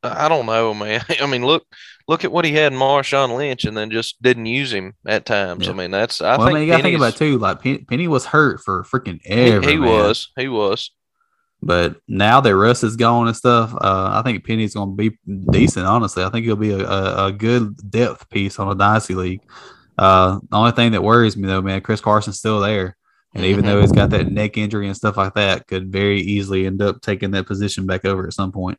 I 0.04 0.28
don't 0.28 0.46
know, 0.46 0.74
man. 0.74 1.02
I 1.20 1.26
mean, 1.26 1.44
look, 1.44 1.64
look 2.06 2.24
at 2.24 2.32
what 2.32 2.44
he 2.44 2.52
had 2.52 2.72
in 2.72 2.78
Marshawn 2.78 3.36
Lynch, 3.36 3.64
and 3.64 3.76
then 3.76 3.90
just 3.90 4.20
didn't 4.22 4.46
use 4.46 4.72
him 4.72 4.94
at 5.06 5.24
times. 5.24 5.66
Yeah. 5.66 5.72
I 5.72 5.74
mean, 5.74 5.90
that's 5.90 6.20
I 6.20 6.36
well, 6.36 6.48
think 6.48 6.56
I 6.56 6.60
mean, 6.60 6.66
you 6.66 6.72
got 6.72 6.76
to 6.76 6.82
think 6.82 6.96
about 6.96 7.14
it 7.14 7.18
too. 7.18 7.38
Like 7.38 7.88
Penny 7.88 8.08
was 8.08 8.26
hurt 8.26 8.60
for 8.60 8.84
freaking 8.84 9.20
ever. 9.24 9.66
He, 9.66 9.72
he 9.72 9.78
was, 9.78 10.30
he 10.36 10.48
was. 10.48 10.90
But 11.64 11.96
now 12.06 12.42
that 12.42 12.54
Russ 12.54 12.84
is 12.84 12.94
gone 12.94 13.26
and 13.26 13.36
stuff, 13.36 13.74
uh, 13.74 14.10
I 14.12 14.22
think 14.22 14.44
Penny's 14.44 14.74
going 14.74 14.90
to 14.90 14.96
be 14.96 15.18
decent. 15.50 15.86
Honestly, 15.86 16.22
I 16.22 16.28
think 16.28 16.44
he'll 16.44 16.56
be 16.56 16.72
a, 16.72 16.86
a, 16.86 17.26
a 17.26 17.32
good 17.32 17.90
depth 17.90 18.28
piece 18.28 18.58
on 18.58 18.70
a 18.70 18.74
dynasty 18.74 19.14
league. 19.14 19.40
Uh, 19.96 20.40
the 20.50 20.56
only 20.56 20.72
thing 20.72 20.92
that 20.92 21.02
worries 21.02 21.38
me 21.38 21.48
though, 21.48 21.62
man, 21.62 21.80
Chris 21.80 22.02
Carson's 22.02 22.38
still 22.38 22.60
there. 22.60 22.96
And 23.34 23.44
even 23.46 23.64
though 23.64 23.80
he's 23.80 23.92
got 23.92 24.10
that 24.10 24.30
neck 24.30 24.58
injury 24.58 24.86
and 24.86 24.96
stuff 24.96 25.16
like 25.16 25.34
that, 25.34 25.66
could 25.66 25.90
very 25.90 26.20
easily 26.20 26.66
end 26.66 26.82
up 26.82 27.00
taking 27.00 27.32
that 27.32 27.46
position 27.46 27.86
back 27.86 28.04
over 28.04 28.26
at 28.26 28.34
some 28.34 28.52
point. 28.52 28.78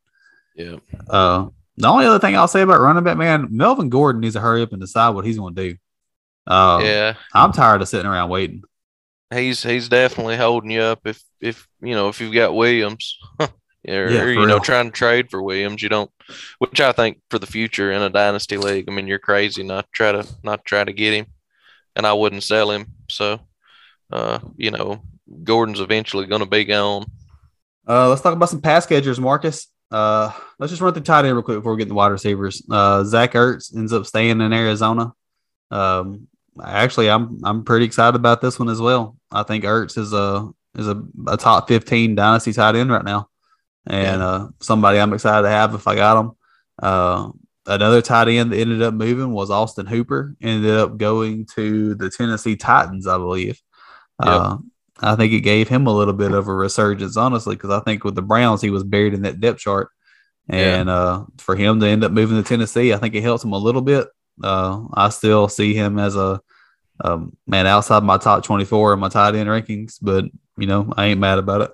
Yeah. 0.55 0.77
Uh, 1.09 1.47
the 1.75 1.87
only 1.87 2.05
other 2.05 2.19
thing 2.19 2.37
I'll 2.37 2.47
say 2.47 2.61
about 2.61 2.79
running 2.79 3.03
back, 3.03 3.17
man, 3.17 3.47
Melvin 3.49 3.89
Gordon 3.89 4.21
needs 4.21 4.35
to 4.35 4.41
hurry 4.41 4.61
up 4.61 4.71
and 4.71 4.79
decide 4.79 5.09
what 5.09 5.25
he's 5.25 5.37
going 5.37 5.55
to 5.55 5.69
do. 5.71 5.77
Uh, 6.47 6.79
yeah. 6.83 7.13
I'm 7.33 7.51
tired 7.51 7.81
of 7.81 7.89
sitting 7.89 8.05
around 8.05 8.29
waiting. 8.29 8.63
He's 9.33 9.63
he's 9.63 9.89
definitely 9.89 10.38
holding 10.38 10.71
you 10.71 10.81
up 10.81 11.01
if 11.05 11.21
if 11.41 11.67
you 11.81 11.95
know 11.95 12.09
if 12.09 12.21
you've 12.21 12.33
got 12.33 12.55
Williams. 12.55 13.17
or, 13.39 13.49
yeah, 13.88 14.21
or, 14.21 14.31
you 14.31 14.45
know, 14.45 14.59
trying 14.59 14.85
to 14.85 14.91
trade 14.91 15.29
for 15.29 15.41
Williams, 15.41 15.81
you 15.81 15.89
don't. 15.89 16.11
Which 16.59 16.81
I 16.81 16.91
think 16.91 17.21
for 17.29 17.39
the 17.39 17.47
future 17.47 17.91
in 17.91 18.01
a 18.01 18.09
dynasty 18.09 18.57
league, 18.57 18.85
I 18.88 18.93
mean, 18.93 19.07
you're 19.07 19.19
crazy 19.19 19.63
not 19.63 19.91
try 19.91 20.11
to 20.11 20.27
not 20.43 20.65
try 20.65 20.83
to 20.83 20.93
get 20.93 21.13
him, 21.13 21.27
and 21.95 22.05
I 22.05 22.13
wouldn't 22.13 22.43
sell 22.43 22.71
him. 22.71 22.88
So, 23.09 23.39
uh, 24.11 24.39
you 24.57 24.71
know, 24.71 25.03
Gordon's 25.43 25.79
eventually 25.79 26.25
going 26.25 26.41
to 26.41 26.47
be 26.47 26.65
gone. 26.65 27.05
Uh, 27.88 28.09
let's 28.09 28.21
talk 28.21 28.33
about 28.33 28.49
some 28.49 28.61
pass 28.61 28.85
catchers, 28.85 29.19
Marcus. 29.19 29.67
Uh, 29.91 30.31
let's 30.57 30.71
just 30.71 30.81
run 30.81 30.93
through 30.93 31.03
tight 31.03 31.25
end 31.25 31.35
real 31.35 31.43
quick 31.43 31.59
before 31.59 31.73
we 31.73 31.77
get 31.77 31.88
the 31.88 31.93
wide 31.93 32.11
receivers. 32.11 32.63
Uh, 32.69 33.03
Zach 33.03 33.33
Ertz 33.33 33.75
ends 33.75 33.93
up 33.93 34.05
staying 34.05 34.41
in 34.41 34.53
Arizona. 34.53 35.13
Um, 35.69 36.27
actually, 36.63 37.09
I'm 37.09 37.41
I'm 37.43 37.63
pretty 37.63 37.85
excited 37.85 38.15
about 38.15 38.41
this 38.41 38.59
one 38.59 38.69
as 38.69 38.81
well. 38.81 39.17
I 39.31 39.43
think 39.43 39.63
Ertz 39.63 39.97
is 39.97 40.13
a 40.13 40.49
is 40.75 40.87
a, 40.87 41.01
a 41.27 41.37
top 41.37 41.67
15 41.67 42.15
dynasty 42.15 42.53
tight 42.53 42.75
end 42.75 42.91
right 42.91 43.03
now, 43.03 43.29
and 43.87 44.21
yeah. 44.21 44.27
uh, 44.27 44.47
somebody 44.59 44.99
I'm 44.99 45.13
excited 45.13 45.43
to 45.43 45.49
have 45.49 45.73
if 45.73 45.87
I 45.87 45.95
got 45.95 46.19
him. 46.19 46.31
Uh, 46.81 47.31
another 47.65 48.01
tight 48.01 48.27
end 48.27 48.51
that 48.51 48.59
ended 48.59 48.81
up 48.81 48.93
moving 48.93 49.31
was 49.31 49.49
Austin 49.49 49.85
Hooper. 49.85 50.35
Ended 50.41 50.71
up 50.71 50.97
going 50.97 51.45
to 51.55 51.95
the 51.95 52.09
Tennessee 52.09 52.55
Titans, 52.55 53.07
I 53.07 53.17
believe. 53.17 53.61
Yep. 54.23 54.33
Uh, 54.33 54.57
I 55.01 55.15
think 55.15 55.33
it 55.33 55.41
gave 55.41 55.67
him 55.67 55.87
a 55.87 55.93
little 55.93 56.13
bit 56.13 56.31
of 56.31 56.47
a 56.47 56.53
resurgence, 56.53 57.17
honestly, 57.17 57.55
because 57.55 57.71
I 57.71 57.81
think 57.81 58.03
with 58.03 58.15
the 58.15 58.21
Browns, 58.21 58.61
he 58.61 58.69
was 58.69 58.83
buried 58.83 59.13
in 59.13 59.23
that 59.23 59.41
depth 59.41 59.59
chart. 59.59 59.89
And 60.47 60.87
yeah. 60.87 60.95
uh, 60.95 61.25
for 61.37 61.55
him 61.55 61.79
to 61.79 61.87
end 61.87 62.03
up 62.03 62.11
moving 62.11 62.41
to 62.41 62.47
Tennessee, 62.47 62.93
I 62.93 62.97
think 62.97 63.15
it 63.15 63.23
helps 63.23 63.43
him 63.43 63.53
a 63.53 63.57
little 63.57 63.81
bit. 63.81 64.07
Uh, 64.43 64.83
I 64.93 65.09
still 65.09 65.47
see 65.47 65.73
him 65.73 65.99
as 65.99 66.15
a 66.15 66.41
um, 67.03 67.35
man 67.45 67.67
outside 67.67 68.03
my 68.03 68.17
top 68.17 68.43
24 68.43 68.93
in 68.93 68.99
my 68.99 69.09
tight 69.09 69.35
end 69.35 69.49
rankings, 69.49 69.97
but, 70.01 70.25
you 70.57 70.67
know, 70.67 70.93
I 70.95 71.07
ain't 71.07 71.19
mad 71.19 71.39
about 71.39 71.61
it. 71.61 71.71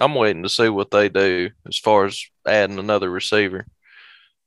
I'm 0.00 0.14
waiting 0.14 0.42
to 0.42 0.48
see 0.48 0.68
what 0.68 0.90
they 0.90 1.08
do 1.08 1.50
as 1.66 1.78
far 1.78 2.04
as 2.04 2.22
adding 2.46 2.78
another 2.78 3.10
receiver. 3.10 3.66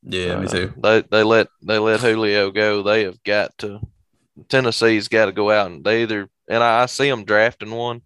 Yeah, 0.03 0.33
uh, 0.33 0.41
me 0.41 0.47
too. 0.47 0.73
They 0.77 1.01
they 1.01 1.23
let 1.23 1.47
they 1.61 1.77
let 1.79 1.99
Julio 1.99 2.51
go. 2.51 2.83
They 2.83 3.03
have 3.03 3.21
got 3.23 3.57
to 3.59 3.81
Tennessee's 4.47 5.07
got 5.07 5.25
to 5.25 5.31
go 5.31 5.51
out 5.51 5.71
and 5.71 5.83
they 5.83 6.03
either 6.03 6.29
and 6.47 6.63
I, 6.63 6.83
I 6.83 6.85
see 6.85 7.09
them 7.09 7.25
drafting 7.25 7.71
one 7.71 8.01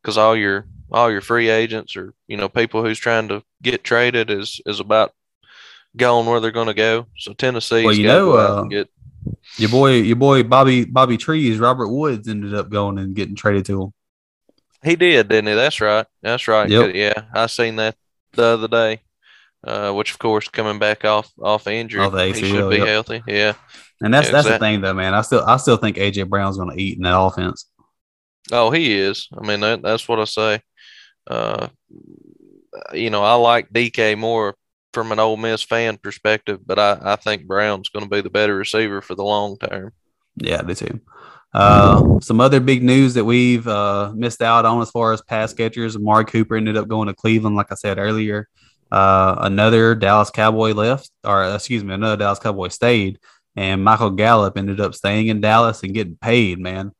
because 0.00 0.16
all 0.16 0.36
your 0.36 0.66
all 0.90 1.10
your 1.10 1.20
free 1.20 1.50
agents 1.50 1.96
or 1.96 2.14
you 2.26 2.36
know 2.36 2.48
people 2.48 2.82
who's 2.82 2.98
trying 2.98 3.28
to 3.28 3.42
get 3.62 3.84
traded 3.84 4.30
is 4.30 4.60
is 4.64 4.80
about 4.80 5.12
going 5.96 6.26
where 6.26 6.40
they're 6.40 6.50
going 6.50 6.66
to 6.66 6.74
go. 6.74 7.06
So 7.18 7.32
Tennessee, 7.32 7.84
well, 7.84 7.94
you 7.94 8.06
know, 8.06 8.32
uh, 8.32 8.62
get 8.64 8.88
your 9.56 9.70
boy 9.70 9.94
your 9.96 10.16
boy 10.16 10.42
Bobby 10.42 10.84
Bobby 10.84 11.16
Trees 11.16 11.58
Robert 11.58 11.88
Woods 11.88 12.28
ended 12.28 12.54
up 12.54 12.68
going 12.70 12.98
and 12.98 13.14
getting 13.14 13.34
traded 13.34 13.64
to 13.66 13.82
him. 13.82 13.92
He 14.84 14.96
did, 14.96 15.28
didn't 15.28 15.48
he? 15.48 15.54
That's 15.54 15.80
right. 15.80 16.06
That's 16.22 16.46
right. 16.48 16.68
Yep. 16.68 16.94
Yeah, 16.94 17.22
I 17.34 17.46
seen 17.46 17.76
that 17.76 17.96
the 18.32 18.44
other 18.44 18.68
day. 18.68 19.00
Uh, 19.64 19.92
which 19.92 20.12
of 20.12 20.18
course 20.20 20.48
coming 20.48 20.78
back 20.78 21.04
off 21.04 21.32
off 21.42 21.66
injury, 21.66 22.00
off 22.00 22.12
ACL, 22.12 22.34
he 22.36 22.50
should 22.50 22.70
be 22.70 22.76
yep. 22.76 22.86
healthy. 22.86 23.22
Yeah, 23.26 23.54
and 24.00 24.14
that's 24.14 24.28
yeah, 24.28 24.32
that's 24.32 24.46
exactly. 24.46 24.52
the 24.52 24.58
thing 24.58 24.80
though, 24.82 24.94
man. 24.94 25.12
I 25.12 25.22
still 25.22 25.42
I 25.44 25.56
still 25.56 25.76
think 25.76 25.96
AJ 25.96 26.28
Brown's 26.28 26.56
going 26.56 26.70
to 26.70 26.80
eat 26.80 26.98
in 26.98 27.02
that 27.02 27.18
offense. 27.18 27.66
Oh, 28.52 28.70
he 28.70 28.96
is. 28.96 29.28
I 29.36 29.44
mean, 29.44 29.58
that, 29.60 29.82
that's 29.82 30.08
what 30.08 30.20
I 30.20 30.24
say. 30.24 30.60
uh, 31.28 31.68
you 32.92 33.10
know, 33.10 33.24
I 33.24 33.34
like 33.34 33.70
DK 33.70 34.16
more 34.16 34.54
from 34.96 35.12
an 35.12 35.18
Ole 35.18 35.36
Miss 35.36 35.62
fan 35.62 35.98
perspective, 35.98 36.60
but 36.64 36.78
I, 36.78 36.98
I 37.02 37.16
think 37.16 37.46
Brown's 37.46 37.90
going 37.90 38.06
to 38.06 38.08
be 38.08 38.22
the 38.22 38.30
better 38.30 38.56
receiver 38.56 39.02
for 39.02 39.14
the 39.14 39.22
long 39.22 39.58
term. 39.58 39.92
Yeah, 40.36 40.62
do 40.62 40.74
too. 40.74 41.00
Uh, 41.52 42.18
some 42.20 42.40
other 42.40 42.60
big 42.60 42.82
news 42.82 43.12
that 43.12 43.26
we've 43.26 43.68
uh, 43.68 44.10
missed 44.14 44.40
out 44.40 44.64
on 44.64 44.80
as 44.80 44.90
far 44.90 45.12
as 45.12 45.20
pass 45.20 45.52
catchers. 45.52 45.96
Amari 45.96 46.24
Cooper 46.24 46.56
ended 46.56 46.78
up 46.78 46.88
going 46.88 47.08
to 47.08 47.14
Cleveland, 47.14 47.56
like 47.56 47.70
I 47.70 47.74
said 47.74 47.98
earlier. 47.98 48.48
Uh, 48.90 49.36
another 49.40 49.94
Dallas 49.94 50.30
Cowboy 50.30 50.72
left, 50.72 51.10
or 51.24 51.44
excuse 51.44 51.84
me, 51.84 51.92
another 51.92 52.16
Dallas 52.16 52.38
Cowboy 52.38 52.68
stayed, 52.68 53.18
and 53.54 53.84
Michael 53.84 54.08
Gallup 54.08 54.56
ended 54.56 54.80
up 54.80 54.94
staying 54.94 55.26
in 55.26 55.42
Dallas 55.42 55.82
and 55.82 55.92
getting 55.92 56.16
paid. 56.16 56.58
Man, 56.58 56.92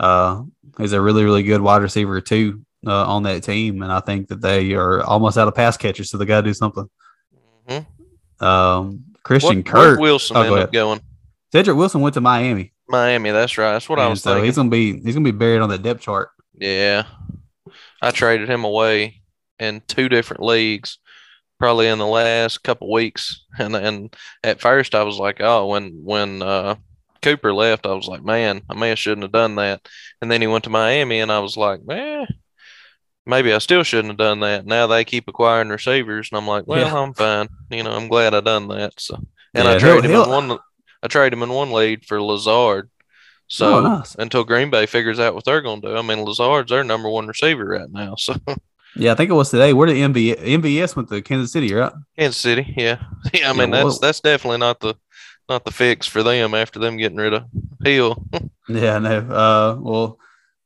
uh, 0.00 0.42
he's 0.78 0.94
a 0.94 1.02
really, 1.02 1.22
really 1.22 1.42
good 1.42 1.60
wide 1.60 1.82
receiver 1.82 2.22
too 2.22 2.62
uh, 2.86 3.06
on 3.06 3.24
that 3.24 3.42
team, 3.42 3.82
and 3.82 3.92
I 3.92 4.00
think 4.00 4.28
that 4.28 4.40
they 4.40 4.72
are 4.72 5.02
almost 5.02 5.36
out 5.36 5.48
of 5.48 5.54
pass 5.54 5.76
catchers, 5.76 6.08
so 6.08 6.16
they 6.16 6.24
got 6.24 6.40
to 6.40 6.48
do 6.48 6.54
something. 6.54 6.88
Mm-hmm. 7.68 8.44
Um, 8.44 9.04
Christian 9.22 9.58
what, 9.58 9.66
Kirk, 9.66 10.00
Wilson 10.00 10.36
oh, 10.36 10.42
ended 10.42 10.58
up 10.60 10.72
going. 10.72 11.00
Cedric 11.52 11.76
Wilson 11.76 12.00
went 12.00 12.14
to 12.14 12.20
Miami. 12.20 12.72
Miami. 12.88 13.30
That's 13.30 13.56
right. 13.58 13.72
That's 13.72 13.88
what 13.88 13.98
and 13.98 14.06
I 14.06 14.10
was 14.10 14.22
so 14.22 14.30
thinking. 14.30 14.46
He's 14.46 14.56
gonna 14.56 14.70
be 14.70 15.00
he's 15.00 15.14
gonna 15.14 15.24
be 15.24 15.30
buried 15.30 15.60
on 15.60 15.68
the 15.68 15.78
depth 15.78 16.02
chart. 16.02 16.30
Yeah, 16.54 17.04
I 18.00 18.10
traded 18.10 18.48
him 18.48 18.64
away 18.64 19.22
in 19.58 19.82
two 19.86 20.08
different 20.08 20.42
leagues, 20.42 20.98
probably 21.58 21.88
in 21.88 21.98
the 21.98 22.06
last 22.06 22.62
couple 22.62 22.90
weeks. 22.90 23.44
And 23.58 23.76
and 23.76 24.16
at 24.42 24.60
first 24.60 24.94
I 24.94 25.02
was 25.02 25.18
like, 25.18 25.40
oh, 25.40 25.68
when 25.68 26.00
when 26.02 26.42
uh, 26.42 26.76
Cooper 27.20 27.52
left, 27.52 27.86
I 27.86 27.92
was 27.92 28.08
like, 28.08 28.24
man, 28.24 28.62
I 28.68 28.74
may 28.74 28.88
have 28.88 28.98
shouldn't 28.98 29.22
have 29.22 29.32
done 29.32 29.56
that. 29.56 29.86
And 30.20 30.30
then 30.30 30.40
he 30.40 30.46
went 30.46 30.64
to 30.64 30.70
Miami, 30.70 31.20
and 31.20 31.30
I 31.30 31.38
was 31.40 31.56
like, 31.56 31.84
man, 31.84 32.26
maybe 33.26 33.52
I 33.52 33.58
still 33.58 33.82
shouldn't 33.82 34.12
have 34.12 34.18
done 34.18 34.40
that. 34.40 34.66
Now 34.66 34.86
they 34.86 35.04
keep 35.04 35.28
acquiring 35.28 35.68
receivers, 35.68 36.28
and 36.30 36.38
I'm 36.38 36.46
like, 36.46 36.66
well, 36.66 36.80
yeah. 36.80 36.94
I'm 36.94 37.14
fine. 37.14 37.48
You 37.70 37.82
know, 37.82 37.92
I'm 37.92 38.08
glad 38.08 38.34
I 38.34 38.40
done 38.40 38.68
that. 38.68 38.94
So, 38.98 39.16
and 39.54 39.64
yeah, 39.64 39.74
I 39.74 39.78
traded 39.78 40.10
him 40.10 40.20
in 40.20 40.28
one. 40.28 40.58
I 41.02 41.08
traded 41.08 41.34
him 41.34 41.42
in 41.42 41.50
one 41.50 41.72
lead 41.72 42.04
for 42.04 42.22
Lazard. 42.22 42.88
So 43.48 43.78
oh, 43.78 43.80
nice. 43.82 44.14
until 44.14 44.44
Green 44.44 44.70
Bay 44.70 44.86
figures 44.86 45.20
out 45.20 45.34
what 45.34 45.44
they're 45.44 45.60
going 45.60 45.82
to 45.82 45.88
do, 45.88 45.96
I 45.96 46.02
mean, 46.02 46.24
Lazard's 46.24 46.70
their 46.70 46.84
number 46.84 47.10
one 47.10 47.26
receiver 47.26 47.66
right 47.66 47.90
now. 47.90 48.14
So 48.16 48.34
yeah, 48.96 49.12
I 49.12 49.14
think 49.14 49.30
it 49.30 49.34
was 49.34 49.50
today. 49.50 49.72
Where 49.72 49.86
did 49.86 49.96
MB, 49.96 50.38
MVS 50.38 50.96
went 50.96 51.08
to 51.08 51.22
Kansas 51.22 51.52
City, 51.52 51.72
right? 51.74 51.92
Kansas 52.18 52.40
City, 52.40 52.74
yeah, 52.76 53.02
yeah. 53.34 53.50
I 53.50 53.52
mean, 53.52 53.72
yeah, 53.72 53.84
that's 53.84 53.98
that's 53.98 54.20
definitely 54.20 54.58
not 54.58 54.80
the 54.80 54.94
not 55.48 55.64
the 55.64 55.70
fix 55.70 56.06
for 56.06 56.22
them 56.22 56.54
after 56.54 56.78
them 56.78 56.96
getting 56.96 57.18
rid 57.18 57.34
of 57.34 57.44
Hill. 57.84 58.24
yeah, 58.68 58.98
no. 58.98 59.18
Uh, 59.18 59.76
well, 59.80 60.18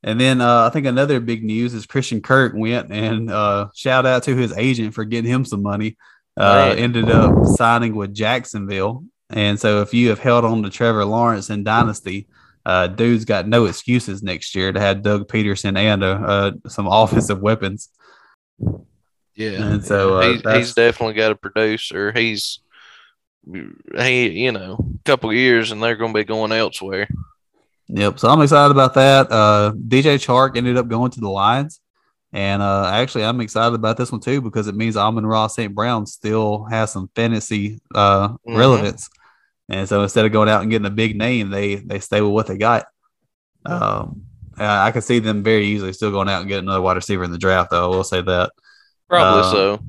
and 0.07 0.21
then 0.21 0.41
uh, 0.41 0.67
I 0.67 0.71
think 0.71 0.87
another 0.87 1.19
big 1.19 1.43
news 1.43 1.75
is 1.75 1.85
Christian 1.85 2.23
Kirk 2.23 2.53
went 2.55 2.93
and 2.93 3.29
uh, 3.29 3.69
shout 3.75 4.07
out 4.07 4.23
to 4.23 4.37
his 4.37 4.57
agent 4.57 4.95
for 4.95 5.05
getting 5.05 5.31
him 5.31 5.45
some 5.45 5.63
money. 5.63 5.97
Uh, 6.39 6.75
ended 6.77 7.11
up 7.11 7.45
signing 7.57 7.97
with 7.97 8.15
Jacksonville, 8.15 9.05
and 9.31 9.59
so 9.59 9.81
if 9.81 9.93
you 9.93 10.11
have 10.11 10.19
held 10.19 10.45
on 10.45 10.63
to 10.63 10.71
Trevor 10.71 11.05
Lawrence 11.05 11.51
in 11.51 11.65
Dynasty, 11.65 12.29
uh, 12.65 12.87
dude's 12.87 13.25
got 13.25 13.49
no 13.49 13.65
excuses 13.65 14.23
next 14.23 14.55
year 14.55 14.71
to 14.71 14.79
have 14.79 15.03
Doug 15.03 15.29
Pederson 15.29 15.77
and 15.77 16.05
uh, 16.05 16.07
uh 16.07 16.53
some 16.69 16.87
offensive 16.91 17.41
weapons. 17.41 17.89
Yeah, 19.35 19.63
and 19.63 19.85
so 19.85 20.19
uh, 20.19 20.33
he's, 20.33 20.43
he's, 20.43 20.75
definitely 20.75 21.15
got 21.15 21.33
a 21.33 21.37
producer. 21.37 22.13
He's 22.13 22.61
he, 23.99 24.29
you 24.45 24.53
know, 24.53 24.79
a 24.79 25.05
couple 25.05 25.33
years 25.33 25.71
and 25.71 25.83
they're 25.83 25.97
going 25.97 26.13
to 26.13 26.19
be 26.19 26.25
going 26.25 26.53
elsewhere. 26.53 27.09
Yep. 27.89 28.19
So 28.19 28.29
I'm 28.29 28.41
excited 28.41 28.71
about 28.71 28.95
that. 28.95 29.31
Uh, 29.31 29.73
DJ 29.73 30.17
Chark 30.17 30.57
ended 30.57 30.77
up 30.77 30.89
going 30.89 31.11
to 31.13 31.21
the 31.21 31.29
Lions. 31.29 31.81
And 32.33 32.61
uh, 32.61 32.91
actually, 32.93 33.25
I'm 33.25 33.41
excited 33.41 33.75
about 33.75 33.97
this 33.97 34.13
one 34.13 34.21
too 34.21 34.41
because 34.41 34.69
it 34.69 34.75
means 34.75 34.97
Amon-Ra 34.97 35.47
St. 35.47 35.75
Brown 35.75 36.07
still 36.07 36.65
has 36.65 36.93
some 36.93 37.09
fantasy 37.15 37.81
uh, 37.95 38.29
mm-hmm. 38.29 38.57
relevance. 38.57 39.09
And 39.69 39.89
so 39.89 40.03
instead 40.03 40.27
of 40.27 40.33
going 40.33 40.49
out 40.49 40.63
and 40.63 40.71
getting 40.71 40.87
a 40.87 40.91
big 40.91 41.17
name, 41.17 41.51
they 41.51 41.77
they 41.77 41.99
stay 41.99 42.21
with 42.21 42.33
what 42.33 42.47
they 42.47 42.57
got. 42.59 42.87
Um, 43.65 44.27
I 44.59 44.91
can 44.91 45.03
see 45.03 45.19
them 45.19 45.43
very 45.43 45.67
easily 45.67 45.93
still 45.93 46.11
going 46.11 46.29
out 46.29 46.41
and 46.41 46.49
getting 46.49 46.65
another 46.65 46.81
wide 46.81 46.97
receiver 46.97 47.25
in 47.25 47.33
the 47.33 47.39
draft, 47.39 47.71
though. 47.71 47.93
I 47.93 47.97
will 47.97 48.05
say 48.05 48.23
that. 48.23 48.53
Probably 49.09 49.43
uh, 49.43 49.53
so. 49.53 49.81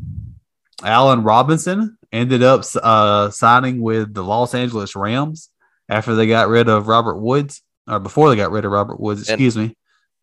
Allen 0.83 1.23
Robinson 1.23 1.97
ended 2.11 2.43
up 2.43 2.63
uh, 2.81 3.29
signing 3.29 3.81
with 3.81 4.13
the 4.13 4.23
Los 4.23 4.53
Angeles 4.53 4.95
Rams 4.95 5.49
after 5.89 6.15
they 6.15 6.27
got 6.27 6.49
rid 6.49 6.69
of 6.69 6.87
Robert 6.87 7.19
Woods, 7.19 7.61
or 7.87 7.99
before 7.99 8.29
they 8.29 8.35
got 8.35 8.51
rid 8.51 8.65
of 8.65 8.71
Robert 8.71 8.99
Woods. 8.99 9.29
Excuse 9.29 9.55
and 9.55 9.69
me. 9.69 9.75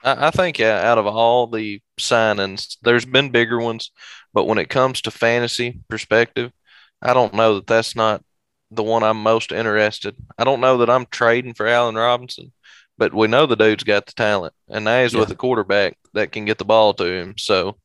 I, 0.02 0.28
I 0.28 0.30
think 0.30 0.60
out 0.60 0.98
of 0.98 1.06
all 1.06 1.46
the 1.46 1.80
signings, 1.98 2.76
there's 2.82 3.04
been 3.04 3.30
bigger 3.30 3.58
ones, 3.60 3.90
but 4.32 4.46
when 4.46 4.58
it 4.58 4.68
comes 4.68 5.00
to 5.02 5.10
fantasy 5.10 5.80
perspective, 5.88 6.52
I 7.02 7.14
don't 7.14 7.34
know 7.34 7.56
that 7.56 7.66
that's 7.66 7.96
not 7.96 8.22
the 8.70 8.82
one 8.82 9.02
I'm 9.02 9.22
most 9.22 9.52
interested. 9.52 10.16
I 10.38 10.44
don't 10.44 10.60
know 10.60 10.78
that 10.78 10.90
I'm 10.90 11.06
trading 11.06 11.54
for 11.54 11.66
Allen 11.66 11.94
Robinson, 11.94 12.52
but 12.98 13.14
we 13.14 13.26
know 13.26 13.46
the 13.46 13.56
dude's 13.56 13.84
got 13.84 14.06
the 14.06 14.12
talent, 14.12 14.54
and 14.68 14.84
now 14.84 15.02
he's 15.02 15.14
yeah. 15.14 15.20
with 15.20 15.30
a 15.30 15.36
quarterback 15.36 15.96
that 16.12 16.32
can 16.32 16.44
get 16.44 16.58
the 16.58 16.64
ball 16.64 16.94
to 16.94 17.04
him. 17.04 17.34
So, 17.38 17.76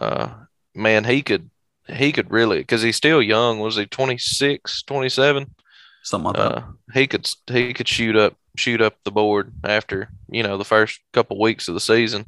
uh, 0.00 0.28
man, 0.74 1.04
he 1.04 1.22
could 1.22 1.50
he 1.86 2.12
could 2.12 2.30
really 2.30 2.58
because 2.58 2.82
he's 2.82 2.96
still 2.96 3.22
young. 3.22 3.58
Was 3.58 3.76
he 3.76 3.86
26, 3.86 4.82
27? 4.82 5.54
Something 6.02 6.24
like 6.24 6.38
uh, 6.38 6.48
that. 6.48 6.64
He 6.94 7.06
could 7.06 7.28
he 7.46 7.72
could 7.72 7.88
shoot 7.88 8.16
up 8.16 8.36
shoot 8.56 8.80
up 8.80 8.96
the 9.04 9.10
board 9.10 9.52
after 9.64 10.10
you 10.28 10.42
know 10.42 10.56
the 10.56 10.64
first 10.64 11.00
couple 11.12 11.38
weeks 11.38 11.68
of 11.68 11.74
the 11.74 11.80
season. 11.80 12.26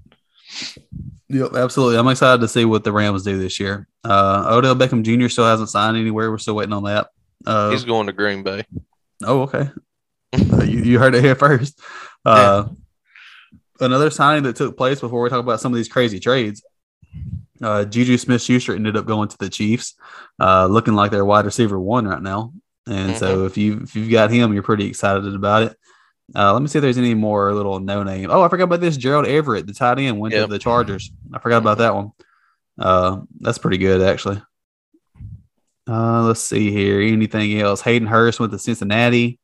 Yep, 1.29 1.55
absolutely. 1.55 1.99
I'm 1.99 2.09
excited 2.09 2.43
to 2.43 2.49
see 2.49 2.65
what 2.65 2.85
the 2.85 2.93
Rams 2.93 3.23
do 3.23 3.39
this 3.39 3.59
year. 3.59 3.89
Uh, 4.05 4.45
Odell 4.49 4.77
Beckham 4.77 5.03
Jr. 5.03 5.29
still 5.29 5.47
hasn't 5.47 5.71
signed 5.71 5.97
anywhere. 5.97 6.31
We're 6.31 6.39
still 6.39 6.57
waiting 6.57 6.75
on 6.75 6.85
that. 6.85 7.09
Uh, 7.47 7.71
He's 7.71 7.85
going 7.85 8.07
to 8.07 8.13
Green 8.13 8.43
Bay. 8.43 8.67
Oh, 9.25 9.43
okay. 9.43 9.71
uh, 10.53 10.63
you, 10.63 10.83
you 10.83 10.99
heard 10.99 11.15
it 11.15 11.25
here 11.25 11.35
first. 11.35 11.81
Uh, 12.25 12.67
yeah. 12.67 13.87
Another 13.87 14.11
signing 14.11 14.43
that 14.45 14.57
took 14.57 14.77
place 14.77 15.01
before 15.01 15.23
we 15.23 15.31
talk 15.31 15.41
about 15.41 15.61
some 15.61 15.73
of 15.73 15.77
these 15.77 15.89
crazy 15.89 16.21
trades. 16.21 16.63
Uh, 17.63 17.85
Juju 17.85 18.19
Smith 18.19 18.43
Schuster 18.43 18.75
ended 18.75 18.97
up 18.97 19.07
going 19.07 19.29
to 19.29 19.39
the 19.39 19.49
Chiefs, 19.49 19.95
uh, 20.41 20.67
looking 20.67 20.95
like 20.95 21.11
their 21.11 21.25
wide 21.25 21.45
receiver 21.45 21.81
one 21.81 22.07
right 22.07 22.23
now. 22.23 22.53
And 22.87 23.11
mm-hmm. 23.11 23.19
so 23.19 23.47
if 23.47 23.57
you 23.57 23.81
if 23.83 23.95
you've 23.95 24.11
got 24.11 24.31
him, 24.31 24.53
you're 24.53 24.63
pretty 24.63 24.87
excited 24.87 25.33
about 25.35 25.63
it. 25.63 25.77
Uh, 26.35 26.53
let 26.53 26.63
me 26.63 26.69
see 26.69 26.79
if 26.79 26.83
there's 26.83 26.99
any 26.99 27.15
more 27.15 27.53
little 27.55 27.79
no 27.81 28.03
name. 28.03 28.31
Oh, 28.31 28.43
I 28.43 28.49
forgot 28.49 28.65
about 28.65 28.81
this. 28.81 28.97
Gerald 28.97 29.27
Everett, 29.27 29.67
the 29.67 29.75
tight 29.75 29.99
end, 29.99 30.19
went 30.19 30.35
yep. 30.35 30.47
to 30.47 30.53
the 30.53 30.59
Chargers. 30.59 31.11
I 31.33 31.39
forgot 31.39 31.59
about 31.59 31.79
that 31.79 31.95
one. 31.95 32.13
Uh, 32.79 33.21
that's 33.41 33.59
pretty 33.59 33.79
good 33.79 34.01
actually. 34.01 34.41
Uh, 35.87 36.23
let's 36.23 36.41
see 36.41 36.71
here. 36.71 37.01
Anything 37.01 37.61
else? 37.61 37.83
Hayden 37.83 38.09
Hurst 38.09 38.41
went 38.41 38.53
to 38.53 38.59
Cincinnati. 38.59 39.39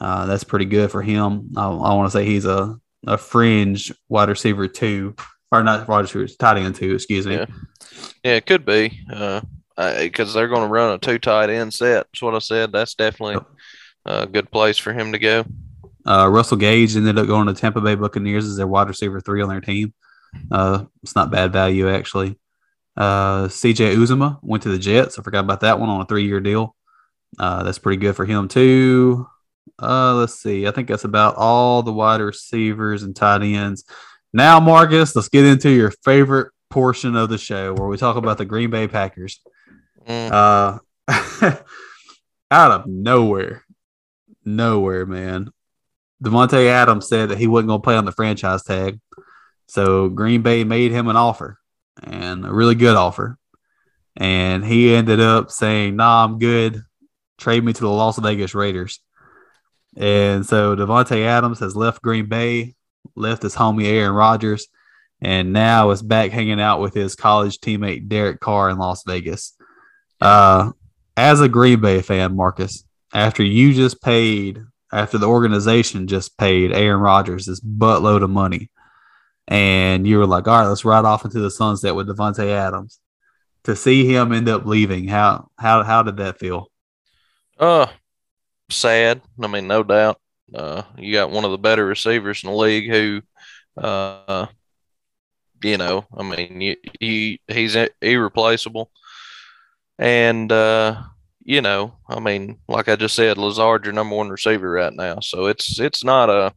Uh, 0.00 0.26
that's 0.26 0.44
pretty 0.44 0.64
good 0.64 0.90
for 0.90 1.02
him. 1.02 1.50
I, 1.56 1.66
I 1.66 1.94
want 1.94 2.10
to 2.10 2.18
say 2.18 2.24
he's 2.24 2.44
a, 2.44 2.78
a 3.06 3.18
fringe 3.18 3.92
wide 4.08 4.28
receiver 4.28 4.66
too, 4.66 5.14
or 5.52 5.62
not 5.62 5.86
wide 5.86 6.00
receiver, 6.00 6.26
tight 6.38 6.58
end 6.58 6.74
too. 6.74 6.94
Excuse 6.94 7.26
me. 7.26 7.34
Yeah, 7.34 7.46
yeah 8.24 8.34
it 8.34 8.46
could 8.46 8.64
be. 8.64 9.04
Uh, 9.12 9.40
because 9.76 10.34
they're 10.34 10.48
going 10.48 10.62
to 10.62 10.68
run 10.72 10.94
a 10.94 10.98
two 10.98 11.18
tight 11.18 11.50
end 11.50 11.72
set. 11.72 12.06
That's 12.12 12.22
what 12.22 12.34
I 12.34 12.40
said. 12.40 12.72
That's 12.72 12.94
definitely 12.94 13.40
a 14.04 14.26
good 14.26 14.50
place 14.50 14.78
for 14.78 14.92
him 14.92 15.12
to 15.12 15.18
go. 15.18 15.44
Uh, 16.06 16.28
Russell 16.28 16.56
Gage 16.56 16.96
ended 16.96 17.18
up 17.18 17.26
going 17.26 17.46
to 17.46 17.54
Tampa 17.54 17.80
Bay 17.80 17.94
Buccaneers 17.94 18.46
as 18.46 18.56
their 18.56 18.66
wide 18.66 18.88
receiver 18.88 19.20
three 19.20 19.42
on 19.42 19.48
their 19.48 19.60
team. 19.60 19.92
Uh, 20.50 20.84
it's 21.02 21.16
not 21.16 21.30
bad 21.30 21.52
value 21.52 21.88
actually. 21.88 22.38
Uh, 22.96 23.46
CJ 23.46 23.96
Uzomah 23.96 24.38
went 24.42 24.64
to 24.64 24.70
the 24.70 24.78
Jets. 24.78 25.18
I 25.18 25.22
forgot 25.22 25.44
about 25.44 25.60
that 25.60 25.78
one 25.78 25.88
on 25.88 26.00
a 26.00 26.04
three 26.04 26.24
year 26.24 26.40
deal. 26.40 26.74
Uh, 27.38 27.62
that's 27.62 27.78
pretty 27.78 27.98
good 27.98 28.16
for 28.16 28.24
him 28.24 28.48
too. 28.48 29.26
Uh, 29.80 30.14
let's 30.14 30.34
see. 30.34 30.66
I 30.66 30.70
think 30.70 30.88
that's 30.88 31.04
about 31.04 31.36
all 31.36 31.82
the 31.82 31.92
wide 31.92 32.20
receivers 32.20 33.02
and 33.02 33.14
tight 33.14 33.42
ends. 33.42 33.84
Now, 34.32 34.60
Marcus, 34.60 35.14
let's 35.14 35.28
get 35.28 35.44
into 35.44 35.70
your 35.70 35.92
favorite 36.04 36.52
portion 36.70 37.16
of 37.16 37.28
the 37.28 37.38
show 37.38 37.74
where 37.74 37.88
we 37.88 37.96
talk 37.96 38.16
about 38.16 38.38
the 38.38 38.44
Green 38.44 38.70
Bay 38.70 38.88
Packers. 38.88 39.40
Mm. 40.06 40.32
Uh, 40.32 41.52
out 42.50 42.70
of 42.72 42.86
nowhere, 42.86 43.64
nowhere, 44.44 45.06
man. 45.06 45.50
Davante 46.22 46.66
Adams 46.66 47.08
said 47.08 47.30
that 47.30 47.38
he 47.38 47.46
wasn't 47.46 47.68
going 47.68 47.80
to 47.80 47.84
play 47.84 47.96
on 47.96 48.04
the 48.04 48.12
franchise 48.12 48.62
tag. 48.62 49.00
So 49.66 50.08
Green 50.08 50.42
Bay 50.42 50.64
made 50.64 50.90
him 50.90 51.08
an 51.08 51.16
offer 51.16 51.58
and 52.02 52.44
a 52.44 52.52
really 52.52 52.74
good 52.74 52.96
offer. 52.96 53.38
And 54.16 54.64
he 54.64 54.94
ended 54.94 55.20
up 55.20 55.50
saying, 55.50 55.96
Nah, 55.96 56.24
I'm 56.24 56.38
good. 56.38 56.82
Trade 57.36 57.64
me 57.64 57.72
to 57.72 57.80
the 57.80 57.88
Las 57.88 58.18
Vegas 58.18 58.54
Raiders. 58.54 59.00
And 59.96 60.44
so 60.44 60.74
Davante 60.74 61.24
Adams 61.24 61.60
has 61.60 61.76
left 61.76 62.02
Green 62.02 62.26
Bay, 62.26 62.74
left 63.14 63.42
his 63.42 63.54
homie 63.54 63.86
Aaron 63.86 64.12
Rodgers, 64.12 64.66
and 65.20 65.52
now 65.52 65.90
is 65.90 66.02
back 66.02 66.30
hanging 66.30 66.60
out 66.60 66.80
with 66.80 66.94
his 66.94 67.14
college 67.14 67.58
teammate 67.58 68.08
Derek 68.08 68.40
Carr 68.40 68.70
in 68.70 68.78
Las 68.78 69.02
Vegas. 69.06 69.54
Uh, 70.20 70.72
as 71.16 71.40
a 71.40 71.48
Green 71.48 71.80
Bay 71.80 72.00
fan, 72.00 72.36
Marcus, 72.36 72.84
after 73.12 73.42
you 73.42 73.72
just 73.72 74.00
paid, 74.02 74.62
after 74.92 75.18
the 75.18 75.28
organization 75.28 76.06
just 76.06 76.38
paid 76.38 76.72
Aaron 76.72 77.00
Rodgers 77.00 77.46
this 77.46 77.60
buttload 77.60 78.22
of 78.22 78.30
money, 78.30 78.70
and 79.46 80.06
you 80.06 80.18
were 80.18 80.26
like, 80.26 80.46
all 80.46 80.60
right, 80.60 80.68
let's 80.68 80.84
ride 80.84 81.04
off 81.04 81.24
into 81.24 81.40
the 81.40 81.50
sunset 81.50 81.94
with 81.94 82.08
Davante 82.08 82.48
Adams. 82.48 83.00
To 83.64 83.76
see 83.76 84.06
him 84.06 84.32
end 84.32 84.48
up 84.48 84.64
leaving, 84.64 85.08
how 85.08 85.50
how 85.58 85.82
how 85.82 86.02
did 86.02 86.16
that 86.18 86.38
feel? 86.38 86.70
Uh, 87.58 87.86
sad. 88.70 89.20
I 89.42 89.46
mean, 89.46 89.66
no 89.66 89.82
doubt. 89.82 90.20
Uh, 90.54 90.82
you 90.96 91.12
got 91.12 91.30
one 91.30 91.44
of 91.44 91.50
the 91.50 91.58
better 91.58 91.84
receivers 91.84 92.42
in 92.42 92.50
the 92.50 92.56
league 92.56 92.90
who, 92.90 93.20
uh, 93.76 94.46
you 95.62 95.76
know, 95.76 96.06
I 96.16 96.22
mean, 96.22 96.60
you, 96.60 96.76
he 96.98 97.40
he's 97.46 97.76
irreplaceable, 98.00 98.90
and 99.98 100.50
uh, 100.50 101.02
you 101.48 101.62
know, 101.62 101.94
I 102.06 102.20
mean, 102.20 102.58
like 102.68 102.90
I 102.90 102.96
just 102.96 103.14
said, 103.14 103.38
Lazard 103.38 103.86
your 103.86 103.94
number 103.94 104.14
one 104.14 104.28
receiver 104.28 104.70
right 104.70 104.92
now, 104.92 105.20
so 105.20 105.46
it's 105.46 105.80
it's 105.80 106.04
not 106.04 106.28
a 106.28 106.52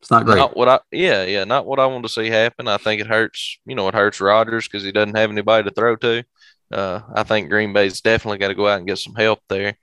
it's 0.00 0.10
not 0.10 0.24
great. 0.24 0.38
Not 0.38 0.56
what 0.56 0.70
I 0.70 0.80
yeah 0.90 1.24
yeah 1.24 1.44
not 1.44 1.66
what 1.66 1.78
I 1.78 1.84
want 1.84 2.02
to 2.04 2.08
see 2.08 2.28
happen. 2.28 2.66
I 2.66 2.78
think 2.78 3.02
it 3.02 3.08
hurts. 3.08 3.58
You 3.66 3.74
know, 3.74 3.88
it 3.88 3.94
hurts 3.94 4.18
Rodgers 4.18 4.66
because 4.66 4.82
he 4.82 4.90
doesn't 4.90 5.18
have 5.18 5.30
anybody 5.30 5.68
to 5.68 5.74
throw 5.74 5.96
to. 5.96 6.24
Uh, 6.72 7.00
I 7.14 7.24
think 7.24 7.50
Green 7.50 7.74
Bay's 7.74 8.00
definitely 8.00 8.38
got 8.38 8.48
to 8.48 8.54
go 8.54 8.66
out 8.66 8.78
and 8.78 8.86
get 8.86 8.96
some 8.96 9.14
help 9.14 9.40
there. 9.50 9.76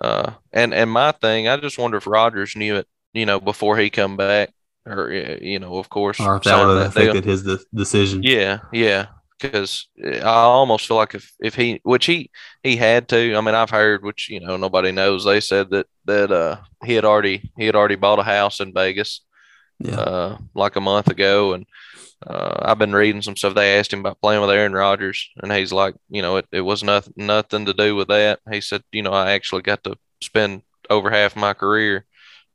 Uh, 0.00 0.34
and 0.52 0.72
and 0.72 0.88
my 0.88 1.10
thing, 1.10 1.48
I 1.48 1.56
just 1.56 1.76
wonder 1.76 1.96
if 1.96 2.06
Rodgers 2.06 2.54
knew 2.54 2.76
it, 2.76 2.86
you 3.12 3.26
know, 3.26 3.40
before 3.40 3.76
he 3.76 3.90
come 3.90 4.16
back, 4.16 4.50
or 4.86 5.10
you 5.10 5.58
know, 5.58 5.78
of 5.78 5.90
course, 5.90 6.20
or 6.20 6.36
if 6.36 6.44
that 6.44 6.64
would 6.64 6.78
have 6.78 6.86
affected 6.90 7.24
his 7.24 7.42
de- 7.42 7.58
decision. 7.74 8.22
Yeah, 8.22 8.60
yeah, 8.72 9.06
because 9.50 9.88
I 9.98 10.20
almost 10.22 10.86
feel 10.86 10.96
like 10.96 11.14
if 11.14 11.32
if 11.40 11.54
he, 11.54 11.80
which 11.84 12.06
he 12.06 12.30
he 12.62 12.76
had 12.76 13.08
to. 13.08 13.36
I 13.36 13.40
mean, 13.40 13.54
I've 13.54 13.70
heard, 13.70 14.04
which 14.04 14.28
you 14.30 14.40
know, 14.40 14.56
nobody 14.56 14.92
knows. 14.92 15.24
They 15.24 15.40
said 15.40 15.70
that 15.70 15.86
that 16.06 16.32
uh 16.32 16.58
he 16.84 16.94
had 16.94 17.04
already 17.04 17.52
he 17.58 17.66
had 17.66 17.76
already 17.76 17.96
bought 17.96 18.18
a 18.18 18.24
house 18.24 18.60
in 18.60 18.72
Vegas, 18.74 19.22
yeah, 19.78 19.96
uh, 19.96 20.38
like 20.54 20.76
a 20.76 20.80
month 20.80 21.08
ago, 21.08 21.54
and 21.54 21.66
uh, 22.26 22.58
I've 22.62 22.78
been 22.78 22.94
reading 22.94 23.22
some 23.22 23.36
stuff. 23.36 23.54
They 23.54 23.78
asked 23.78 23.92
him 23.92 24.00
about 24.00 24.20
playing 24.20 24.40
with 24.40 24.50
Aaron 24.50 24.72
Rodgers, 24.72 25.28
and 25.42 25.52
he's 25.52 25.72
like, 25.72 25.94
you 26.08 26.22
know, 26.22 26.36
it, 26.38 26.46
it 26.52 26.62
was 26.62 26.82
nothing 26.82 27.14
nothing 27.16 27.66
to 27.66 27.74
do 27.74 27.96
with 27.96 28.08
that. 28.08 28.40
He 28.50 28.60
said, 28.60 28.82
you 28.92 29.02
know, 29.02 29.12
I 29.12 29.32
actually 29.32 29.62
got 29.62 29.84
to 29.84 29.96
spend 30.22 30.62
over 30.90 31.10
half 31.10 31.36
my 31.36 31.54
career 31.54 32.06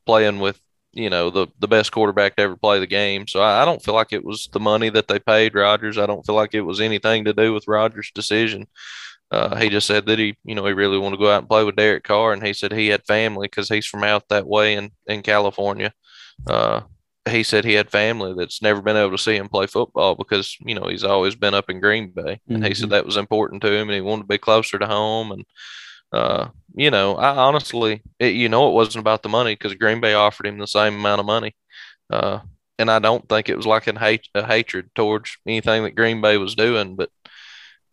playing 0.06 0.40
with, 0.40 0.60
you 0.94 1.10
know, 1.10 1.30
the 1.30 1.48
the 1.60 1.68
best 1.68 1.92
quarterback 1.92 2.36
to 2.36 2.44
ever 2.44 2.56
play 2.56 2.80
the 2.80 2.88
game. 2.88 3.28
So 3.28 3.42
I, 3.42 3.62
I 3.62 3.66
don't 3.66 3.84
feel 3.84 3.94
like 3.94 4.14
it 4.14 4.24
was 4.24 4.50
the 4.52 4.60
money 4.60 4.90
that 4.90 5.08
they 5.08 5.20
paid 5.20 5.56
Rodgers. 5.56 5.98
I 5.98 6.06
don't 6.06 6.26
feel 6.26 6.36
like 6.36 6.54
it 6.54 6.62
was 6.62 6.82
anything 6.82 7.26
to 7.26 7.34
do 7.34 7.54
with 7.54 7.68
Rodgers' 7.68 8.12
decision. 8.14 8.68
Uh, 9.32 9.56
he 9.58 9.70
just 9.70 9.86
said 9.86 10.08
that 10.08 10.18
he, 10.18 10.36
you 10.44 10.56
know, 10.56 10.66
he 10.66 10.74
really 10.74 10.98
wanted 10.98 11.18
to 11.18 11.22
go 11.22 11.32
out 11.32 11.40
and 11.40 11.50
play 11.50 11.64
with 11.64 11.76
Derek 11.76 12.04
Carr, 12.04 12.34
and 12.34 12.44
he 12.44 12.54
said 12.54 12.72
he 12.72 12.88
had 12.88 13.06
family 13.06 13.48
because 13.48 13.70
he's 13.70 13.86
from 13.86 14.04
out 14.04 14.28
that 14.30 14.48
way 14.48 14.74
in 14.74 14.92
in 15.06 15.22
California. 15.22 15.94
Uh, 16.48 16.82
he 17.30 17.44
said 17.44 17.64
he 17.64 17.74
had 17.74 17.92
family 17.92 18.34
that's 18.34 18.62
never 18.62 18.82
been 18.82 18.98
able 18.98 19.12
to 19.12 19.18
see 19.18 19.36
him 19.36 19.50
play 19.50 19.68
football 19.68 20.16
because 20.16 20.58
you 20.66 20.74
know 20.74 20.88
he's 20.88 21.04
always 21.04 21.36
been 21.36 21.54
up 21.54 21.70
in 21.70 21.80
Green 21.80 22.10
Bay, 22.10 22.42
and 22.48 22.58
mm-hmm. 22.58 22.66
he 22.66 22.74
said 22.74 22.86
mm-hmm. 22.86 22.94
that 22.94 23.06
was 23.06 23.18
important 23.18 23.62
to 23.62 23.72
him, 23.72 23.90
and 23.90 23.96
he 23.96 24.02
wanted 24.02 24.24
to 24.24 24.28
be 24.28 24.40
closer 24.40 24.80
to 24.80 24.88
home. 24.88 25.32
And 25.32 25.46
uh, 26.12 26.50
you 26.76 26.92
know, 26.92 27.16
I 27.16 27.36
honestly, 27.36 28.02
it, 28.20 28.34
you 28.34 28.50
know, 28.50 28.70
it 28.70 28.74
wasn't 28.74 29.02
about 29.02 29.24
the 29.24 29.30
money 29.30 29.54
because 29.54 29.74
Green 29.76 30.02
Bay 30.02 30.14
offered 30.14 30.48
him 30.48 30.58
the 30.58 30.68
same 30.68 30.96
amount 30.96 31.20
of 31.20 31.26
money, 31.26 31.56
uh, 32.10 32.40
and 32.78 32.90
I 32.90 33.00
don't 33.00 33.28
think 33.28 33.50
it 33.50 33.58
was 33.58 33.66
like 33.66 33.88
a, 33.88 33.98
hate, 34.00 34.28
a 34.36 34.46
hatred 34.46 34.90
towards 34.96 35.38
anything 35.46 35.84
that 35.84 35.96
Green 35.96 36.22
Bay 36.22 36.38
was 36.38 36.56
doing, 36.56 36.96
but 36.96 37.10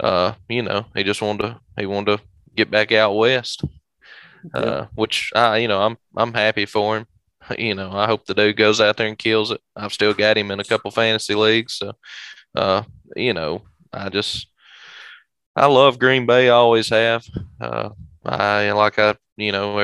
uh, 0.00 0.34
you 0.48 0.62
know, 0.62 0.86
he 0.94 1.04
just 1.04 1.22
wanted 1.22 1.42
to 1.42 1.60
he 1.78 1.86
wanted 1.86 2.18
to 2.18 2.24
get 2.54 2.70
back 2.70 2.92
out 2.92 3.16
west, 3.16 3.64
yeah. 4.54 4.60
uh, 4.60 4.86
which 4.94 5.32
I, 5.34 5.58
you 5.58 5.68
know, 5.68 5.82
I'm 5.82 5.96
I'm 6.16 6.34
happy 6.34 6.66
for 6.66 6.98
him 6.98 7.06
you 7.58 7.74
know, 7.74 7.90
I 7.92 8.06
hope 8.06 8.26
the 8.26 8.34
dude 8.34 8.56
goes 8.56 8.80
out 8.80 8.96
there 8.96 9.06
and 9.06 9.18
kills 9.18 9.50
it. 9.50 9.60
I've 9.74 9.92
still 9.92 10.14
got 10.14 10.38
him 10.38 10.50
in 10.50 10.60
a 10.60 10.64
couple 10.64 10.90
fantasy 10.90 11.34
leagues. 11.34 11.74
So, 11.74 11.92
uh, 12.54 12.82
you 13.14 13.32
know, 13.32 13.62
I 13.92 14.08
just, 14.08 14.48
I 15.54 15.66
love 15.66 15.98
Green 15.98 16.26
Bay. 16.26 16.48
I 16.48 16.52
always 16.52 16.88
have. 16.90 17.24
Uh, 17.60 17.90
I 18.26 18.72
like 18.72 18.98
I, 18.98 19.16
you 19.36 19.52
know, 19.52 19.78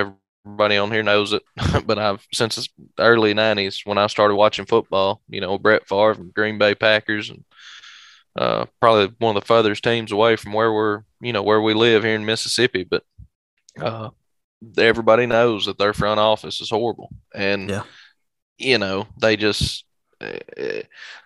everybody 0.45 0.76
on 0.76 0.90
here 0.90 1.03
knows 1.03 1.32
it, 1.32 1.43
but 1.86 1.99
I've 1.99 2.26
since 2.32 2.57
the 2.97 3.03
early 3.03 3.34
'90s 3.34 3.86
when 3.86 3.99
I 3.99 4.07
started 4.09 4.34
watching 4.34 4.66
football. 4.66 5.22
You 5.28 5.40
know, 5.40 5.59
Brett 5.59 5.88
Favre 5.88 6.12
and 6.12 6.34
Green 6.34 6.59
Bay 6.59 6.74
Packers, 6.74 7.30
and 7.30 7.45
uh, 8.36 8.66
probably 8.80 9.14
one 9.18 9.36
of 9.36 9.43
the 9.43 9.47
furthest 9.47 9.84
teams 9.84 10.12
away 10.12 10.36
from 10.36 10.53
where 10.53 10.72
we're, 10.72 11.03
you 11.20 11.32
know, 11.32 11.43
where 11.43 11.61
we 11.61 11.74
live 11.74 12.03
here 12.05 12.14
in 12.14 12.24
Mississippi. 12.24 12.84
But 12.84 13.05
uh, 13.80 14.11
everybody 14.76 15.26
knows 15.26 15.66
that 15.66 15.78
their 15.78 15.93
front 15.93 16.20
office 16.20 16.61
is 16.61 16.70
horrible, 16.70 17.11
and 17.34 17.70
yeah. 17.70 17.82
you 18.59 18.78
know 18.78 19.07
they 19.20 19.36
just 19.36 19.84
uh, 20.20 20.38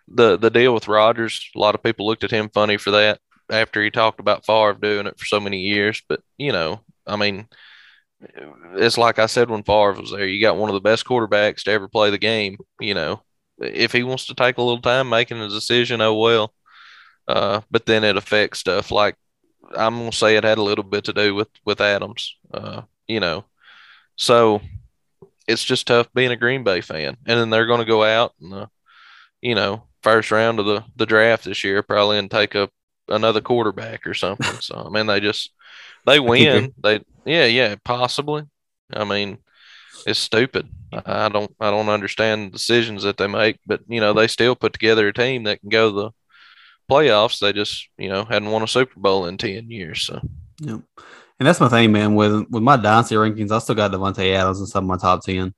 the 0.09 0.37
the 0.37 0.51
deal 0.51 0.75
with 0.75 0.89
Rodgers. 0.89 1.51
A 1.55 1.59
lot 1.59 1.75
of 1.75 1.83
people 1.83 2.07
looked 2.07 2.25
at 2.25 2.31
him 2.31 2.51
funny 2.51 2.77
for 2.77 2.91
that 2.93 3.21
after 3.51 3.83
he 3.83 3.91
talked 3.91 4.21
about 4.21 4.45
Favre 4.45 4.75
doing 4.75 5.07
it 5.07 5.19
for 5.19 5.25
so 5.25 5.41
many 5.41 5.61
years. 5.61 6.03
But 6.09 6.21
you 6.39 6.53
know, 6.53 6.81
I 7.07 7.17
mean, 7.17 7.49
it's 8.75 8.99
like 8.99 9.19
I 9.19 9.27
said 9.27 9.51
when 9.51 9.63
Favre 9.63 10.01
was 10.01 10.11
there. 10.11 10.27
You 10.27 10.41
got 10.41 10.57
one 10.57 10.71
of 10.71 10.75
the 10.75 10.81
best 10.81 11.05
quarterbacks 11.05 11.63
to 11.65 11.71
ever 11.71 11.89
play 11.89 12.11
the 12.11 12.19
game. 12.19 12.57
You 12.81 12.95
know, 12.95 13.23
if 13.59 13.93
he 13.93 14.03
wants 14.03 14.27
to 14.27 14.35
take 14.35 14.59
a 14.59 14.63
little 14.63 14.83
time 14.83 15.09
making 15.09 15.41
a 15.41 15.49
decision, 15.49 16.01
oh 16.01 16.15
well. 16.15 16.53
Uh, 17.29 17.61
but 17.71 17.87
then 17.87 18.05
it 18.05 18.17
affects 18.17 18.61
stuff 18.61 18.91
like 18.91 19.17
I'm 19.77 19.99
gonna 19.99 20.13
say 20.13 20.37
it 20.37 20.45
had 20.45 20.59
a 20.59 20.63
little 20.63 20.85
bit 20.85 21.05
to 21.05 21.13
do 21.13 21.35
with 21.35 21.49
with 21.65 21.81
Adams. 21.81 22.37
Uh, 22.53 22.83
you 23.07 23.21
know. 23.21 23.45
So 24.17 24.63
it's 25.47 25.65
just 25.65 25.87
tough 25.87 26.13
being 26.15 26.33
a 26.33 26.37
Green 26.37 26.65
Bay 26.65 26.81
fan. 26.81 27.17
And 27.27 27.39
then 27.39 27.51
they're 27.51 27.67
to 27.67 27.85
go 27.85 28.03
out 28.03 28.35
and, 28.41 28.53
uh, 28.53 28.67
you 29.41 29.55
know, 29.55 29.85
first 30.03 30.31
round 30.31 30.59
of 30.59 30.67
the, 30.67 30.85
the 30.97 31.07
draft 31.07 31.45
this 31.45 31.65
year 31.65 31.83
probably 31.83 32.19
and 32.19 32.31
take 32.31 32.55
up 32.55 32.71
another 33.09 33.41
quarterback 33.41 34.07
or 34.07 34.15
something. 34.15 34.61
So, 34.61 34.85
I 34.87 34.91
mean, 34.91 35.07
they 35.07 35.21
just, 35.21 35.51
they 36.07 36.21
win. 36.21 36.73
They, 36.83 37.01
yeah, 37.25 37.47
yeah, 37.47 37.75
possibly. 37.85 38.45
I 38.93 39.05
mean, 39.05 39.39
it's 40.07 40.19
stupid. 40.19 40.69
I 40.93 41.29
don't, 41.29 41.55
I 41.61 41.71
don't 41.71 41.89
understand 41.89 42.47
the 42.47 42.59
decisions 42.59 43.03
that 43.03 43.17
they 43.17 43.27
make, 43.27 43.59
but, 43.67 43.81
you 43.89 44.01
know, 44.01 44.13
they 44.13 44.29
still 44.29 44.55
put 44.55 44.73
together 44.73 45.09
a 45.09 45.13
team 45.13 45.45
that 45.45 45.61
can 45.61 45.69
go 45.69 45.91
the 45.91 46.11
playoffs. 46.91 47.41
They 47.41 47.53
just, 47.53 47.89
you 47.99 48.09
know, 48.09 48.25
hadn't 48.25 48.51
won 48.51 48.63
a 48.63 48.69
Super 48.69 48.99
Bowl 48.99 49.27
in 49.27 49.37
10 49.37 49.71
years. 49.71 50.03
So, 50.03 50.21
yep. 50.61 50.81
And 51.39 51.47
that's 51.47 51.61
my 51.61 51.69
thing, 51.69 51.93
man. 51.93 52.15
With 52.15 52.47
with 52.51 52.63
my 52.63 52.77
dynasty 52.77 53.15
rankings, 53.15 53.53
I 53.53 53.59
still 53.59 53.75
got 53.75 53.93
Davante 53.93 54.35
Adams 54.35 54.61
in 54.61 54.67
some 54.67 54.85
of 54.85 54.89
my 54.89 54.97
top 54.97 55.23
ten. 55.23 55.55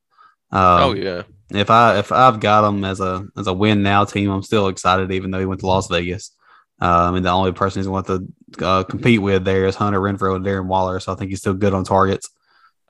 Um, 0.51 0.83
oh 0.83 0.93
yeah. 0.95 1.23
If 1.51 1.71
I 1.71 1.99
if 1.99 2.11
I've 2.11 2.41
got 2.41 2.69
him 2.69 2.85
as 2.85 3.01
a 3.01 3.27
as 3.37 3.47
a 3.47 3.53
win 3.53 3.83
now 3.83 4.05
team, 4.05 4.31
I'm 4.31 4.43
still 4.43 4.69
excited, 4.69 5.13
even 5.13 5.31
though 5.31 5.39
he 5.39 5.47
went 5.47 5.61
to 5.61 5.67
Las 5.67 5.89
Vegas. 5.89 6.33
I 6.81 7.11
mean, 7.11 7.23
the 7.23 7.31
only 7.31 7.53
person 7.53 7.81
he's 7.81 7.89
going 7.89 8.05
to 8.05 8.65
uh, 8.65 8.85
compete 8.85 9.21
with 9.21 9.45
there 9.45 9.67
is 9.67 9.75
Hunter 9.75 10.01
Renfrow 10.01 10.37
and 10.37 10.45
Darren 10.45 10.67
Waller, 10.67 11.01
so 11.01 11.13
I 11.13 11.17
think 11.17 11.31
he's 11.31 11.41
still 11.41 11.55
good 11.55 11.75
on 11.75 11.85
targets. 11.85 12.31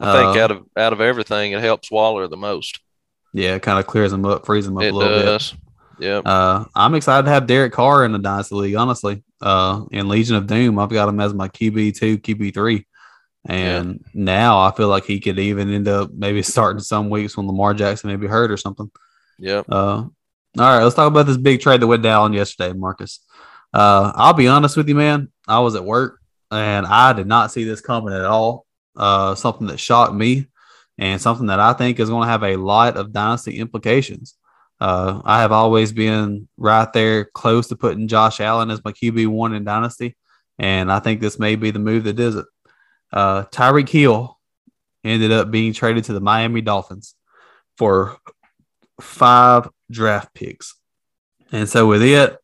I 0.01 0.13
think 0.13 0.37
uh, 0.37 0.41
out 0.41 0.51
of 0.51 0.67
out 0.77 0.93
of 0.93 1.01
everything, 1.01 1.53
it 1.53 1.61
helps 1.61 1.91
Waller 1.91 2.29
the 2.29 2.37
most. 2.37 2.81
Yeah, 3.33 3.55
it 3.55 3.63
kind 3.63 3.79
of 3.79 3.87
clears 3.87 4.13
him 4.13 4.25
up, 4.25 4.47
frees 4.47 4.67
him 4.67 4.77
up 4.77 4.85
it 4.85 4.93
a 4.93 4.97
little 4.97 5.19
does. 5.19 5.53
bit. 5.53 5.61
Yeah. 6.01 6.19
Uh, 6.19 6.65
I'm 6.75 6.95
excited 6.95 7.25
to 7.25 7.33
have 7.33 7.47
Derek 7.47 7.73
Carr 7.73 8.05
in 8.05 8.13
the 8.13 8.19
Dynasty 8.19 8.55
League, 8.55 8.77
honestly. 8.77 9.25
Uh, 9.41 9.85
in 9.91 10.09
Legion 10.09 10.37
of 10.37 10.47
Doom, 10.47 10.79
I've 10.79 10.89
got 10.89 11.09
him 11.09 11.21
as 11.21 11.35
my 11.35 11.49
QB2, 11.49 12.19
QB3. 12.19 12.85
And 13.47 14.05
yeah. 14.05 14.11
now 14.15 14.61
I 14.61 14.73
feel 14.73 14.89
like 14.89 15.05
he 15.05 15.21
could 15.21 15.39
even 15.39 15.73
end 15.73 15.89
up 15.89 16.13
maybe 16.13 16.43
starting 16.43 16.83
some 16.83 17.11
weeks 17.11 17.37
when 17.37 17.47
Lamar 17.47 17.75
Jackson 17.75 18.11
may 18.11 18.17
be 18.17 18.27
hurt 18.27 18.51
or 18.51 18.57
something. 18.57 18.91
Yeah. 19.39 19.63
Uh, 19.69 20.07
all 20.59 20.65
right, 20.65 20.83
let's 20.83 20.97
talk 20.97 21.09
about 21.09 21.27
this 21.27 21.37
big 21.37 21.61
trade 21.61 21.81
that 21.81 21.87
went 21.87 22.03
down 22.03 22.33
yesterday, 22.33 22.73
Marcus. 22.73 23.21
Uh, 23.73 24.13
I'll 24.15 24.35
be 24.35 24.49
honest 24.49 24.77
with 24.77 24.89
you, 24.89 24.95
man. 24.95 25.31
I 25.47 25.61
was 25.61 25.75
at 25.75 25.85
work 25.85 26.21
and 26.51 26.87
I 26.87 27.13
did 27.13 27.27
not 27.27 27.53
see 27.53 27.65
this 27.65 27.81
coming 27.81 28.15
at 28.15 28.25
all. 28.25 28.67
Uh, 28.97 29.35
something 29.35 29.69
that 29.69 29.79
shocked 29.79 30.15
me 30.15 30.47
and 30.99 31.21
something 31.21 31.47
that 31.47 31.61
I 31.61 31.73
think 31.73 32.01
is 32.01 32.09
going 32.09 32.27
to 32.27 32.31
have 32.31 32.43
a 32.43 32.57
lot 32.57 32.97
of 32.97 33.13
dynasty 33.13 33.59
implications. 33.59 34.35
Uh, 34.81 35.21
I 35.25 35.41
have 35.41 35.53
always 35.53 35.93
been 35.93 36.49
right 36.57 36.93
there 36.93 37.25
close 37.25 37.69
to 37.69 37.77
putting 37.77 38.09
Josh 38.09 38.41
Allen 38.41 38.71
as 38.71 38.85
my 38.85 38.93
QB 38.93 39.27
one 39.29 39.55
in 39.55 39.65
Dynasty, 39.65 40.17
and 40.59 40.91
I 40.91 41.01
think 41.01 41.21
this 41.21 41.39
may 41.39 41.57
be 41.57 41.71
the 41.71 41.81
move 41.81 42.05
that 42.05 42.15
does 42.15 42.37
it. 42.37 42.47
Uh, 43.13 43.45
Tyreek 43.45 43.89
Hill 43.89 44.39
ended 45.03 45.33
up 45.33 45.51
being 45.51 45.73
traded 45.73 46.05
to 46.05 46.13
the 46.13 46.21
Miami 46.21 46.61
Dolphins 46.61 47.15
for 47.77 48.19
five 49.01 49.69
draft 49.91 50.33
picks, 50.33 50.77
and 51.51 51.69
so 51.69 51.89
with 51.89 52.03
it, 52.03 52.37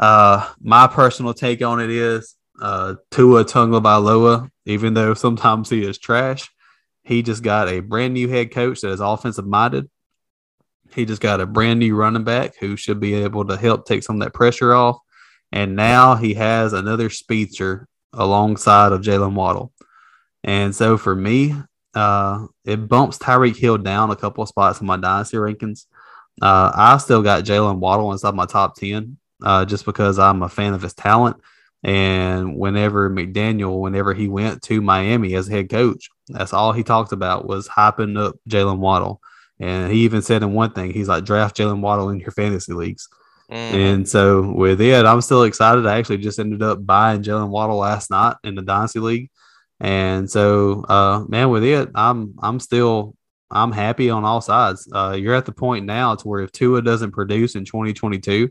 uh, 0.00 0.52
my 0.60 0.88
personal 0.88 1.32
take 1.32 1.62
on 1.62 1.80
it 1.80 1.90
is 1.90 2.34
uh, 2.60 2.96
Tua 3.12 3.44
Tagovailoa, 3.44 4.50
even 4.66 4.94
though 4.94 5.14
sometimes 5.14 5.70
he 5.70 5.84
is 5.84 5.98
trash, 5.98 6.50
he 7.04 7.22
just 7.22 7.44
got 7.44 7.68
a 7.68 7.80
brand 7.80 8.14
new 8.14 8.28
head 8.28 8.50
coach 8.50 8.80
that 8.80 8.90
is 8.90 9.00
offensive 9.00 9.46
minded 9.46 9.88
he 10.94 11.04
just 11.04 11.22
got 11.22 11.40
a 11.40 11.46
brand 11.46 11.80
new 11.80 11.94
running 11.94 12.24
back 12.24 12.56
who 12.56 12.76
should 12.76 13.00
be 13.00 13.14
able 13.14 13.44
to 13.46 13.56
help 13.56 13.86
take 13.86 14.02
some 14.02 14.16
of 14.16 14.26
that 14.26 14.34
pressure 14.34 14.74
off. 14.74 14.98
And 15.52 15.76
now 15.76 16.14
he 16.14 16.34
has 16.34 16.72
another 16.72 17.10
speedster 17.10 17.88
alongside 18.12 18.92
of 18.92 19.02
Jaylen 19.02 19.34
Waddle. 19.34 19.72
And 20.44 20.74
so 20.74 20.96
for 20.96 21.14
me, 21.14 21.54
uh, 21.94 22.46
it 22.64 22.88
bumps 22.88 23.18
Tyreek 23.18 23.56
Hill 23.56 23.78
down 23.78 24.10
a 24.10 24.16
couple 24.16 24.42
of 24.42 24.48
spots 24.48 24.80
in 24.80 24.86
my 24.86 24.96
dynasty 24.96 25.36
rankings. 25.36 25.86
Uh, 26.40 26.70
I 26.74 26.96
still 26.98 27.22
got 27.22 27.44
Jaylen 27.44 27.78
Waddle 27.78 28.12
inside 28.12 28.34
my 28.34 28.46
top 28.46 28.76
10 28.76 29.18
uh, 29.42 29.64
just 29.64 29.84
because 29.84 30.18
I'm 30.18 30.42
a 30.42 30.48
fan 30.48 30.74
of 30.74 30.82
his 30.82 30.94
talent. 30.94 31.36
And 31.82 32.58
whenever 32.58 33.08
McDaniel, 33.08 33.80
whenever 33.80 34.12
he 34.12 34.28
went 34.28 34.62
to 34.64 34.82
Miami 34.82 35.34
as 35.34 35.48
head 35.48 35.70
coach, 35.70 36.10
that's 36.28 36.52
all 36.52 36.72
he 36.72 36.82
talked 36.82 37.12
about 37.12 37.46
was 37.46 37.68
hyping 37.68 38.18
up 38.18 38.36
Jaylen 38.48 38.78
Waddle. 38.78 39.20
And 39.58 39.90
he 39.92 40.00
even 40.00 40.22
said 40.22 40.42
in 40.42 40.52
one 40.52 40.72
thing, 40.72 40.92
he's 40.92 41.08
like, 41.08 41.24
draft 41.24 41.56
Jaylen 41.56 41.80
Waddle 41.80 42.10
in 42.10 42.20
your 42.20 42.32
fantasy 42.32 42.72
leagues. 42.72 43.08
Mm. 43.50 43.54
And 43.74 44.08
so 44.08 44.52
with 44.52 44.80
it, 44.80 45.04
I'm 45.04 45.20
still 45.20 45.42
excited. 45.42 45.86
I 45.86 45.98
actually 45.98 46.18
just 46.18 46.38
ended 46.38 46.62
up 46.62 46.84
buying 46.84 47.22
Jaylen 47.22 47.48
Waddle 47.48 47.76
last 47.76 48.10
night 48.10 48.36
in 48.44 48.54
the 48.54 48.62
Dynasty 48.62 49.00
League. 49.00 49.30
And 49.80 50.30
so, 50.30 50.84
uh, 50.84 51.24
man, 51.28 51.50
with 51.50 51.64
it, 51.64 51.88
I'm 51.94 52.34
I'm 52.42 52.60
still 52.60 53.16
I'm 53.50 53.72
happy 53.72 54.10
on 54.10 54.24
all 54.24 54.40
sides. 54.40 54.88
Uh, 54.92 55.16
you're 55.18 55.34
at 55.34 55.46
the 55.46 55.52
point 55.52 55.86
now 55.86 56.14
to 56.14 56.28
where 56.28 56.42
if 56.42 56.52
Tua 56.52 56.82
doesn't 56.82 57.12
produce 57.12 57.56
in 57.56 57.64
2022, 57.64 58.50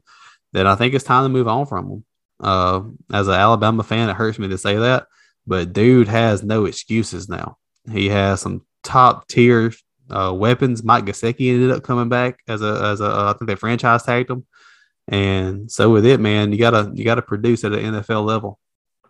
then 0.53 0.67
I 0.67 0.75
think 0.75 0.93
it's 0.93 1.03
time 1.03 1.23
to 1.25 1.29
move 1.29 1.47
on 1.47 1.65
from 1.65 1.89
him. 1.89 2.05
Uh, 2.39 2.81
as 3.11 3.27
an 3.27 3.33
Alabama 3.33 3.83
fan, 3.83 4.09
it 4.09 4.15
hurts 4.15 4.39
me 4.39 4.47
to 4.47 4.57
say 4.57 4.77
that, 4.77 5.07
but 5.45 5.73
dude 5.73 6.07
has 6.07 6.43
no 6.43 6.65
excuses 6.65 7.27
now. 7.27 7.57
He 7.91 8.09
has 8.09 8.41
some 8.41 8.65
top 8.83 9.27
tier 9.27 9.73
uh, 10.09 10.33
weapons. 10.33 10.83
Mike 10.83 11.05
Gesicki 11.05 11.53
ended 11.53 11.71
up 11.71 11.83
coming 11.83 12.09
back 12.09 12.39
as 12.47 12.61
a 12.61 12.81
as 12.83 13.01
a 13.01 13.05
uh, 13.05 13.33
I 13.33 13.37
think 13.37 13.47
they 13.47 13.55
franchise 13.55 14.03
tagged 14.03 14.29
him, 14.29 14.45
and 15.07 15.69
so 15.71 15.89
with 15.89 16.05
it, 16.05 16.19
man, 16.19 16.51
you 16.51 16.57
gotta 16.57 16.91
you 16.93 17.03
gotta 17.03 17.21
produce 17.21 17.63
at 17.63 17.73
an 17.73 17.95
NFL 17.95 18.25
level. 18.25 18.59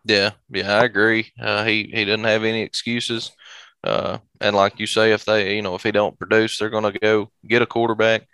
Yeah, 0.06 0.32
yeah, 0.50 0.76
I 0.76 0.86
agree. 0.86 1.32
Uh, 1.40 1.64
he 1.66 1.92
he 1.94 2.06
doesn't 2.06 2.24
have 2.24 2.44
any 2.44 2.62
excuses. 2.62 3.32
Uh, 3.84 4.18
and 4.42 4.56
like 4.56 4.80
you 4.80 4.86
say, 4.86 5.14
if 5.14 5.26
they, 5.26 5.56
you 5.56 5.62
know, 5.62 5.76
if 5.76 5.84
he 5.84 5.92
don't 5.92 6.20
produce, 6.20 6.58
they're 6.58 6.70
to 6.70 6.92
go 7.00 7.32
get 7.48 7.62
a 7.62 7.66
quarterback. 7.66 8.28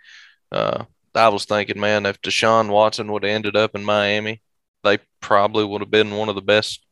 Uh, 0.50 0.84
I 1.16 1.28
was 1.28 1.44
thinking, 1.44 1.80
man, 1.80 2.06
if 2.06 2.20
Deshaun 2.20 2.68
Watson 2.68 3.10
would 3.12 3.24
have 3.24 3.32
ended 3.32 3.56
up 3.56 3.74
in 3.74 3.84
Miami, 3.84 4.42
they 4.84 4.98
probably 5.20 5.64
would 5.64 5.80
have 5.80 5.90
been 5.90 6.14
one 6.14 6.28
of 6.28 6.34
the 6.34 6.42
best, 6.42 6.84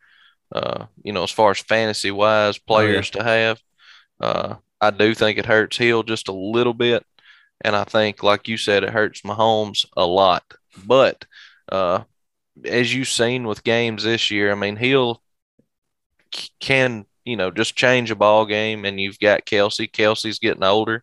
uh, 0.53 0.87
you 1.03 1.13
know, 1.13 1.23
as 1.23 1.31
far 1.31 1.51
as 1.51 1.59
fantasy 1.59 2.11
wise 2.11 2.59
players 2.59 3.11
oh, 3.15 3.19
yeah. 3.19 3.23
to 3.23 3.29
have. 3.29 3.61
Uh, 4.21 4.55
I 4.81 4.91
do 4.91 5.15
think 5.15 5.39
it 5.39 5.47
hurts 5.47 5.77
Hill 5.77 6.03
just 6.03 6.29
a 6.29 6.33
little 6.33 6.75
bit. 6.75 7.05
And 7.61 7.77
I 7.77 7.85
think, 7.85 8.23
like 8.23 8.49
you 8.49 8.57
said, 8.57 8.83
it 8.83 8.91
hurts 8.91 9.23
Mahomes 9.23 9.87
a 9.97 10.05
lot. 10.05 10.45
But 10.85 11.25
uh, 11.71 12.05
as 12.65 12.93
you've 12.95 13.09
seen 13.09 13.47
with 13.47 13.65
games 13.65 14.03
this 14.03 14.31
year, 14.31 14.51
I 14.51 14.55
mean, 14.55 14.77
Hill 14.77 15.23
can 16.61 17.07
you 17.25 17.37
know, 17.37 17.51
just 17.51 17.75
change 17.75 18.11
a 18.11 18.17
ball 18.17 18.47
game, 18.47 18.85
and 18.85 19.01
you've 19.01 19.19
got 19.19 19.47
Kelce. 19.47 19.91
Kelce's 19.91 20.39
getting 20.39 20.63
older, 20.63 21.03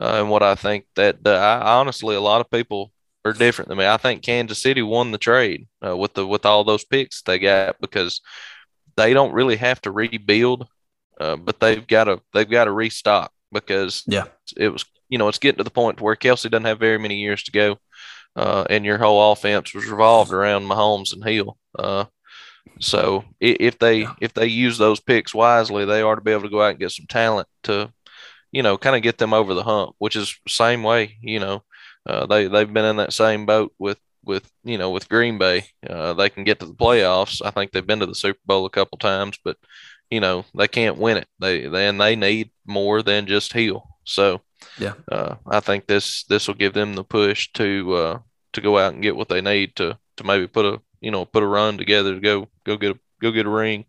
uh, 0.00 0.16
and 0.16 0.30
what 0.30 0.42
I 0.42 0.54
think 0.54 0.86
that 0.96 1.22
the, 1.22 1.34
I, 1.34 1.78
honestly, 1.78 2.16
a 2.16 2.20
lot 2.20 2.40
of 2.40 2.50
people 2.50 2.92
are 3.24 3.32
different 3.32 3.68
than 3.68 3.78
me. 3.78 3.86
I 3.86 3.96
think 3.96 4.22
Kansas 4.22 4.60
City 4.60 4.82
won 4.82 5.12
the 5.12 5.18
trade 5.18 5.66
uh, 5.84 5.96
with 5.96 6.14
the 6.14 6.26
with 6.26 6.44
all 6.44 6.64
those 6.64 6.84
picks 6.84 7.22
they 7.22 7.38
got 7.38 7.80
because 7.80 8.20
they 8.96 9.14
don't 9.14 9.32
really 9.32 9.56
have 9.56 9.80
to 9.82 9.90
rebuild, 9.90 10.68
uh, 11.20 11.36
but 11.36 11.60
they've 11.60 11.86
got 11.86 12.04
to 12.04 12.20
they've 12.32 12.48
got 12.48 12.64
to 12.64 12.72
restock 12.72 13.32
because 13.52 14.02
yeah, 14.06 14.24
it 14.56 14.68
was 14.68 14.84
you 15.08 15.18
know 15.18 15.28
it's 15.28 15.38
getting 15.38 15.58
to 15.58 15.64
the 15.64 15.70
point 15.70 16.00
where 16.00 16.16
Kelce 16.16 16.50
doesn't 16.50 16.66
have 16.66 16.78
very 16.78 16.98
many 16.98 17.16
years 17.16 17.42
to 17.44 17.52
go, 17.52 17.78
uh, 18.36 18.64
and 18.68 18.84
your 18.84 18.98
whole 18.98 19.32
offense 19.32 19.72
was 19.74 19.86
revolved 19.86 20.32
around 20.32 20.64
Mahomes 20.64 21.12
and 21.12 21.24
Hill. 21.24 21.56
Uh, 21.78 22.04
so 22.80 23.24
if 23.40 23.78
they 23.78 24.06
if 24.20 24.34
they 24.34 24.46
use 24.46 24.78
those 24.78 25.00
picks 25.00 25.34
wisely, 25.34 25.84
they 25.84 26.02
are 26.02 26.16
to 26.16 26.20
be 26.20 26.32
able 26.32 26.42
to 26.42 26.48
go 26.48 26.62
out 26.62 26.70
and 26.70 26.78
get 26.78 26.90
some 26.90 27.06
talent 27.06 27.48
to, 27.64 27.92
you 28.54 28.62
know, 28.62 28.78
kind 28.78 28.94
of 28.94 29.02
get 29.02 29.18
them 29.18 29.34
over 29.34 29.52
the 29.52 29.64
hump. 29.64 29.96
Which 29.98 30.14
is 30.14 30.38
same 30.46 30.84
way, 30.84 31.16
you 31.20 31.40
know, 31.40 31.64
uh, 32.06 32.24
they 32.26 32.46
they've 32.46 32.72
been 32.72 32.84
in 32.84 32.96
that 32.96 33.12
same 33.12 33.46
boat 33.46 33.72
with 33.78 33.98
with 34.24 34.48
you 34.62 34.78
know 34.78 34.90
with 34.90 35.08
Green 35.08 35.38
Bay. 35.38 35.66
Uh, 35.88 36.14
they 36.14 36.30
can 36.30 36.44
get 36.44 36.60
to 36.60 36.66
the 36.66 36.74
playoffs. 36.74 37.42
I 37.44 37.50
think 37.50 37.72
they've 37.72 37.86
been 37.86 38.00
to 38.00 38.06
the 38.06 38.14
Super 38.14 38.38
Bowl 38.46 38.64
a 38.64 38.70
couple 38.70 38.96
times, 38.96 39.38
but 39.44 39.56
you 40.08 40.20
know 40.20 40.44
they 40.54 40.68
can't 40.68 40.98
win 40.98 41.16
it. 41.16 41.26
They 41.40 41.66
then 41.66 41.98
they 41.98 42.14
need 42.14 42.50
more 42.64 43.02
than 43.02 43.26
just 43.26 43.52
Hill. 43.52 43.88
So 44.04 44.40
yeah, 44.78 44.94
uh, 45.10 45.34
I 45.46 45.58
think 45.58 45.86
this 45.86 46.24
this 46.24 46.46
will 46.46 46.54
give 46.54 46.74
them 46.74 46.94
the 46.94 47.04
push 47.04 47.50
to 47.54 47.94
uh, 47.94 48.18
to 48.52 48.60
go 48.60 48.78
out 48.78 48.94
and 48.94 49.02
get 49.02 49.16
what 49.16 49.28
they 49.28 49.40
need 49.40 49.74
to 49.76 49.98
to 50.16 50.24
maybe 50.24 50.46
put 50.46 50.64
a 50.64 50.80
you 51.00 51.10
know 51.10 51.24
put 51.24 51.42
a 51.42 51.46
run 51.46 51.76
together 51.76 52.14
to 52.14 52.20
go 52.20 52.48
go 52.64 52.76
get 52.76 52.92
a 52.92 52.98
go 53.20 53.32
get 53.32 53.46
a 53.46 53.50
ring. 53.50 53.84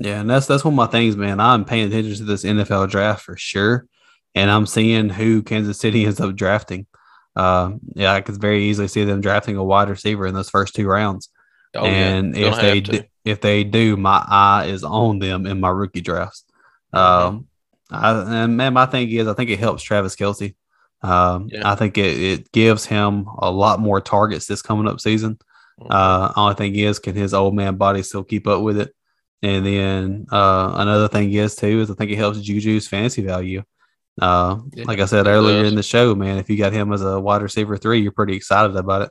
Yeah, 0.00 0.20
and 0.20 0.30
that's 0.30 0.46
that's 0.46 0.64
one 0.64 0.74
of 0.74 0.76
my 0.76 0.86
things, 0.86 1.16
man. 1.16 1.40
I'm 1.40 1.64
paying 1.64 1.88
attention 1.88 2.14
to 2.18 2.24
this 2.24 2.44
NFL 2.44 2.88
draft 2.88 3.24
for 3.24 3.36
sure, 3.36 3.86
and 4.34 4.48
I'm 4.48 4.64
seeing 4.64 5.08
who 5.08 5.42
Kansas 5.42 5.80
City 5.80 6.04
ends 6.06 6.20
up 6.20 6.36
drafting. 6.36 6.86
Uh, 7.34 7.72
yeah, 7.94 8.12
I 8.12 8.20
could 8.20 8.40
very 8.40 8.64
easily 8.64 8.86
see 8.86 9.04
them 9.04 9.20
drafting 9.20 9.56
a 9.56 9.64
wide 9.64 9.88
receiver 9.88 10.26
in 10.26 10.34
those 10.34 10.50
first 10.50 10.76
two 10.76 10.86
rounds. 10.86 11.30
Oh, 11.74 11.84
and 11.84 12.36
yeah. 12.36 12.48
if 12.48 12.60
they 12.60 12.80
do, 12.80 13.02
if 13.24 13.40
they 13.40 13.64
do, 13.64 13.96
my 13.96 14.24
eye 14.26 14.66
is 14.66 14.84
on 14.84 15.18
them 15.18 15.46
in 15.46 15.58
my 15.58 15.68
rookie 15.68 16.00
drafts. 16.00 16.44
Mm-hmm. 16.94 17.26
Um, 17.26 17.46
I, 17.90 18.42
and 18.44 18.56
man, 18.56 18.74
my 18.74 18.86
thing 18.86 19.10
is, 19.10 19.26
I 19.26 19.34
think 19.34 19.50
it 19.50 19.58
helps 19.58 19.82
Travis 19.82 20.14
Kelce. 20.14 20.54
Um, 21.02 21.48
yeah. 21.50 21.68
I 21.70 21.74
think 21.74 21.98
it, 21.98 22.20
it 22.20 22.52
gives 22.52 22.86
him 22.86 23.26
a 23.38 23.50
lot 23.50 23.80
more 23.80 24.00
targets 24.00 24.46
this 24.46 24.62
coming 24.62 24.86
up 24.86 25.00
season. 25.00 25.38
Uh, 25.90 26.32
only 26.36 26.54
thing 26.54 26.74
is, 26.74 26.98
can 26.98 27.14
his 27.14 27.34
old 27.34 27.54
man 27.54 27.76
body 27.76 28.02
still 28.02 28.24
keep 28.24 28.46
up 28.46 28.62
with 28.62 28.78
it? 28.78 28.94
And 29.42 29.64
then 29.64 30.26
uh, 30.30 30.72
another 30.76 31.08
thing 31.08 31.32
is 31.32 31.54
too 31.54 31.80
is 31.80 31.90
I 31.90 31.94
think 31.94 32.10
it 32.10 32.16
helps 32.16 32.38
Juju's 32.38 32.88
fantasy 32.88 33.22
value. 33.22 33.62
Uh, 34.20 34.58
yeah, 34.72 34.84
like 34.84 34.98
I 34.98 35.04
said 35.04 35.28
earlier 35.28 35.62
does. 35.62 35.70
in 35.70 35.76
the 35.76 35.82
show, 35.82 36.14
man, 36.14 36.38
if 36.38 36.50
you 36.50 36.58
got 36.58 36.72
him 36.72 36.92
as 36.92 37.02
a 37.02 37.20
wide 37.20 37.42
receiver 37.42 37.76
three, 37.76 38.00
you're 38.00 38.10
pretty 38.10 38.34
excited 38.34 38.74
about 38.76 39.02
it. 39.02 39.10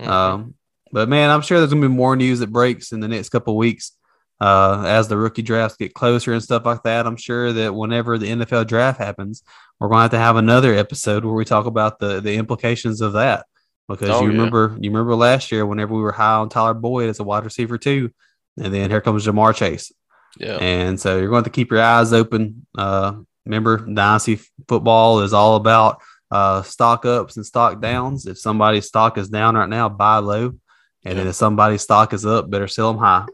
Mm-hmm. 0.00 0.10
Um, 0.10 0.54
but 0.90 1.08
man, 1.08 1.30
I'm 1.30 1.40
sure 1.40 1.58
there's 1.58 1.70
gonna 1.70 1.88
be 1.88 1.94
more 1.94 2.16
news 2.16 2.40
that 2.40 2.50
breaks 2.50 2.90
in 2.92 2.98
the 2.98 3.08
next 3.08 3.28
couple 3.28 3.56
weeks 3.56 3.92
uh, 4.40 4.82
as 4.86 5.08
the 5.08 5.16
rookie 5.16 5.42
drafts 5.42 5.76
get 5.76 5.94
closer 5.94 6.32
and 6.32 6.42
stuff 6.42 6.66
like 6.66 6.82
that. 6.82 7.06
I'm 7.06 7.16
sure 7.16 7.52
that 7.52 7.74
whenever 7.74 8.18
the 8.18 8.28
NFL 8.28 8.66
draft 8.66 8.98
happens, 8.98 9.42
we're 9.78 9.88
going 9.88 9.98
to 9.98 10.02
have 10.02 10.10
to 10.10 10.18
have 10.18 10.36
another 10.36 10.74
episode 10.74 11.24
where 11.24 11.34
we 11.34 11.44
talk 11.44 11.66
about 11.66 11.98
the 11.98 12.20
the 12.20 12.34
implications 12.34 13.00
of 13.00 13.14
that 13.14 13.46
because 13.88 14.10
oh, 14.10 14.22
you 14.22 14.28
remember 14.28 14.70
yeah. 14.72 14.78
you 14.82 14.90
remember 14.90 15.14
last 15.14 15.52
year 15.52 15.66
whenever 15.66 15.94
we 15.94 16.02
were 16.02 16.12
high 16.12 16.34
on 16.34 16.48
Tyler 16.48 16.74
Boyd 16.74 17.08
as 17.08 17.20
a 17.20 17.24
wide 17.24 17.44
receiver 17.44 17.78
too, 17.78 18.10
and 18.56 18.72
then 18.72 18.90
here 18.90 19.00
comes 19.00 19.26
Ja'Marr 19.26 19.54
Chase. 19.54 19.92
Yeah, 20.38 20.56
and 20.56 20.98
so 20.98 21.18
you're 21.18 21.30
going 21.30 21.44
to 21.44 21.50
keep 21.50 21.70
your 21.70 21.82
eyes 21.82 22.12
open. 22.12 22.66
Uh, 22.76 23.20
remember, 23.44 23.78
dynasty 23.78 24.40
football 24.68 25.20
is 25.20 25.32
all 25.32 25.56
about 25.56 26.02
uh, 26.30 26.62
stock 26.62 27.06
ups 27.06 27.36
and 27.36 27.46
stock 27.46 27.80
downs. 27.80 28.26
If 28.26 28.38
somebody's 28.38 28.86
stock 28.86 29.18
is 29.18 29.28
down 29.28 29.54
right 29.54 29.68
now, 29.68 29.88
buy 29.88 30.18
low, 30.18 30.46
and 30.46 30.58
yeah. 31.04 31.14
then 31.14 31.26
if 31.28 31.34
somebody's 31.34 31.82
stock 31.82 32.12
is 32.12 32.26
up, 32.26 32.50
better 32.50 32.68
sell 32.68 32.92
them 32.92 33.00
high. 33.00 33.26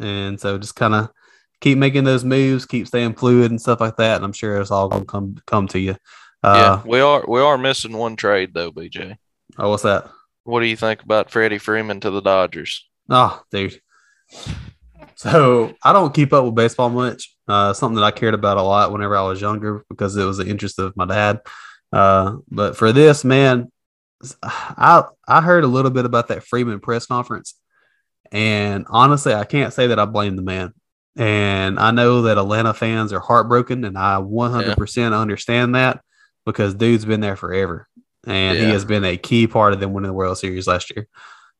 And 0.00 0.40
so 0.40 0.58
just 0.58 0.74
kind 0.74 0.94
of 0.94 1.10
keep 1.60 1.78
making 1.78 2.04
those 2.04 2.24
moves, 2.24 2.66
keep 2.66 2.86
staying 2.86 3.14
fluid 3.14 3.50
and 3.50 3.60
stuff 3.60 3.80
like 3.80 3.96
that. 3.96 4.16
And 4.16 4.24
I'm 4.24 4.32
sure 4.32 4.60
it's 4.60 4.70
all 4.70 4.88
going 4.88 5.02
to 5.02 5.06
come 5.06 5.36
come 5.46 5.68
to 5.68 5.78
you. 5.78 5.96
Uh, 6.42 6.80
yeah, 6.82 6.82
we 6.88 7.00
are 7.00 7.24
we 7.26 7.40
are 7.40 7.58
missing 7.58 7.96
one 7.96 8.16
trade 8.16 8.54
though, 8.54 8.72
BJ. 8.72 9.16
Oh, 9.58 9.70
what's 9.70 9.82
that? 9.82 10.10
What 10.44 10.60
do 10.60 10.66
you 10.66 10.76
think 10.76 11.02
about 11.02 11.30
Freddie 11.30 11.58
Freeman 11.58 12.00
to 12.00 12.10
the 12.10 12.22
Dodgers? 12.22 12.88
Oh, 13.10 13.42
dude. 13.50 13.80
So 15.14 15.74
I 15.82 15.92
don't 15.92 16.14
keep 16.14 16.32
up 16.32 16.44
with 16.44 16.54
baseball 16.54 16.90
much. 16.90 17.34
Uh, 17.46 17.72
something 17.72 17.96
that 17.96 18.04
I 18.04 18.10
cared 18.10 18.34
about 18.34 18.56
a 18.56 18.62
lot 18.62 18.92
whenever 18.92 19.16
I 19.16 19.22
was 19.22 19.40
younger 19.40 19.84
because 19.88 20.16
it 20.16 20.24
was 20.24 20.36
the 20.36 20.46
interest 20.46 20.78
of 20.78 20.96
my 20.96 21.06
dad. 21.06 21.40
Uh, 21.92 22.36
but 22.50 22.76
for 22.76 22.92
this, 22.92 23.24
man, 23.24 23.72
I 24.42 25.04
I 25.26 25.40
heard 25.40 25.64
a 25.64 25.68
little 25.68 25.90
bit 25.90 26.04
about 26.04 26.28
that 26.28 26.44
Freeman 26.44 26.80
press 26.80 27.06
conference, 27.06 27.54
and 28.30 28.86
honestly, 28.90 29.34
I 29.34 29.44
can't 29.44 29.72
say 29.72 29.88
that 29.88 29.98
I 29.98 30.04
blame 30.04 30.36
the 30.36 30.42
man. 30.42 30.74
And 31.16 31.80
I 31.80 31.90
know 31.90 32.22
that 32.22 32.38
Atlanta 32.38 32.72
fans 32.72 33.12
are 33.12 33.18
heartbroken, 33.18 33.84
and 33.84 33.98
I 33.98 34.20
100% 34.20 34.96
yeah. 34.96 35.18
understand 35.18 35.74
that 35.74 36.00
because 36.46 36.74
dude's 36.74 37.04
been 37.04 37.20
there 37.20 37.34
forever 37.34 37.88
and 38.26 38.58
yeah. 38.58 38.66
he 38.66 38.70
has 38.70 38.84
been 38.84 39.04
a 39.04 39.16
key 39.16 39.46
part 39.46 39.72
of 39.72 39.80
them 39.80 39.92
winning 39.92 40.08
the 40.08 40.14
World 40.14 40.38
Series 40.38 40.66
last 40.66 40.94
year. 40.94 41.06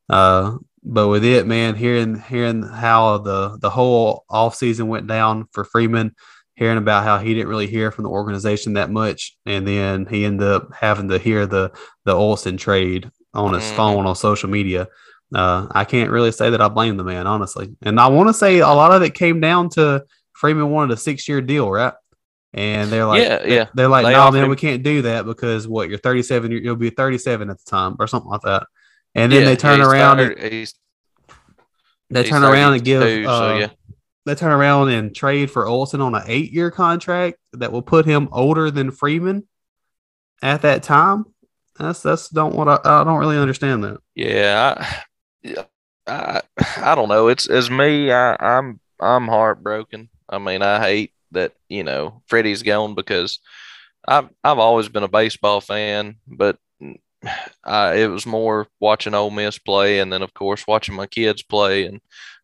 Uh, 0.09 0.57
but 0.83 1.09
with 1.09 1.25
it, 1.25 1.47
man, 1.47 1.75
hearing 1.75 2.21
hearing 2.21 2.63
how 2.63 3.19
the 3.19 3.59
the 3.59 3.71
whole 3.71 4.25
off 4.29 4.55
season 4.55 4.89
went 4.89 5.07
down 5.07 5.47
for 5.53 5.65
Freeman, 5.65 6.15
hearing 6.55 6.79
about 6.79 7.05
how 7.05 7.19
he 7.19 7.35
didn't 7.35 7.49
really 7.49 7.67
hear 7.67 7.91
from 7.91 8.05
the 8.05 8.11
organization 8.11 8.75
that 8.75 8.91
much, 8.91 9.37
and 9.47 9.67
then 9.67 10.07
he 10.07 10.25
ended 10.25 10.47
up 10.47 10.73
having 10.75 11.09
to 11.09 11.19
hear 11.19 11.47
the 11.47 11.73
the 12.05 12.15
Olson 12.15 12.57
trade 12.57 13.11
on 13.35 13.55
his 13.55 13.65
mm. 13.65 13.77
phone 13.77 14.07
on 14.07 14.17
social 14.17 14.49
media. 14.49 14.89
Uh, 15.35 15.67
I 15.71 15.85
can't 15.85 16.11
really 16.11 16.33
say 16.33 16.51
that 16.51 16.61
I 16.61 16.69
blame 16.69 16.97
the 16.97 17.05
man, 17.05 17.27
honestly. 17.27 17.77
And 17.83 18.01
I 18.01 18.09
want 18.09 18.31
to 18.31 18.35
say 18.35 18.61
a 18.61 18.69
lot 18.69 18.93
of 18.93 19.03
it 19.03 19.15
came 19.15 19.41
down 19.41 19.69
to 19.71 20.05
Freeman 20.33 20.71
wanted 20.71 20.95
a 20.95 20.97
six 20.97 21.29
year 21.29 21.41
deal, 21.41 21.71
right? 21.71 21.93
And 22.55 22.91
they're 22.91 23.05
like, 23.05 23.23
yeah, 23.23 23.45
yeah. 23.45 23.67
They're 23.75 23.89
like, 23.89 24.05
no, 24.05 24.31
man, 24.31 24.49
we 24.49 24.57
can't 24.57 24.83
do 24.83 25.03
that 25.03 25.27
because 25.27 25.69
what 25.69 25.91
you're 25.91 25.99
37, 25.99 26.51
you'll 26.51 26.77
be 26.77 26.91
37 26.91 27.51
at 27.51 27.59
the 27.59 27.71
time 27.71 27.97
or 27.99 28.07
something 28.07 28.31
like 28.31 28.41
that. 28.43 28.67
And 29.15 29.33
then 29.33 29.43
yeah, 29.43 29.49
they 29.49 29.57
turn 29.57 29.81
around 29.81 30.21
and 30.21 30.69
they 32.11 32.25
turn 32.25 32.45
around 32.45 32.75
and 32.75 32.85
give, 32.85 33.03
uh, 33.03 33.39
so 33.39 33.59
yeah. 33.59 33.69
they 34.25 34.35
turn 34.35 34.53
around 34.53 34.91
and 34.91 35.15
trade 35.15 35.51
for 35.51 35.67
Olson 35.67 36.01
on 36.01 36.15
an 36.15 36.23
eight 36.27 36.53
year 36.53 36.71
contract 36.71 37.39
that 37.53 37.73
will 37.73 37.83
put 37.83 38.07
him 38.07 38.29
older 38.33 38.71
than 38.71 38.91
Freeman 38.91 39.47
at 40.43 40.63
that 40.63 40.83
time. 40.83 41.25
That's 41.79 42.03
that's 42.03 42.29
don't 42.29 42.55
what 42.55 42.69
I, 42.69 42.79
I 42.85 43.05
don't 43.05 43.19
really 43.19 43.39
understand 43.39 43.85
that. 43.85 43.99
Yeah, 44.15 44.75
I, 44.77 45.03
yeah, 45.43 45.65
I 46.07 46.43
I 46.77 46.95
don't 46.95 47.09
know. 47.09 47.29
It's 47.29 47.49
as 47.49 47.71
me. 47.71 48.11
I, 48.11 48.37
I'm 48.41 48.81
I'm 48.99 49.29
heartbroken. 49.29 50.09
I 50.29 50.39
mean, 50.39 50.63
I 50.63 50.81
hate 50.81 51.13
that 51.33 51.53
you 51.69 51.85
know 51.85 52.23
Freddie's 52.27 52.63
gone 52.63 52.95
because 52.95 53.39
I've 54.07 54.29
I've 54.43 54.59
always 54.59 54.89
been 54.89 55.05
a 55.05 55.09
baseball 55.09 55.61
fan, 55.61 56.17
but 56.27 56.59
I, 57.65 57.95
it 57.97 58.09
was 58.09 58.27
more 58.27 58.69
watching 58.81 59.15
Ole 59.15 59.31
Miss 59.31 59.59
play, 59.59 59.99
and 60.01 60.13
then 60.13 60.23
of 60.23 60.35
course 60.35 60.67
watching 60.67 60.95
my 60.95 61.07
kids 61.07 61.43
play, 61.43 61.87
and 61.87 62.01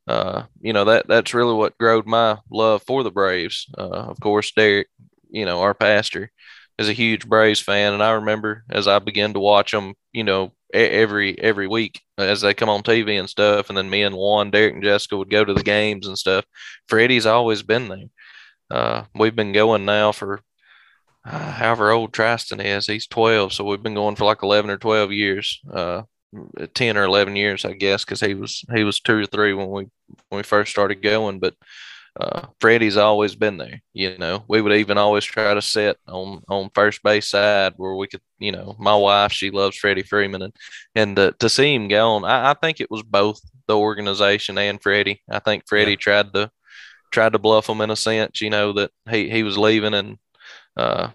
uh, 0.07 0.45
you 0.61 0.73
know 0.73 0.85
that 0.85 1.07
that's 1.09 1.35
really 1.35 1.55
what 1.55 1.79
growed 1.79 2.07
my 2.07 2.39
love 2.51 2.83
for 2.83 3.03
the 3.03 3.11
Braves. 3.11 3.67
Uh, 3.79 3.83
of 3.91 4.21
course, 4.21 4.53
Derek, 4.53 4.89
you 5.31 5.45
know, 5.45 5.61
our 5.61 5.75
pastor 5.75 6.31
is 6.79 6.89
a 6.89 6.93
huge 6.93 7.29
Braves 7.29 7.61
fan, 7.61 7.93
and 7.93 8.03
I 8.03 8.13
remember 8.13 8.65
as 8.71 8.89
I 8.89 8.99
began 8.99 9.33
to 9.35 9.41
watch 9.41 9.71
them, 9.73 9.95
you 10.13 10.25
know, 10.25 10.53
every 10.73 11.39
every 11.41 11.69
week 11.69 12.01
as 12.19 12.41
they 12.41 12.55
come 12.55 12.69
on 12.69 12.83
TV 12.83 13.19
and 13.19 13.31
stuff, 13.31 13.69
and 13.69 13.79
then 13.79 13.89
me 13.91 14.03
and 14.03 14.17
Juan, 14.17 14.51
Derek, 14.51 14.75
and 14.75 14.83
Jessica 14.83 15.17
would 15.17 15.31
go 15.31 15.45
to 15.45 15.55
the 15.55 15.63
games 15.63 16.07
and 16.07 16.19
stuff. 16.19 16.45
Freddie's 16.89 17.27
always 17.27 17.63
been 17.63 17.89
there. 17.89 18.07
Uh, 18.71 19.05
we've 19.15 19.37
been 19.37 19.53
going 19.53 19.85
now 19.85 20.11
for 20.13 20.41
uh, 21.25 21.53
however 21.53 21.91
old 21.91 22.13
Tristan 22.13 22.61
is. 22.61 22.87
He's 22.87 23.07
12, 23.07 23.53
so 23.53 23.65
we've 23.65 23.83
been 23.83 23.95
going 23.95 24.17
for 24.17 24.25
like 24.25 24.43
11 24.43 24.71
or 24.71 24.79
12 24.79 25.13
years. 25.13 25.61
Uh, 25.73 26.03
10 26.75 26.97
or 26.97 27.05
11 27.05 27.37
years, 27.37 27.65
I 27.65 27.73
guess, 27.73 28.05
because 28.05 28.21
he 28.21 28.35
was 28.35 28.65
he 28.75 28.85
was 28.85 29.01
two 29.01 29.21
or 29.21 29.27
three 29.27 29.55
when 29.55 29.71
we 29.71 29.87
when 30.29 30.39
we 30.39 30.43
first 30.43 30.73
started 30.73 31.03
going. 31.03 31.39
But 31.39 31.55
uh, 32.19 32.47
Freddie's 32.61 32.97
always 32.97 33.35
been 33.35 33.57
there. 33.57 33.81
You 33.93 34.17
know, 34.19 34.45
we 34.49 34.61
would 34.61 34.73
even 34.73 34.99
always 34.99 35.25
try 35.25 35.55
to 35.55 35.63
sit 35.63 35.97
on 36.07 36.43
on 36.49 36.71
first 36.75 37.03
base 37.03 37.29
side 37.29 37.75
where 37.77 37.95
we 37.95 38.07
could. 38.07 38.21
You 38.39 38.53
know, 38.53 38.77
my 38.79 38.95
wife 38.95 39.33
she 39.33 39.51
loves 39.51 39.77
Freddie 39.77 40.03
Freeman, 40.03 40.43
and 40.43 40.55
and 40.95 41.17
to, 41.17 41.35
to 41.39 41.49
see 41.49 41.75
him 41.75 41.89
gone, 41.89 42.25
I, 42.25 42.51
I 42.51 42.55
think 42.55 42.81
it 42.81 42.91
was 42.91 43.03
both 43.03 43.41
the 43.67 43.77
organization 43.77 44.59
and 44.59 44.83
Freddie. 44.83 45.23
I 45.31 45.39
think 45.39 45.65
Freddie 45.67 45.93
yeah. 45.93 45.97
tried 45.97 46.35
to 46.35 46.51
tried 47.11 47.33
to 47.33 47.39
bluff 47.39 47.69
him 47.69 47.81
in 47.81 47.91
a 47.91 47.97
sense. 47.97 48.41
You 48.41 48.51
know 48.51 48.73
that 48.75 48.91
he 49.11 49.31
he 49.31 49.43
was 49.43 49.59
leaving, 49.59 49.95
and 49.95 50.19
uh, 50.77 51.09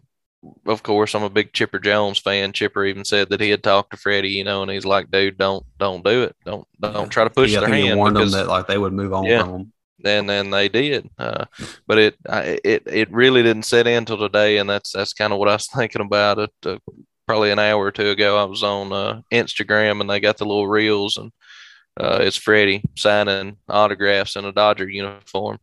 of 0.66 0.84
course, 0.84 1.16
I'm 1.16 1.24
a 1.24 1.30
big 1.30 1.52
Chipper 1.52 1.80
Jones 1.80 2.18
fan. 2.18 2.54
Chipper 2.54 2.86
even 2.86 3.04
said 3.04 3.30
that 3.30 3.42
he 3.42 3.50
had 3.50 3.62
talked 3.62 3.92
to 3.92 3.98
Freddie, 3.98 4.30
you 4.30 4.44
know, 4.44 4.62
and 4.62 4.72
he's 4.72 4.86
like, 4.86 5.12
"Dude, 5.12 5.38
don't 5.38 5.66
don't 5.80 6.04
do 6.04 6.24
it. 6.24 6.36
Don't 6.46 6.68
don't 6.80 7.10
try 7.10 7.26
to 7.26 7.30
push 7.30 7.52
yeah, 7.52 7.60
their 7.60 7.70
hand." 7.70 7.98
warned 7.98 8.16
because, 8.16 8.32
them 8.32 8.46
that 8.46 8.52
like 8.52 8.68
they 8.68 8.78
would 8.78 8.94
move 8.94 9.14
on 9.14 9.26
yeah, 9.26 9.44
from 9.44 9.54
him 9.54 9.74
and 10.06 10.30
then 10.30 10.50
they 10.50 10.70
did. 10.70 11.10
Uh, 11.18 11.46
but 11.88 11.98
it 11.98 12.16
it 12.64 12.84
it 12.86 13.12
really 13.12 13.44
didn't 13.44 13.64
set 13.64 13.88
in 13.88 13.98
until 13.98 14.18
today, 14.18 14.58
and 14.58 14.70
that's 14.70 14.94
that's 14.94 15.14
kind 15.14 15.34
of 15.34 15.40
what 15.40 15.50
I 15.50 15.54
was 15.54 15.68
thinking 15.76 16.02
about 16.02 16.40
it. 16.40 16.52
Uh, 16.66 16.78
probably 17.28 17.52
an 17.52 17.60
hour 17.60 17.86
or 17.86 17.92
two 17.92 18.10
ago, 18.10 18.42
I 18.42 18.46
was 18.46 18.64
on 18.64 18.92
uh, 18.92 19.22
Instagram, 19.32 20.02
and 20.02 20.10
they 20.10 20.20
got 20.20 20.38
the 20.38 20.46
little 20.46 20.68
reels, 20.68 21.18
and 21.18 21.32
uh, 22.00 22.20
it's 22.22 22.38
Freddie 22.38 22.84
signing 22.96 23.58
autographs 23.68 24.36
in 24.36 24.46
a 24.46 24.52
Dodger 24.52 24.90
uniform, 24.90 25.60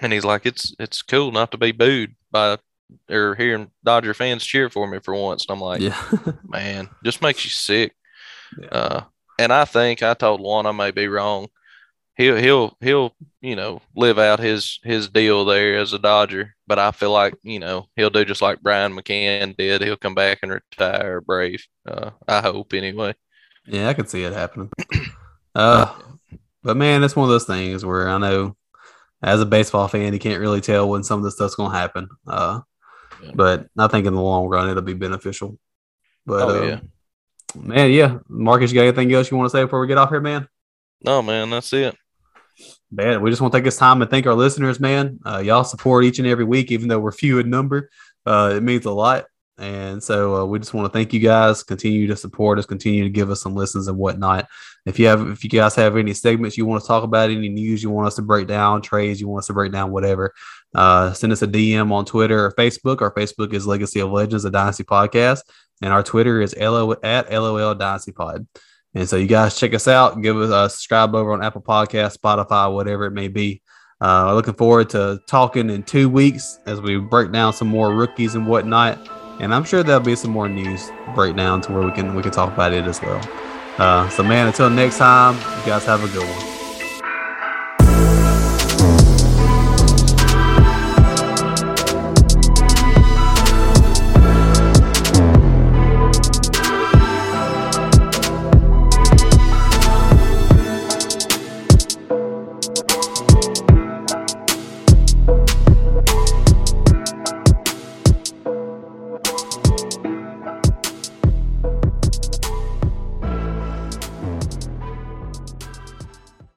and 0.00 0.12
he's 0.12 0.24
like, 0.24 0.46
"It's 0.46 0.74
it's 0.78 1.02
cool 1.02 1.32
not 1.32 1.50
to 1.52 1.58
be 1.58 1.72
booed 1.72 2.14
by." 2.30 2.58
Or 3.10 3.34
hearing 3.34 3.70
Dodger 3.84 4.14
fans 4.14 4.44
cheer 4.44 4.70
for 4.70 4.86
me 4.86 4.98
for 5.00 5.14
once, 5.14 5.44
and 5.46 5.56
I'm 5.56 5.60
like, 5.60 5.80
yeah. 5.80 6.00
man, 6.48 6.88
just 7.04 7.22
makes 7.22 7.44
you 7.44 7.50
sick. 7.50 7.94
Yeah. 8.58 8.68
Uh, 8.68 9.04
and 9.38 9.52
I 9.52 9.64
think 9.64 10.02
I 10.02 10.14
told 10.14 10.40
one 10.40 10.66
I 10.66 10.72
may 10.72 10.90
be 10.90 11.08
wrong 11.08 11.48
he'll 12.16 12.36
he'll 12.36 12.76
he'll 12.80 13.14
you 13.40 13.56
know 13.56 13.80
live 13.96 14.18
out 14.18 14.40
his 14.40 14.78
his 14.82 15.08
deal 15.08 15.44
there 15.44 15.78
as 15.78 15.92
a 15.92 15.98
Dodger. 15.98 16.54
But 16.66 16.78
I 16.78 16.90
feel 16.90 17.10
like 17.10 17.34
you 17.42 17.58
know 17.58 17.88
he'll 17.96 18.10
do 18.10 18.24
just 18.24 18.42
like 18.42 18.62
Brian 18.62 18.94
McCann 18.94 19.56
did. 19.56 19.82
He'll 19.82 19.96
come 19.96 20.14
back 20.14 20.38
and 20.42 20.52
retire 20.52 21.20
Brave. 21.20 21.64
Uh, 21.86 22.10
I 22.26 22.40
hope 22.40 22.72
anyway. 22.72 23.14
Yeah, 23.66 23.88
I 23.88 23.94
can 23.94 24.06
see 24.06 24.24
it 24.24 24.32
happening. 24.32 24.70
Uh, 25.54 25.94
but 26.62 26.78
man, 26.78 27.04
it's 27.04 27.14
one 27.14 27.24
of 27.24 27.30
those 27.30 27.44
things 27.44 27.84
where 27.84 28.08
I 28.08 28.16
know 28.16 28.56
as 29.22 29.42
a 29.42 29.44
baseball 29.44 29.86
fan, 29.86 30.14
you 30.14 30.18
can't 30.18 30.40
really 30.40 30.62
tell 30.62 30.88
when 30.88 31.02
some 31.02 31.18
of 31.18 31.24
this 31.24 31.34
stuff's 31.34 31.56
gonna 31.56 31.76
happen. 31.76 32.08
Uh, 32.26 32.60
yeah. 33.22 33.30
but 33.34 33.68
I 33.78 33.88
think 33.88 34.06
in 34.06 34.14
the 34.14 34.20
long 34.20 34.46
run 34.46 34.68
it'll 34.68 34.82
be 34.82 34.94
beneficial. 34.94 35.58
But 36.26 36.42
oh, 36.42 36.62
uh, 36.62 36.66
yeah. 36.66 36.80
man, 37.54 37.90
yeah, 37.90 38.18
Marcus, 38.28 38.70
you 38.72 38.76
got 38.76 38.86
anything 38.86 39.12
else 39.12 39.30
you 39.30 39.36
want 39.36 39.50
to 39.50 39.56
say 39.56 39.64
before 39.64 39.80
we 39.80 39.86
get 39.86 39.98
off 39.98 40.10
here, 40.10 40.20
man? 40.20 40.48
No, 41.04 41.22
man, 41.22 41.50
that's 41.50 41.72
it 41.72 41.96
man, 42.92 43.22
we 43.22 43.30
just 43.30 43.40
want 43.40 43.52
to 43.52 43.58
take 43.58 43.64
this 43.64 43.78
time 43.78 44.02
and 44.02 44.10
thank 44.10 44.26
our 44.26 44.34
listeners, 44.34 44.78
man. 44.78 45.18
Uh, 45.24 45.38
y'all 45.38 45.64
support 45.64 46.04
each 46.04 46.18
and 46.18 46.28
every 46.28 46.44
week, 46.44 46.70
even 46.70 46.88
though 46.88 47.00
we're 47.00 47.12
few 47.12 47.38
in 47.38 47.50
number. 47.50 47.90
Uh, 48.26 48.52
it 48.56 48.62
means 48.62 48.84
a 48.84 48.90
lot. 48.90 49.24
And 49.58 50.02
so 50.02 50.36
uh, 50.36 50.44
we 50.44 50.58
just 50.58 50.74
want 50.74 50.86
to 50.86 50.96
thank 50.96 51.12
you 51.12 51.20
guys. 51.20 51.62
Continue 51.62 52.06
to 52.08 52.16
support 52.16 52.58
us. 52.58 52.66
Continue 52.66 53.04
to 53.04 53.10
give 53.10 53.30
us 53.30 53.42
some 53.42 53.54
listens 53.54 53.88
and 53.88 53.96
whatnot. 53.96 54.46
If 54.86 54.98
you 54.98 55.06
have, 55.06 55.26
if 55.28 55.44
you 55.44 55.50
guys 55.50 55.74
have 55.76 55.96
any 55.96 56.14
segments 56.14 56.56
you 56.56 56.66
want 56.66 56.82
to 56.82 56.88
talk 56.88 57.04
about, 57.04 57.30
any 57.30 57.48
news 57.48 57.82
you 57.82 57.90
want 57.90 58.06
us 58.06 58.16
to 58.16 58.22
break 58.22 58.46
down, 58.46 58.82
trades 58.82 59.20
you 59.20 59.28
want 59.28 59.42
us 59.42 59.46
to 59.46 59.52
break 59.52 59.72
down, 59.72 59.90
whatever, 59.90 60.34
uh, 60.74 61.12
send 61.12 61.32
us 61.32 61.42
a 61.42 61.46
DM 61.46 61.92
on 61.92 62.04
Twitter 62.04 62.46
or 62.46 62.52
Facebook. 62.52 63.00
Our 63.02 63.12
Facebook 63.14 63.52
is 63.52 63.66
Legacy 63.66 64.00
of 64.00 64.10
Legends, 64.10 64.44
a 64.44 64.50
Dynasty 64.50 64.84
podcast, 64.84 65.42
and 65.82 65.92
our 65.92 66.02
Twitter 66.02 66.40
is 66.40 66.54
LO 66.56 66.94
at 67.02 67.30
LOL 67.30 67.74
Dynasty 67.74 68.12
Pod. 68.12 68.46
And 68.94 69.08
so 69.08 69.16
you 69.16 69.26
guys 69.26 69.58
check 69.58 69.74
us 69.74 69.88
out. 69.88 70.20
Give 70.20 70.36
us 70.36 70.50
a 70.50 70.70
subscribe 70.70 71.14
over 71.14 71.32
on 71.32 71.42
Apple 71.42 71.62
Podcast, 71.62 72.18
Spotify, 72.18 72.72
whatever 72.72 73.06
it 73.06 73.12
may 73.12 73.28
be. 73.28 73.62
Uh, 74.00 74.34
looking 74.34 74.54
forward 74.54 74.90
to 74.90 75.20
talking 75.28 75.70
in 75.70 75.82
two 75.82 76.08
weeks 76.08 76.58
as 76.66 76.80
we 76.80 76.98
break 76.98 77.30
down 77.32 77.52
some 77.52 77.68
more 77.68 77.94
rookies 77.94 78.34
and 78.34 78.46
whatnot. 78.46 78.98
And 79.40 79.54
I'm 79.54 79.64
sure 79.64 79.82
there'll 79.82 80.02
be 80.02 80.16
some 80.16 80.32
more 80.32 80.48
news 80.48 80.90
breakdown 81.14 81.60
to 81.62 81.72
where 81.72 81.82
we 81.82 81.92
can 81.92 82.14
we 82.14 82.22
can 82.22 82.32
talk 82.32 82.52
about 82.52 82.72
it 82.72 82.84
as 82.84 83.00
well. 83.00 83.20
Uh, 83.78 84.08
so 84.08 84.22
man, 84.22 84.48
until 84.48 84.68
next 84.68 84.98
time, 84.98 85.36
you 85.36 85.66
guys 85.66 85.84
have 85.84 86.02
a 86.02 86.08
good 86.08 86.28
one. 86.28 86.51